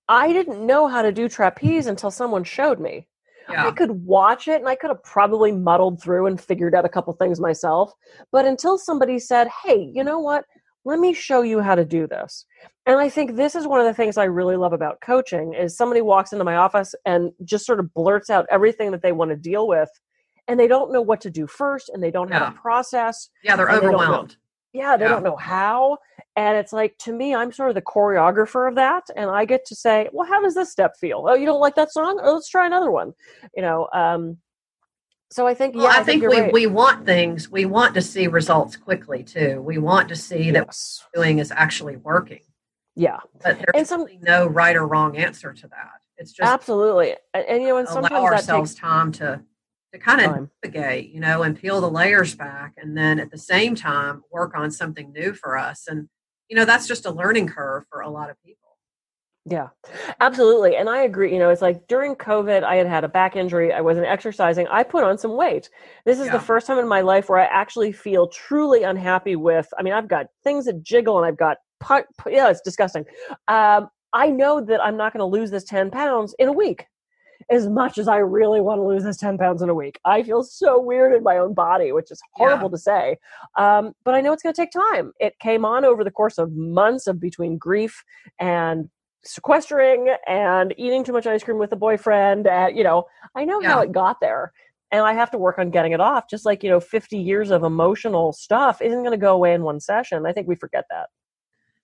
I 0.08 0.32
didn't 0.32 0.64
know 0.66 0.88
how 0.88 1.02
to 1.02 1.12
do 1.12 1.28
trapeze 1.28 1.86
until 1.86 2.10
someone 2.10 2.44
showed 2.44 2.80
me 2.80 3.06
yeah. 3.50 3.66
I 3.66 3.70
could 3.70 3.90
watch 3.90 4.48
it 4.48 4.60
and 4.60 4.68
I 4.68 4.74
could 4.74 4.90
have 4.90 5.02
probably 5.02 5.52
muddled 5.52 6.02
through 6.02 6.26
and 6.26 6.40
figured 6.40 6.74
out 6.74 6.84
a 6.84 6.88
couple 6.88 7.12
things 7.14 7.40
myself. 7.40 7.92
But 8.30 8.44
until 8.44 8.78
somebody 8.78 9.18
said, 9.18 9.48
hey, 9.64 9.90
you 9.92 10.04
know 10.04 10.18
what? 10.18 10.44
Let 10.84 10.98
me 10.98 11.12
show 11.12 11.42
you 11.42 11.60
how 11.60 11.76
to 11.76 11.84
do 11.84 12.08
this. 12.08 12.44
And 12.86 12.98
I 12.98 13.08
think 13.08 13.36
this 13.36 13.54
is 13.54 13.66
one 13.66 13.78
of 13.78 13.86
the 13.86 13.94
things 13.94 14.18
I 14.18 14.24
really 14.24 14.56
love 14.56 14.72
about 14.72 15.00
coaching 15.00 15.54
is 15.54 15.76
somebody 15.76 16.00
walks 16.00 16.32
into 16.32 16.44
my 16.44 16.56
office 16.56 16.94
and 17.06 17.30
just 17.44 17.66
sort 17.66 17.78
of 17.78 17.94
blurts 17.94 18.30
out 18.30 18.46
everything 18.50 18.90
that 18.90 19.02
they 19.02 19.12
want 19.12 19.30
to 19.30 19.36
deal 19.36 19.68
with 19.68 19.90
and 20.48 20.58
they 20.58 20.66
don't 20.66 20.92
know 20.92 21.00
what 21.00 21.20
to 21.20 21.30
do 21.30 21.46
first 21.46 21.88
and 21.88 22.02
they 22.02 22.10
don't 22.10 22.28
yeah. 22.28 22.40
have 22.40 22.54
a 22.54 22.58
process. 22.58 23.28
Yeah, 23.44 23.56
they're 23.56 23.70
overwhelmed. 23.70 24.36
Yeah, 24.72 24.96
they 24.96 25.04
yeah. 25.04 25.10
don't 25.10 25.22
know 25.22 25.36
how. 25.36 25.98
And 26.34 26.56
it's 26.56 26.72
like, 26.72 26.96
to 26.98 27.12
me, 27.12 27.34
I'm 27.34 27.52
sort 27.52 27.68
of 27.68 27.74
the 27.74 27.82
choreographer 27.82 28.68
of 28.68 28.76
that. 28.76 29.04
And 29.14 29.30
I 29.30 29.44
get 29.44 29.66
to 29.66 29.74
say, 29.74 30.08
well, 30.12 30.26
how 30.26 30.40
does 30.40 30.54
this 30.54 30.70
step 30.70 30.96
feel? 30.98 31.26
Oh, 31.28 31.34
you 31.34 31.44
don't 31.44 31.60
like 31.60 31.74
that 31.74 31.92
song? 31.92 32.20
Oh, 32.22 32.34
let's 32.34 32.48
try 32.48 32.66
another 32.66 32.90
one. 32.90 33.12
You 33.54 33.62
know, 33.62 33.88
um, 33.92 34.38
so 35.30 35.46
I 35.46 35.54
think, 35.54 35.74
well, 35.74 35.84
yeah, 35.84 35.90
I, 35.90 36.00
I 36.00 36.02
think, 36.04 36.22
think 36.22 36.32
we, 36.32 36.40
right. 36.40 36.52
we 36.52 36.66
want 36.66 37.06
things, 37.06 37.50
we 37.50 37.64
want 37.64 37.94
to 37.94 38.02
see 38.02 38.26
results 38.26 38.76
quickly 38.76 39.22
too. 39.22 39.62
We 39.62 39.78
want 39.78 40.08
to 40.10 40.16
see 40.16 40.44
yes. 40.44 40.54
that 40.54 40.66
what 40.66 40.76
we're 41.14 41.24
doing 41.24 41.38
is 41.38 41.50
actually 41.50 41.96
working. 41.96 42.42
Yeah. 42.94 43.20
But 43.42 43.58
there's 43.58 43.66
and 43.74 43.86
some, 43.86 44.06
no 44.20 44.46
right 44.46 44.76
or 44.76 44.86
wrong 44.86 45.16
answer 45.16 45.52
to 45.52 45.68
that. 45.68 46.00
It's 46.18 46.32
just 46.32 46.50
absolutely. 46.50 47.16
And, 47.32 47.46
and 47.46 47.62
you 47.62 47.68
know, 47.68 47.78
and 47.78 47.88
sometimes 47.88 48.12
allow 48.12 48.24
ourselves 48.24 48.72
takes, 48.72 48.80
time 48.80 49.12
to 49.12 49.42
to 49.92 49.98
kind 49.98 50.20
of 50.20 50.48
navigate, 50.62 51.10
you 51.10 51.20
know, 51.20 51.42
and 51.42 51.58
peel 51.58 51.80
the 51.80 51.90
layers 51.90 52.34
back 52.34 52.74
and 52.76 52.96
then 52.96 53.20
at 53.20 53.30
the 53.30 53.38
same 53.38 53.74
time 53.74 54.22
work 54.30 54.56
on 54.56 54.70
something 54.70 55.12
new 55.12 55.34
for 55.34 55.58
us. 55.58 55.86
And, 55.86 56.08
you 56.48 56.56
know, 56.56 56.64
that's 56.64 56.88
just 56.88 57.06
a 57.06 57.10
learning 57.10 57.48
curve 57.48 57.84
for 57.90 58.00
a 58.00 58.08
lot 58.08 58.30
of 58.30 58.36
people. 58.42 58.58
Yeah, 59.44 59.68
absolutely. 60.20 60.76
And 60.76 60.88
I 60.88 61.02
agree. 61.02 61.32
You 61.32 61.40
know, 61.40 61.50
it's 61.50 61.60
like 61.60 61.88
during 61.88 62.14
COVID, 62.14 62.62
I 62.62 62.76
had 62.76 62.86
had 62.86 63.02
a 63.02 63.08
back 63.08 63.34
injury. 63.34 63.72
I 63.72 63.80
wasn't 63.80 64.06
exercising. 64.06 64.68
I 64.68 64.84
put 64.84 65.02
on 65.02 65.18
some 65.18 65.36
weight. 65.36 65.68
This 66.06 66.20
is 66.20 66.26
yeah. 66.26 66.32
the 66.32 66.40
first 66.40 66.66
time 66.66 66.78
in 66.78 66.86
my 66.86 67.00
life 67.00 67.28
where 67.28 67.40
I 67.40 67.46
actually 67.46 67.90
feel 67.90 68.28
truly 68.28 68.84
unhappy 68.84 69.34
with. 69.34 69.68
I 69.76 69.82
mean, 69.82 69.94
I've 69.94 70.08
got 70.08 70.26
things 70.44 70.66
that 70.66 70.84
jiggle 70.84 71.18
and 71.18 71.26
I've 71.26 71.36
got, 71.36 71.58
yeah, 72.28 72.50
it's 72.50 72.60
disgusting. 72.60 73.04
Um, 73.48 73.88
I 74.12 74.28
know 74.30 74.60
that 74.60 74.80
I'm 74.82 74.96
not 74.96 75.12
going 75.12 75.20
to 75.20 75.26
lose 75.26 75.50
this 75.50 75.64
10 75.64 75.90
pounds 75.90 76.34
in 76.38 76.48
a 76.48 76.52
week 76.52 76.86
as 77.50 77.68
much 77.68 77.98
as 77.98 78.08
I 78.08 78.18
really 78.18 78.60
want 78.60 78.78
to 78.78 78.84
lose 78.84 79.04
this 79.04 79.16
10 79.16 79.38
pounds 79.38 79.62
in 79.62 79.68
a 79.68 79.74
week. 79.74 79.98
I 80.04 80.22
feel 80.22 80.42
so 80.42 80.80
weird 80.80 81.14
in 81.14 81.22
my 81.22 81.38
own 81.38 81.54
body, 81.54 81.92
which 81.92 82.10
is 82.10 82.20
horrible 82.34 82.68
yeah. 82.68 82.70
to 82.70 82.78
say. 82.78 83.16
Um, 83.56 83.92
but 84.04 84.14
I 84.14 84.20
know 84.20 84.32
it's 84.32 84.42
going 84.42 84.54
to 84.54 84.60
take 84.60 84.72
time. 84.72 85.12
It 85.20 85.38
came 85.38 85.64
on 85.64 85.84
over 85.84 86.04
the 86.04 86.10
course 86.10 86.38
of 86.38 86.52
months 86.52 87.06
of 87.06 87.20
between 87.20 87.58
grief 87.58 88.04
and 88.38 88.88
sequestering 89.24 90.14
and 90.26 90.74
eating 90.76 91.04
too 91.04 91.12
much 91.12 91.26
ice 91.26 91.42
cream 91.42 91.58
with 91.58 91.72
a 91.72 91.76
boyfriend. 91.76 92.46
Uh, 92.46 92.68
you 92.72 92.84
know, 92.84 93.04
I 93.34 93.44
know 93.44 93.60
yeah. 93.60 93.68
how 93.68 93.80
it 93.80 93.92
got 93.92 94.20
there. 94.20 94.52
And 94.90 95.02
I 95.02 95.14
have 95.14 95.30
to 95.30 95.38
work 95.38 95.58
on 95.58 95.70
getting 95.70 95.92
it 95.92 96.00
off. 96.00 96.28
Just 96.28 96.44
like, 96.44 96.62
you 96.62 96.68
know, 96.68 96.80
50 96.80 97.16
years 97.16 97.50
of 97.50 97.64
emotional 97.64 98.32
stuff 98.34 98.82
isn't 98.82 98.98
going 98.98 99.12
to 99.12 99.16
go 99.16 99.34
away 99.34 99.54
in 99.54 99.62
one 99.62 99.80
session. 99.80 100.26
I 100.26 100.32
think 100.32 100.46
we 100.46 100.54
forget 100.54 100.84
that. 100.90 101.08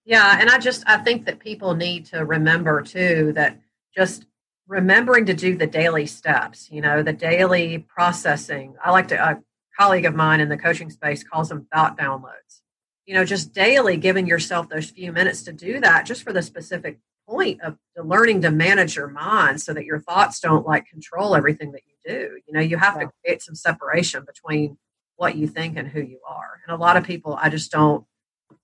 Yeah. 0.05 0.39
And 0.39 0.51
I 0.51 0.59
just, 0.59 0.85
I 0.87 0.99
think 0.99 1.25
that 1.25 1.39
people 1.39 1.75
need 1.75 2.05
to 2.07 2.25
remember 2.25 2.83
too 2.83 3.33
that 3.35 3.59
just 3.97 4.27
remembering 4.69 5.25
to 5.27 5.35
do 5.35 5.57
the 5.57 5.67
daily 5.67 6.07
steps, 6.07 6.71
you 6.71 6.81
know, 6.81 7.03
the 7.03 7.13
daily 7.13 7.79
processing. 7.79 8.77
I 8.85 8.91
like 8.91 9.09
to, 9.09 9.17
a 9.17 9.43
colleague 9.79 10.05
of 10.05 10.15
mine 10.15 10.41
in 10.41 10.51
the 10.51 10.59
coaching 10.59 10.91
space 10.91 11.25
calls 11.25 11.49
them 11.49 11.67
thought 11.73 11.99
downloads. 11.99 12.61
You 13.07 13.15
know, 13.15 13.25
just 13.25 13.55
daily 13.55 13.97
giving 13.97 14.27
yourself 14.27 14.69
those 14.69 14.91
few 14.91 15.11
minutes 15.11 15.43
to 15.45 15.53
do 15.53 15.81
that 15.81 16.05
just 16.05 16.23
for 16.23 16.35
the 16.35 16.43
specific 16.43 16.99
point 17.27 17.61
of 17.63 17.79
learning 17.97 18.43
to 18.43 18.51
manage 18.51 18.97
your 18.97 19.09
mind 19.09 19.61
so 19.63 19.73
that 19.73 19.87
your 19.87 20.01
thoughts 20.01 20.41
don't 20.41 20.67
like 20.67 20.87
control 20.87 21.35
everything 21.35 21.73
that 21.73 21.83
you 21.87 21.95
do. 22.07 22.39
You 22.47 22.53
know, 22.53 22.61
you 22.61 22.77
have 22.77 22.97
yeah. 22.97 23.07
to 23.07 23.13
create 23.25 23.43
some 23.43 23.55
separation 23.55 24.25
between 24.27 24.77
what 25.17 25.37
you 25.37 25.47
think 25.47 25.79
and 25.79 25.89
who 25.89 26.01
you 26.01 26.21
are. 26.29 26.61
And 26.67 26.75
a 26.75 26.79
lot 26.79 26.97
of 26.99 27.05
people, 27.05 27.39
I 27.41 27.49
just 27.49 27.71
don't, 27.71 28.05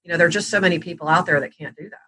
you 0.02 0.12
know, 0.12 0.18
there 0.18 0.26
are 0.26 0.30
just 0.30 0.50
so 0.50 0.60
many 0.60 0.78
people 0.78 1.08
out 1.08 1.24
there 1.24 1.40
that 1.40 1.56
can't 1.56 1.76
do 1.76 1.88
that. 1.88 1.98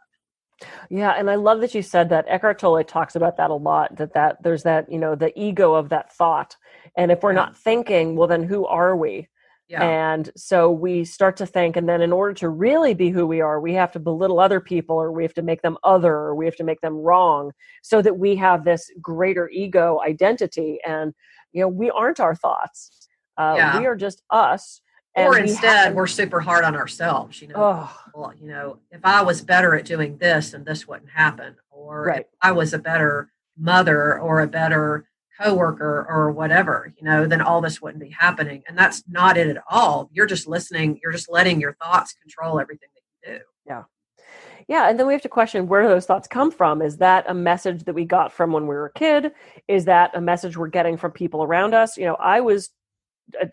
Yeah, 0.88 1.12
and 1.12 1.30
I 1.30 1.34
love 1.34 1.60
that 1.60 1.74
you 1.74 1.82
said 1.82 2.08
that. 2.10 2.26
Eckhart 2.28 2.58
Tolle 2.58 2.82
talks 2.84 3.14
about 3.14 3.36
that 3.36 3.50
a 3.50 3.54
lot. 3.54 3.96
That 3.96 4.14
that 4.14 4.42
there's 4.42 4.62
that 4.62 4.90
you 4.90 4.98
know 4.98 5.14
the 5.14 5.38
ego 5.38 5.74
of 5.74 5.90
that 5.90 6.12
thought, 6.12 6.56
and 6.96 7.12
if 7.12 7.22
we're 7.22 7.32
not 7.32 7.56
thinking, 7.56 8.16
well, 8.16 8.28
then 8.28 8.42
who 8.42 8.66
are 8.66 8.96
we? 8.96 9.28
Yeah. 9.68 9.82
And 9.82 10.30
so 10.36 10.70
we 10.70 11.04
start 11.04 11.36
to 11.38 11.46
think, 11.46 11.76
and 11.76 11.88
then 11.88 12.00
in 12.00 12.12
order 12.12 12.32
to 12.34 12.48
really 12.48 12.94
be 12.94 13.10
who 13.10 13.26
we 13.26 13.40
are, 13.40 13.60
we 13.60 13.74
have 13.74 13.90
to 13.92 13.98
belittle 13.98 14.38
other 14.38 14.60
people, 14.60 14.96
or 14.96 15.10
we 15.10 15.24
have 15.24 15.34
to 15.34 15.42
make 15.42 15.62
them 15.62 15.76
other, 15.82 16.14
or 16.14 16.34
we 16.36 16.44
have 16.44 16.56
to 16.56 16.64
make 16.64 16.80
them 16.80 16.94
wrong, 16.94 17.50
so 17.82 18.00
that 18.00 18.16
we 18.16 18.36
have 18.36 18.64
this 18.64 18.90
greater 19.02 19.50
ego 19.50 20.00
identity. 20.06 20.78
And 20.86 21.12
you 21.52 21.62
know, 21.62 21.68
we 21.68 21.90
aren't 21.90 22.20
our 22.20 22.34
thoughts. 22.34 23.08
Uh, 23.36 23.54
yeah. 23.56 23.78
We 23.78 23.86
are 23.86 23.96
just 23.96 24.22
us. 24.30 24.80
Or 25.16 25.38
instead, 25.38 25.94
we 25.94 26.00
are 26.00 26.06
super 26.06 26.40
hard 26.40 26.64
on 26.64 26.76
ourselves. 26.76 27.40
You 27.40 27.48
know, 27.48 27.54
oh. 27.56 27.98
well, 28.14 28.32
you 28.38 28.46
know, 28.46 28.78
if 28.90 29.00
I 29.04 29.22
was 29.22 29.40
better 29.40 29.74
at 29.74 29.84
doing 29.84 30.18
this, 30.18 30.52
and 30.54 30.64
this 30.64 30.86
wouldn't 30.86 31.10
happen, 31.10 31.56
or 31.70 32.04
right. 32.04 32.20
if 32.20 32.26
I 32.42 32.52
was 32.52 32.74
a 32.74 32.78
better 32.78 33.30
mother 33.56 34.18
or 34.18 34.40
a 34.40 34.46
better 34.46 35.08
coworker 35.40 36.06
or 36.08 36.30
whatever, 36.30 36.92
you 36.98 37.04
know, 37.04 37.26
then 37.26 37.40
all 37.40 37.60
this 37.60 37.80
wouldn't 37.80 38.02
be 38.02 38.10
happening. 38.10 38.62
And 38.68 38.76
that's 38.76 39.04
not 39.08 39.36
it 39.36 39.48
at 39.48 39.62
all. 39.68 40.10
You're 40.12 40.26
just 40.26 40.46
listening, 40.46 40.98
you're 41.02 41.12
just 41.12 41.30
letting 41.30 41.60
your 41.60 41.74
thoughts 41.74 42.14
control 42.14 42.60
everything 42.60 42.88
that 42.94 43.30
you 43.30 43.38
do. 43.38 43.44
Yeah. 43.66 43.82
Yeah, 44.68 44.90
and 44.90 44.98
then 44.98 45.06
we 45.06 45.12
have 45.12 45.22
to 45.22 45.28
question 45.28 45.68
where 45.68 45.86
those 45.86 46.06
thoughts 46.06 46.26
come 46.26 46.50
from. 46.50 46.82
Is 46.82 46.96
that 46.96 47.24
a 47.28 47.34
message 47.34 47.84
that 47.84 47.94
we 47.94 48.04
got 48.04 48.32
from 48.32 48.52
when 48.52 48.64
we 48.64 48.74
were 48.74 48.86
a 48.86 48.98
kid? 48.98 49.32
Is 49.68 49.84
that 49.84 50.10
a 50.14 50.20
message 50.20 50.56
we're 50.56 50.66
getting 50.66 50.96
from 50.96 51.12
people 51.12 51.44
around 51.44 51.72
us? 51.72 51.96
You 51.96 52.04
know, 52.06 52.16
I 52.16 52.40
was 52.40 52.70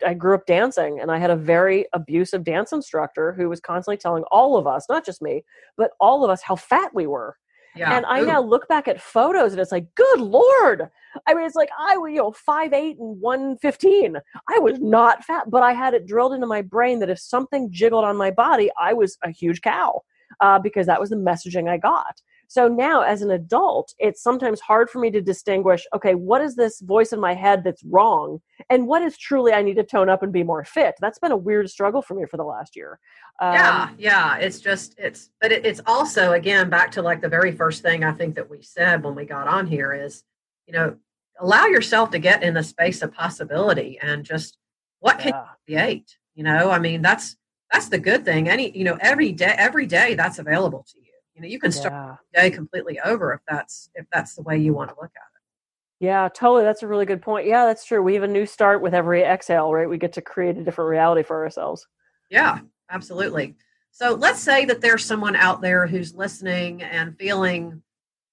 I 0.06 0.14
grew 0.14 0.34
up 0.34 0.46
dancing 0.46 1.00
and 1.00 1.10
I 1.10 1.18
had 1.18 1.30
a 1.30 1.36
very 1.36 1.86
abusive 1.92 2.44
dance 2.44 2.72
instructor 2.72 3.32
who 3.32 3.48
was 3.48 3.60
constantly 3.60 3.96
telling 3.96 4.22
all 4.30 4.56
of 4.56 4.66
us, 4.66 4.86
not 4.88 5.04
just 5.04 5.20
me, 5.20 5.44
but 5.76 5.90
all 6.00 6.24
of 6.24 6.30
us 6.30 6.42
how 6.42 6.56
fat 6.56 6.94
we 6.94 7.06
were. 7.06 7.36
Yeah. 7.76 7.96
And 7.96 8.06
I 8.06 8.20
Ooh. 8.20 8.26
now 8.26 8.40
look 8.40 8.68
back 8.68 8.86
at 8.86 9.00
photos 9.00 9.52
and 9.52 9.60
it's 9.60 9.72
like, 9.72 9.92
good 9.96 10.20
lord. 10.20 10.88
I 11.26 11.34
mean, 11.34 11.44
it's 11.44 11.56
like 11.56 11.70
I 11.78 11.96
was, 11.96 12.10
you 12.10 12.18
know, 12.18 12.32
five 12.32 12.72
eight 12.72 12.98
and 12.98 13.20
one 13.20 13.56
fifteen. 13.58 14.16
I 14.48 14.58
was 14.60 14.78
not 14.78 15.24
fat, 15.24 15.50
but 15.50 15.62
I 15.62 15.72
had 15.72 15.92
it 15.92 16.06
drilled 16.06 16.34
into 16.34 16.46
my 16.46 16.62
brain 16.62 17.00
that 17.00 17.10
if 17.10 17.18
something 17.18 17.68
jiggled 17.72 18.04
on 18.04 18.16
my 18.16 18.30
body, 18.30 18.70
I 18.80 18.92
was 18.92 19.18
a 19.24 19.30
huge 19.30 19.60
cow 19.60 20.02
uh, 20.40 20.60
because 20.60 20.86
that 20.86 21.00
was 21.00 21.10
the 21.10 21.16
messaging 21.16 21.68
I 21.68 21.78
got. 21.78 22.20
So 22.54 22.68
now, 22.68 23.00
as 23.00 23.20
an 23.20 23.32
adult, 23.32 23.92
it's 23.98 24.22
sometimes 24.22 24.60
hard 24.60 24.88
for 24.88 25.00
me 25.00 25.10
to 25.10 25.20
distinguish 25.20 25.84
okay, 25.92 26.14
what 26.14 26.40
is 26.40 26.54
this 26.54 26.80
voice 26.82 27.12
in 27.12 27.18
my 27.18 27.34
head 27.34 27.64
that's 27.64 27.82
wrong? 27.82 28.38
And 28.70 28.86
what 28.86 29.02
is 29.02 29.18
truly 29.18 29.52
I 29.52 29.60
need 29.60 29.74
to 29.74 29.82
tone 29.82 30.08
up 30.08 30.22
and 30.22 30.32
be 30.32 30.44
more 30.44 30.62
fit? 30.62 30.94
That's 31.00 31.18
been 31.18 31.32
a 31.32 31.36
weird 31.36 31.68
struggle 31.68 32.00
for 32.00 32.14
me 32.14 32.26
for 32.30 32.36
the 32.36 32.44
last 32.44 32.76
year. 32.76 33.00
Um, 33.40 33.54
yeah, 33.54 33.88
yeah. 33.98 34.36
It's 34.36 34.60
just, 34.60 34.94
it's, 34.98 35.30
but 35.40 35.50
it, 35.50 35.66
it's 35.66 35.80
also, 35.84 36.34
again, 36.34 36.70
back 36.70 36.92
to 36.92 37.02
like 37.02 37.20
the 37.20 37.28
very 37.28 37.50
first 37.50 37.82
thing 37.82 38.04
I 38.04 38.12
think 38.12 38.36
that 38.36 38.48
we 38.48 38.62
said 38.62 39.02
when 39.02 39.16
we 39.16 39.24
got 39.24 39.48
on 39.48 39.66
here 39.66 39.92
is, 39.92 40.22
you 40.68 40.74
know, 40.74 40.94
allow 41.40 41.66
yourself 41.66 42.12
to 42.12 42.20
get 42.20 42.44
in 42.44 42.54
the 42.54 42.62
space 42.62 43.02
of 43.02 43.12
possibility 43.12 43.98
and 44.00 44.24
just 44.24 44.58
what 45.00 45.18
can 45.18 45.30
yeah. 45.30 45.42
you 45.66 45.74
create? 45.74 46.18
You 46.36 46.44
know, 46.44 46.70
I 46.70 46.78
mean, 46.78 47.02
that's, 47.02 47.34
that's 47.72 47.88
the 47.88 47.98
good 47.98 48.24
thing. 48.24 48.48
Any, 48.48 48.70
you 48.78 48.84
know, 48.84 48.96
every 49.00 49.32
day, 49.32 49.56
every 49.58 49.86
day 49.86 50.14
that's 50.14 50.38
available 50.38 50.86
to 50.92 51.00
you 51.00 51.03
you 51.34 51.42
know 51.42 51.48
you 51.48 51.58
can 51.58 51.72
start 51.72 51.92
yeah. 51.92 52.42
day 52.42 52.50
completely 52.50 53.00
over 53.00 53.32
if 53.32 53.40
that's 53.48 53.90
if 53.94 54.06
that's 54.12 54.34
the 54.34 54.42
way 54.42 54.56
you 54.58 54.72
want 54.72 54.90
to 54.90 54.96
look 54.96 55.10
at 55.16 55.22
it. 55.34 56.04
Yeah 56.04 56.28
totally 56.28 56.64
that's 56.64 56.82
a 56.82 56.86
really 56.86 57.06
good 57.06 57.22
point 57.22 57.46
yeah 57.46 57.66
that's 57.66 57.84
true 57.84 58.02
we 58.02 58.14
have 58.14 58.22
a 58.22 58.28
new 58.28 58.46
start 58.46 58.82
with 58.82 58.94
every 58.94 59.22
exhale 59.22 59.72
right 59.72 59.88
we 59.88 59.98
get 59.98 60.12
to 60.14 60.22
create 60.22 60.56
a 60.56 60.64
different 60.64 60.90
reality 60.90 61.22
for 61.22 61.42
ourselves. 61.42 61.86
Yeah 62.30 62.60
absolutely 62.90 63.54
so 63.90 64.14
let's 64.14 64.40
say 64.40 64.64
that 64.64 64.80
there's 64.80 65.04
someone 65.04 65.36
out 65.36 65.60
there 65.60 65.86
who's 65.86 66.14
listening 66.14 66.82
and 66.82 67.16
feeling 67.16 67.82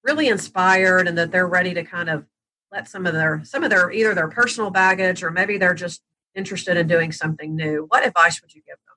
really 0.03 0.27
inspired 0.27 1.07
and 1.07 1.17
that 1.17 1.31
they're 1.31 1.47
ready 1.47 1.73
to 1.73 1.83
kind 1.83 2.09
of 2.09 2.25
let 2.71 2.87
some 2.87 3.05
of 3.05 3.13
their 3.13 3.41
some 3.43 3.63
of 3.63 3.69
their 3.69 3.91
either 3.91 4.15
their 4.15 4.27
personal 4.29 4.69
baggage 4.71 5.23
or 5.23 5.31
maybe 5.31 5.57
they're 5.57 5.73
just 5.73 6.01
interested 6.35 6.77
in 6.77 6.87
doing 6.87 7.11
something 7.11 7.55
new 7.55 7.85
what 7.89 8.05
advice 8.05 8.41
would 8.41 8.53
you 8.53 8.61
give 8.65 8.77
them 8.87 8.90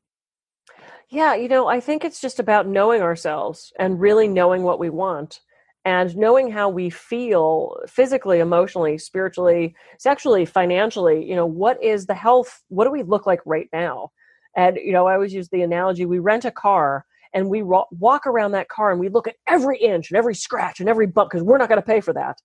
yeah, 1.10 1.34
you 1.34 1.48
know, 1.48 1.66
I 1.66 1.80
think 1.80 2.04
it's 2.04 2.20
just 2.20 2.40
about 2.40 2.66
knowing 2.66 3.02
ourselves 3.02 3.72
and 3.78 4.00
really 4.00 4.28
knowing 4.28 4.62
what 4.62 4.78
we 4.78 4.90
want 4.90 5.40
and 5.84 6.16
knowing 6.16 6.50
how 6.50 6.68
we 6.68 6.90
feel 6.90 7.76
physically, 7.86 8.40
emotionally, 8.40 8.96
spiritually, 8.98 9.74
sexually, 9.98 10.44
financially. 10.44 11.24
You 11.28 11.36
know, 11.36 11.46
what 11.46 11.82
is 11.82 12.06
the 12.06 12.14
health? 12.14 12.62
What 12.68 12.84
do 12.84 12.90
we 12.90 13.02
look 13.02 13.26
like 13.26 13.40
right 13.44 13.68
now? 13.72 14.10
And, 14.56 14.76
you 14.76 14.92
know, 14.92 15.06
I 15.06 15.14
always 15.14 15.34
use 15.34 15.48
the 15.48 15.62
analogy 15.62 16.06
we 16.06 16.18
rent 16.18 16.44
a 16.44 16.50
car 16.50 17.04
and 17.34 17.50
we 17.50 17.62
walk 17.62 18.26
around 18.26 18.52
that 18.52 18.68
car 18.68 18.90
and 18.90 19.00
we 19.00 19.08
look 19.08 19.26
at 19.26 19.36
every 19.48 19.78
inch 19.78 20.10
and 20.10 20.16
every 20.16 20.34
scratch 20.34 20.80
and 20.80 20.88
every 20.88 21.06
bump 21.06 21.30
because 21.30 21.42
we're 21.42 21.58
not 21.58 21.68
going 21.68 21.80
to 21.80 21.86
pay 21.86 22.00
for 22.00 22.12
that. 22.14 22.38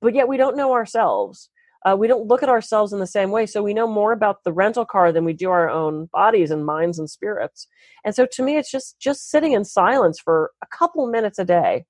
But 0.00 0.14
yet 0.14 0.28
we 0.28 0.36
don't 0.36 0.56
know 0.56 0.72
ourselves 0.72 1.50
uh, 1.86 1.96
we 1.96 2.08
don't 2.08 2.26
look 2.26 2.42
at 2.42 2.48
ourselves 2.48 2.92
in 2.92 2.98
the 2.98 3.06
same 3.06 3.30
way. 3.30 3.46
So 3.46 3.62
we 3.62 3.74
know 3.74 3.86
more 3.86 4.12
about 4.12 4.42
the 4.42 4.52
rental 4.52 4.84
car 4.84 5.12
than 5.12 5.24
we 5.24 5.32
do 5.32 5.50
our 5.50 5.70
own 5.70 6.08
bodies 6.12 6.50
and 6.50 6.66
minds 6.66 6.98
and 6.98 7.08
spirits. 7.08 7.68
And 8.04 8.14
so 8.14 8.26
to 8.32 8.42
me, 8.42 8.56
it's 8.56 8.70
just 8.70 8.98
just 8.98 9.30
sitting 9.30 9.52
in 9.52 9.64
silence 9.64 10.18
for 10.18 10.50
a 10.62 10.66
couple 10.66 11.06
minutes 11.06 11.38
a 11.38 11.44
day 11.44 11.84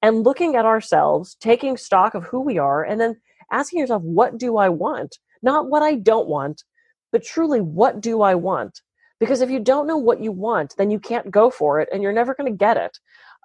and 0.00 0.24
looking 0.24 0.56
at 0.56 0.64
ourselves, 0.64 1.36
taking 1.40 1.76
stock 1.76 2.14
of 2.14 2.24
who 2.24 2.40
we 2.40 2.58
are, 2.58 2.84
and 2.84 3.00
then 3.00 3.16
asking 3.50 3.80
yourself, 3.80 4.02
what 4.02 4.38
do 4.38 4.56
I 4.56 4.68
want? 4.68 5.18
Not 5.42 5.68
what 5.68 5.82
I 5.82 5.96
don't 5.96 6.28
want, 6.28 6.62
but 7.10 7.24
truly, 7.24 7.60
what 7.60 8.00
do 8.00 8.22
I 8.22 8.34
want? 8.34 8.80
Because 9.18 9.40
if 9.40 9.50
you 9.50 9.60
don't 9.60 9.86
know 9.86 9.98
what 9.98 10.20
you 10.20 10.32
want, 10.32 10.74
then 10.78 10.90
you 10.90 10.98
can't 10.98 11.30
go 11.30 11.50
for 11.50 11.80
it 11.80 11.88
and 11.92 12.02
you're 12.02 12.12
never 12.12 12.34
going 12.34 12.50
to 12.50 12.56
get 12.56 12.76
it. 12.76 12.98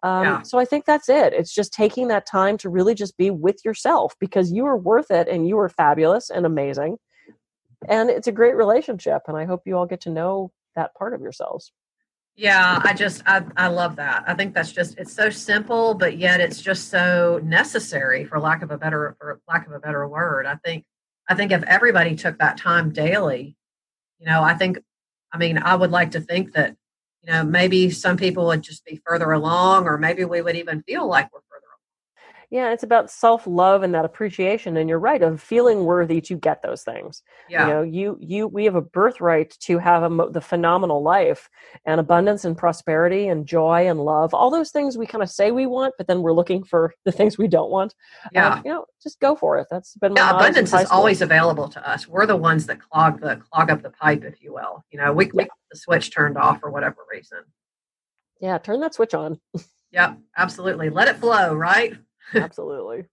Um, 0.08 0.24
yeah. 0.24 0.42
So 0.44 0.58
I 0.58 0.64
think 0.64 0.86
that's 0.86 1.10
it. 1.10 1.34
It's 1.34 1.54
just 1.54 1.74
taking 1.74 2.08
that 2.08 2.26
time 2.26 2.58
to 2.60 2.70
really 2.70 2.96
just 2.96 3.18
be 3.18 3.30
with 3.30 3.60
yourself 3.66 4.16
because 4.22 4.54
you 4.54 4.66
are 4.66 4.78
worth 4.78 5.12
it 5.12 5.28
and 5.28 5.48
you 5.48 5.60
are 5.60 5.68
fabulous 5.68 6.30
and 6.30 6.46
amazing. 6.46 6.98
And 7.90 8.10
it's 8.10 8.28
a 8.28 8.32
great 8.32 8.56
relationship. 8.56 9.24
And 9.28 9.36
I 9.36 9.44
hope 9.44 9.64
you 9.66 9.76
all 9.76 9.86
get 9.86 10.02
to 10.02 10.10
know 10.10 10.52
that 10.76 10.96
part 10.96 11.14
of 11.14 11.20
yourselves. 11.20 11.74
Yeah, 12.38 12.80
I 12.84 12.94
just 12.94 13.24
I, 13.26 13.44
I 13.58 13.68
love 13.68 13.96
that. 13.98 14.24
I 14.28 14.36
think 14.36 14.54
that's 14.54 14.72
just 14.72 14.98
it's 14.98 15.12
so 15.12 15.30
simple, 15.30 15.96
but 15.96 16.18
yet 16.18 16.40
it's 16.40 16.62
just 16.62 16.90
so 16.90 17.42
necessary 17.44 18.24
for 18.24 18.40
lack 18.40 18.62
of 18.62 18.70
a 18.70 18.78
better 18.78 19.18
for 19.20 19.42
lack 19.50 19.66
of 19.66 19.74
a 19.74 19.80
better 19.80 20.08
word. 20.08 20.46
I 20.46 20.56
think 20.64 20.86
I 21.28 21.34
think 21.34 21.52
if 21.52 21.64
everybody 21.64 22.16
took 22.16 22.38
that 22.38 22.58
time 22.58 22.94
daily, 22.94 23.58
you 24.20 24.28
know, 24.28 24.44
I 24.44 24.54
think 24.54 24.78
I 25.34 25.38
mean, 25.40 25.58
I 25.58 25.76
would 25.76 25.92
like 25.92 26.12
to 26.12 26.22
think 26.22 26.54
that 26.54 26.76
you 27.28 27.34
know, 27.34 27.44
maybe 27.44 27.90
some 27.90 28.16
people 28.16 28.46
would 28.46 28.62
just 28.62 28.86
be 28.86 29.02
further 29.06 29.32
along, 29.34 29.86
or 29.86 29.98
maybe 29.98 30.24
we 30.24 30.42
would 30.42 30.56
even 30.56 30.82
feel 30.84 31.08
like 31.08 31.32
we're 31.34 31.42
yeah, 32.50 32.72
it's 32.72 32.84
about 32.84 33.12
self 33.12 33.46
love 33.46 33.84
and 33.84 33.94
that 33.94 34.06
appreciation. 34.06 34.78
And 34.78 34.88
you're 34.88 35.00
right 35.00 35.22
of 35.22 35.42
feeling 35.42 35.84
worthy 35.84 36.22
to 36.22 36.36
get 36.36 36.62
those 36.62 36.82
things. 36.82 37.22
Yeah. 37.50 37.68
You 37.68 37.74
know, 37.74 37.82
you 37.82 38.18
you 38.22 38.48
we 38.48 38.64
have 38.66 38.76
a 38.76 38.82
birthright 38.82 39.58
to 39.62 39.80
have 39.80 40.04
a, 40.10 40.30
the 40.32 40.40
phenomenal 40.40 41.04
life 41.04 41.50
and 41.86 42.00
abundance 42.00 42.46
and 42.46 42.58
prosperity 42.58 43.28
and 43.28 43.46
joy 43.46 43.88
and 43.90 44.00
love. 44.00 44.34
All 44.34 44.50
those 44.50 44.72
things 44.72 44.98
we 44.98 45.06
kind 45.06 45.22
of 45.22 45.30
say 45.30 45.52
we 45.52 45.66
want, 45.66 45.96
but 45.98 46.08
then 46.08 46.22
we're 46.22 46.32
looking 46.32 46.64
for 46.64 46.94
the 47.04 47.12
things 47.12 47.38
we 47.38 47.50
don't 47.50 47.70
want. 47.70 47.94
Yeah. 48.32 48.56
Um, 48.56 48.62
you 48.64 48.72
know, 48.72 48.86
just 49.04 49.20
go 49.20 49.36
for 49.36 49.58
it. 49.58 49.68
That's 49.70 49.96
been 49.96 50.16
yeah, 50.16 50.32
abundance 50.32 50.74
is 50.74 50.90
always 50.90 51.22
available 51.22 51.68
to 51.68 51.90
us. 51.90 52.08
We're 52.08 52.26
the 52.26 52.38
ones 52.38 52.66
that 52.68 52.80
clog 52.80 53.20
the 53.20 53.42
clog 53.52 53.70
up 53.70 53.82
the 53.82 53.90
pipe, 53.90 54.24
if 54.24 54.42
you 54.42 54.54
will. 54.54 54.86
You 54.90 55.00
know, 55.00 55.12
we, 55.12 55.26
yeah. 55.26 55.32
we 55.34 55.48
the 55.70 55.78
switch 55.78 56.14
turned 56.14 56.38
off 56.38 56.62
for 56.62 56.72
whatever 56.72 56.98
reason. 57.12 57.40
Yeah, 58.40 58.58
turn 58.58 58.80
that 58.82 58.94
switch 58.94 59.14
on. 59.14 59.42
yep, 59.92 60.18
absolutely. 60.38 60.90
Let 60.90 61.10
it 61.10 61.18
flow, 61.18 61.54
right? 61.54 61.98
Absolutely. 62.34 63.06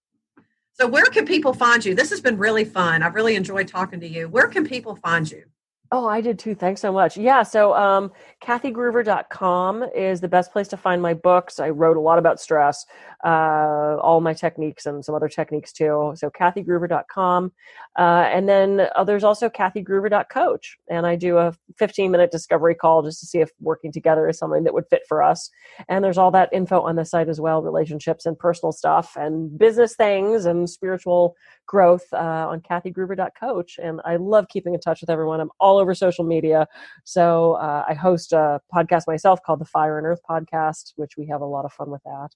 so, 0.73 0.87
where 0.87 1.05
can 1.07 1.27
people 1.27 1.55
find 1.55 1.85
you? 1.85 1.95
This 1.95 2.11
has 2.11 2.21
been 2.21 2.39
really 2.39 2.65
fun. 2.65 3.03
I've 3.03 3.15
really 3.15 3.37
enjoyed 3.37 3.69
talking 3.69 4.01
to 4.01 4.09
you. 4.09 4.29
Where 4.29 4.49
can 4.49 4.67
people 4.67 4.97
find 4.97 5.31
you? 5.31 5.45
Oh, 5.93 6.09
I 6.09 6.21
did 6.21 6.39
too. 6.39 6.55
Thanks 6.55 6.81
so 6.81 6.93
much. 6.93 7.17
Yeah, 7.17 7.43
so 7.43 7.75
um, 7.75 8.11
KathyGruver.com 8.43 9.85
is 9.95 10.21
the 10.21 10.29
best 10.29 10.51
place 10.51 10.67
to 10.69 10.77
find 10.77 11.01
my 11.01 11.15
books. 11.15 11.61
I 11.61 11.71
wrote 11.71 11.97
a 11.97 12.01
lot 12.01 12.19
about 12.19 12.41
stress, 12.41 12.85
uh, 13.25 13.99
all 14.01 14.21
my 14.21 14.33
techniques 14.33 14.87
and 14.87 15.05
some 15.05 15.15
other 15.15 15.29
techniques 15.29 15.73
too. 15.73 16.13
So 16.17 16.31
KathyGruver.com. 16.31 17.53
Uh, 17.97 18.03
and 18.03 18.49
then 18.49 18.89
uh, 18.97 19.05
there's 19.05 19.25
also 19.25 19.49
KathyGruver.coach. 19.49 20.79
And 20.89 21.07
I 21.07 21.17
do 21.17 21.37
a 21.37 21.55
15 21.79 22.11
minute 22.11 22.31
discovery 22.33 22.75
call 22.75 23.03
just 23.03 23.21
to 23.21 23.27
see 23.27 23.39
if 23.39 23.51
working 23.61 23.93
together 23.93 24.29
is 24.29 24.39
something 24.39 24.65
that 24.65 24.75
would 24.75 24.89
fit 24.89 25.03
for 25.07 25.23
us. 25.23 25.51
And 25.89 26.03
there's 26.03 26.19
all 26.19 26.31
that 26.33 26.53
info 26.53 26.81
on 26.81 26.97
the 26.97 27.05
site 27.05 27.29
as 27.29 27.41
well 27.41 27.63
relationships 27.63 28.27
and 28.27 28.39
personal 28.39 28.73
stuff 28.73 29.17
and 29.17 29.57
business 29.57 29.95
things 29.95 30.47
and 30.47 30.69
spiritual 30.69 31.37
growth 31.67 32.05
uh, 32.13 32.49
on 32.49 32.61
KathyGruver.coach. 32.61 33.79
And 33.83 34.01
I 34.05 34.17
love 34.17 34.47
keeping 34.49 34.75
in 34.75 34.81
touch 34.81 35.01
with 35.01 35.11
everyone. 35.11 35.41
I'm 35.41 35.51
all 35.61 35.79
over 35.79 35.95
social 35.95 36.25
media. 36.25 36.67
So 37.05 37.55
uh, 37.55 37.85
I 37.89 37.95
host 37.95 38.33
a 38.33 38.61
podcast 38.75 39.07
myself 39.07 39.41
called 39.45 39.61
the 39.61 39.65
Fire 39.67 39.99
and 39.99 40.07
Earth 40.07 40.21
Podcast, 40.29 40.93
which 40.97 41.13
we 41.17 41.27
have 41.27 41.41
a 41.41 41.47
lot 41.47 41.65
of 41.65 41.73
fun 41.73 41.91
with 41.91 42.03
that. 42.05 42.29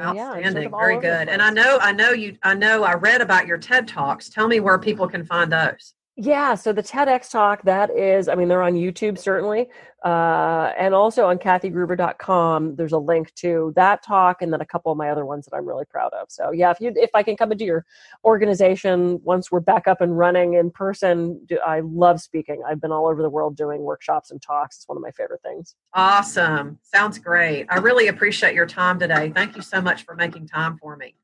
Outstanding, 0.00 0.42
yeah, 0.42 0.50
sort 0.50 0.66
of 0.66 0.72
very 0.72 1.00
good. 1.00 1.28
And 1.28 1.42
I 1.42 1.50
know, 1.50 1.78
I 1.80 1.92
know 1.92 2.12
you, 2.12 2.36
I 2.42 2.54
know, 2.54 2.82
I 2.82 2.94
read 2.94 3.20
about 3.20 3.46
your 3.46 3.58
TED 3.58 3.86
talks. 3.86 4.30
Tell 4.30 4.48
me 4.48 4.58
where 4.58 4.78
people 4.78 5.06
can 5.06 5.24
find 5.24 5.52
those. 5.52 5.94
Yeah, 6.16 6.56
so 6.56 6.74
the 6.74 6.82
TEDx 6.82 7.30
talk, 7.30 7.62
that 7.62 7.90
is, 7.90 8.28
I 8.28 8.34
mean, 8.34 8.48
they're 8.48 8.62
on 8.62 8.74
YouTube 8.74 9.16
certainly, 9.16 9.68
uh, 10.04 10.72
and 10.76 10.94
also 10.94 11.24
on 11.24 11.38
kathygruver.com. 11.38 12.76
There's 12.76 12.92
a 12.92 12.98
link 12.98 13.32
to 13.36 13.72
that 13.76 14.04
talk 14.04 14.42
and 14.42 14.52
then 14.52 14.60
a 14.60 14.66
couple 14.66 14.92
of 14.92 14.98
my 14.98 15.08
other 15.08 15.24
ones 15.24 15.46
that 15.46 15.56
I'm 15.56 15.66
really 15.66 15.86
proud 15.86 16.12
of. 16.12 16.26
So 16.30 16.50
yeah, 16.52 16.70
if 16.70 16.80
you 16.80 16.92
if 16.96 17.08
I 17.14 17.22
can 17.22 17.34
come 17.34 17.50
into 17.50 17.64
your 17.64 17.86
organization 18.26 19.20
once 19.24 19.50
we're 19.50 19.60
back 19.60 19.88
up 19.88 20.02
and 20.02 20.18
running 20.18 20.52
in 20.52 20.70
person, 20.70 21.46
I 21.64 21.80
love 21.80 22.20
speaking. 22.20 22.62
I've 22.68 22.80
been 22.80 22.92
all 22.92 23.08
over 23.08 23.22
the 23.22 23.30
world 23.30 23.56
doing 23.56 23.80
workshops 23.80 24.30
and 24.30 24.42
talks. 24.42 24.76
It's 24.76 24.88
one 24.88 24.98
of 24.98 25.02
my 25.02 25.12
favorite 25.12 25.40
things. 25.42 25.76
Awesome. 25.94 26.78
Sounds 26.82 27.18
great. 27.18 27.66
I 27.70 27.78
really 27.78 28.08
appreciate 28.08 28.54
your 28.54 28.66
time 28.66 28.98
today. 28.98 29.32
Thank 29.34 29.56
you 29.56 29.62
so 29.62 29.80
much 29.80 30.04
for 30.04 30.14
making 30.14 30.48
time 30.48 30.76
for 30.76 30.94
me. 30.94 31.14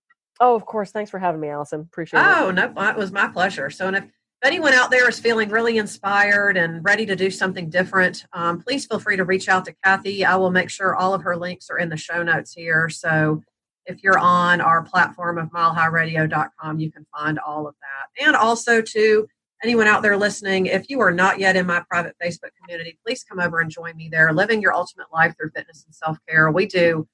Oh, 0.41 0.55
of 0.55 0.65
course. 0.65 0.93
Thanks 0.93 1.11
for 1.11 1.19
having 1.19 1.41
me, 1.41 1.49
Alison. 1.49 1.81
Appreciate 1.81 2.21
oh, 2.21 2.49
it. 2.49 2.59
Oh, 2.59 2.73
no, 2.73 2.89
it 2.89 2.97
was 2.97 3.13
my 3.13 3.27
pleasure. 3.29 3.71
So, 3.71 3.89
and 3.89 3.97
if 3.97 4.05
if 4.41 4.47
anyone 4.47 4.73
out 4.73 4.93
there 4.93 5.09
is 5.09 5.19
feeling 5.19 5.49
really 5.49 5.79
inspired 5.79 6.57
and 6.57 6.85
ready 6.85 7.05
to 7.07 7.17
do 7.17 7.29
something 7.29 7.69
different, 7.69 8.25
um, 8.33 8.63
please 8.63 8.87
feel 8.87 9.01
free 9.01 9.17
to 9.17 9.25
reach 9.25 9.49
out 9.49 9.65
to 9.65 9.75
Kathy. 9.83 10.25
I 10.25 10.37
will 10.37 10.53
make 10.53 10.71
sure 10.71 10.95
all 10.95 11.13
of 11.13 11.23
her 11.23 11.37
links 11.37 11.69
are 11.71 11.79
in 11.79 11.89
the 11.89 11.97
show 11.97 12.23
notes 12.23 12.53
here. 12.53 12.89
So 12.89 13.43
if 13.87 14.05
you're 14.05 14.19
on 14.19 14.61
our 14.61 14.83
platform 14.83 15.39
of 15.39 15.49
milehighradio.com, 15.49 16.79
you 16.79 16.93
can 16.93 17.05
find 17.17 17.41
all 17.41 17.67
of 17.67 17.75
that. 17.81 18.25
And 18.25 18.37
also 18.37 18.81
to 18.81 19.27
anyone 19.65 19.89
out 19.89 20.03
there 20.03 20.17
listening, 20.17 20.67
if 20.67 20.89
you 20.89 21.01
are 21.01 21.11
not 21.11 21.41
yet 21.41 21.57
in 21.57 21.67
my 21.67 21.83
private 21.91 22.15
Facebook 22.23 22.51
community, 22.63 22.97
please 23.05 23.25
come 23.25 23.41
over 23.41 23.59
and 23.59 23.73
join 23.73 23.97
me 23.97 24.09
there. 24.09 24.33
Living 24.33 24.63
your 24.63 24.73
ultimate 24.73 25.09
life 25.13 25.35
through 25.37 25.51
fitness 25.51 25.83
and 25.85 25.93
self 25.93 26.17
care. 26.29 26.49
We 26.53 26.67
do 26.67 27.09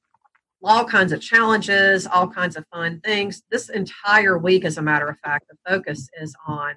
all 0.63 0.85
kinds 0.85 1.13
of 1.13 1.23
challenges, 1.23 2.07
all 2.07 2.29
kinds 2.29 2.57
of 2.57 2.67
fun 2.71 3.01
things. 3.01 3.43
This 3.51 3.71
entire 3.71 4.37
week, 4.37 4.67
as 4.67 4.77
a 4.77 4.83
matter 4.83 5.09
of 5.09 5.19
fact, 5.21 5.47
the 5.49 5.57
focus 5.67 6.11
is 6.21 6.35
on 6.47 6.75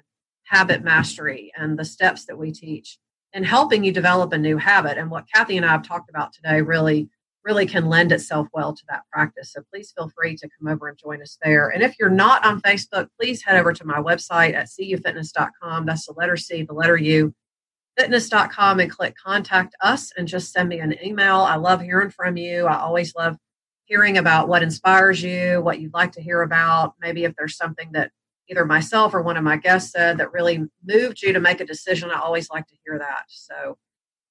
habit 0.48 0.82
mastery 0.82 1.52
and 1.56 1.78
the 1.78 1.84
steps 1.84 2.24
that 2.26 2.38
we 2.38 2.52
teach 2.52 2.98
and 3.32 3.44
helping 3.44 3.84
you 3.84 3.92
develop 3.92 4.32
a 4.32 4.38
new 4.38 4.56
habit. 4.56 4.98
And 4.98 5.10
what 5.10 5.26
Kathy 5.32 5.56
and 5.56 5.66
I 5.66 5.72
have 5.72 5.86
talked 5.86 6.08
about 6.10 6.32
today 6.32 6.62
really, 6.62 7.08
really 7.44 7.66
can 7.66 7.86
lend 7.86 8.12
itself 8.12 8.48
well 8.54 8.74
to 8.74 8.82
that 8.88 9.02
practice. 9.12 9.52
So 9.52 9.62
please 9.72 9.92
feel 9.96 10.10
free 10.16 10.36
to 10.36 10.48
come 10.58 10.72
over 10.72 10.88
and 10.88 10.98
join 10.98 11.20
us 11.20 11.38
there. 11.42 11.68
And 11.68 11.82
if 11.82 11.96
you're 11.98 12.08
not 12.08 12.44
on 12.46 12.62
Facebook, 12.62 13.08
please 13.20 13.42
head 13.42 13.58
over 13.58 13.72
to 13.72 13.84
my 13.84 13.98
website 13.98 14.54
at 14.54 14.68
cufitness.com. 14.68 15.86
That's 15.86 16.06
the 16.06 16.14
letter 16.14 16.36
C, 16.36 16.62
the 16.62 16.72
letter 16.72 16.96
U, 16.96 17.34
fitness.com, 17.98 18.80
and 18.80 18.90
click 18.90 19.14
contact 19.22 19.74
us 19.82 20.12
and 20.16 20.26
just 20.26 20.52
send 20.52 20.68
me 20.68 20.80
an 20.80 20.94
email. 21.04 21.36
I 21.36 21.56
love 21.56 21.82
hearing 21.82 22.10
from 22.10 22.38
you. 22.38 22.66
I 22.66 22.78
always 22.78 23.14
love 23.14 23.36
hearing 23.84 24.18
about 24.18 24.48
what 24.48 24.62
inspires 24.62 25.22
you, 25.22 25.60
what 25.62 25.80
you'd 25.80 25.94
like 25.94 26.12
to 26.12 26.22
hear 26.22 26.42
about, 26.42 26.94
maybe 27.00 27.24
if 27.24 27.34
there's 27.36 27.56
something 27.56 27.90
that 27.92 28.10
either 28.48 28.64
myself 28.64 29.14
or 29.14 29.22
one 29.22 29.36
of 29.36 29.44
my 29.44 29.56
guests 29.56 29.92
said 29.92 30.18
that 30.18 30.32
really 30.32 30.66
moved 30.84 31.22
you 31.22 31.32
to 31.32 31.40
make 31.40 31.60
a 31.60 31.66
decision. 31.66 32.10
I 32.10 32.20
always 32.20 32.50
like 32.50 32.66
to 32.68 32.76
hear 32.84 32.98
that. 32.98 33.24
So 33.28 33.78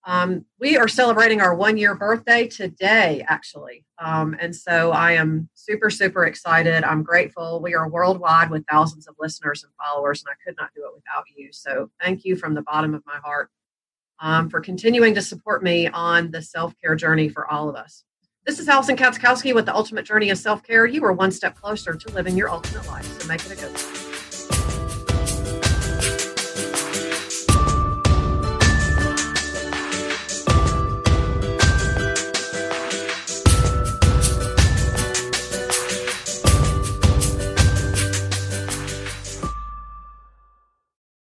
um, 0.07 0.45
we 0.59 0.77
are 0.77 0.87
celebrating 0.87 1.41
our 1.41 1.53
one 1.53 1.75
year 1.75 1.93
birthday 1.93 2.47
today, 2.47 3.25
actually. 3.27 3.83
Um, 3.99 4.37
and 4.39 4.55
so 4.55 4.91
I 4.91 5.11
am 5.11 5.49
super, 5.53 5.89
super 5.89 6.25
excited. 6.25 6.85
I'm 6.85 7.03
grateful. 7.03 7.61
We 7.61 7.75
are 7.75 7.89
worldwide 7.89 8.49
with 8.49 8.65
thousands 8.71 9.07
of 9.07 9.15
listeners 9.19 9.63
and 9.63 9.73
followers, 9.75 10.23
and 10.23 10.31
I 10.31 10.41
could 10.45 10.55
not 10.57 10.69
do 10.73 10.85
it 10.85 10.95
without 10.95 11.25
you. 11.35 11.49
So 11.51 11.91
thank 12.01 12.23
you 12.23 12.37
from 12.37 12.53
the 12.53 12.61
bottom 12.61 12.93
of 12.93 13.03
my 13.05 13.17
heart 13.17 13.49
um, 14.19 14.49
for 14.49 14.61
continuing 14.61 15.13
to 15.15 15.21
support 15.21 15.61
me 15.61 15.87
on 15.87 16.31
the 16.31 16.41
self 16.41 16.73
care 16.81 16.95
journey 16.95 17.27
for 17.27 17.51
all 17.51 17.67
of 17.67 17.75
us. 17.75 18.05
This 18.45 18.59
is 18.59 18.69
Alison 18.69 18.95
Katschkowsky 18.95 19.53
with 19.53 19.65
the 19.65 19.75
Ultimate 19.75 20.05
Journey 20.05 20.29
of 20.29 20.37
Self 20.37 20.63
Care. 20.63 20.85
You 20.85 21.03
are 21.03 21.11
one 21.11 21.31
step 21.31 21.59
closer 21.59 21.95
to 21.95 22.11
living 22.13 22.37
your 22.37 22.49
ultimate 22.49 22.87
life, 22.87 23.05
so 23.19 23.27
make 23.27 23.45
it 23.45 23.51
a 23.51 23.55
good 23.55 23.73
one. 23.73 23.96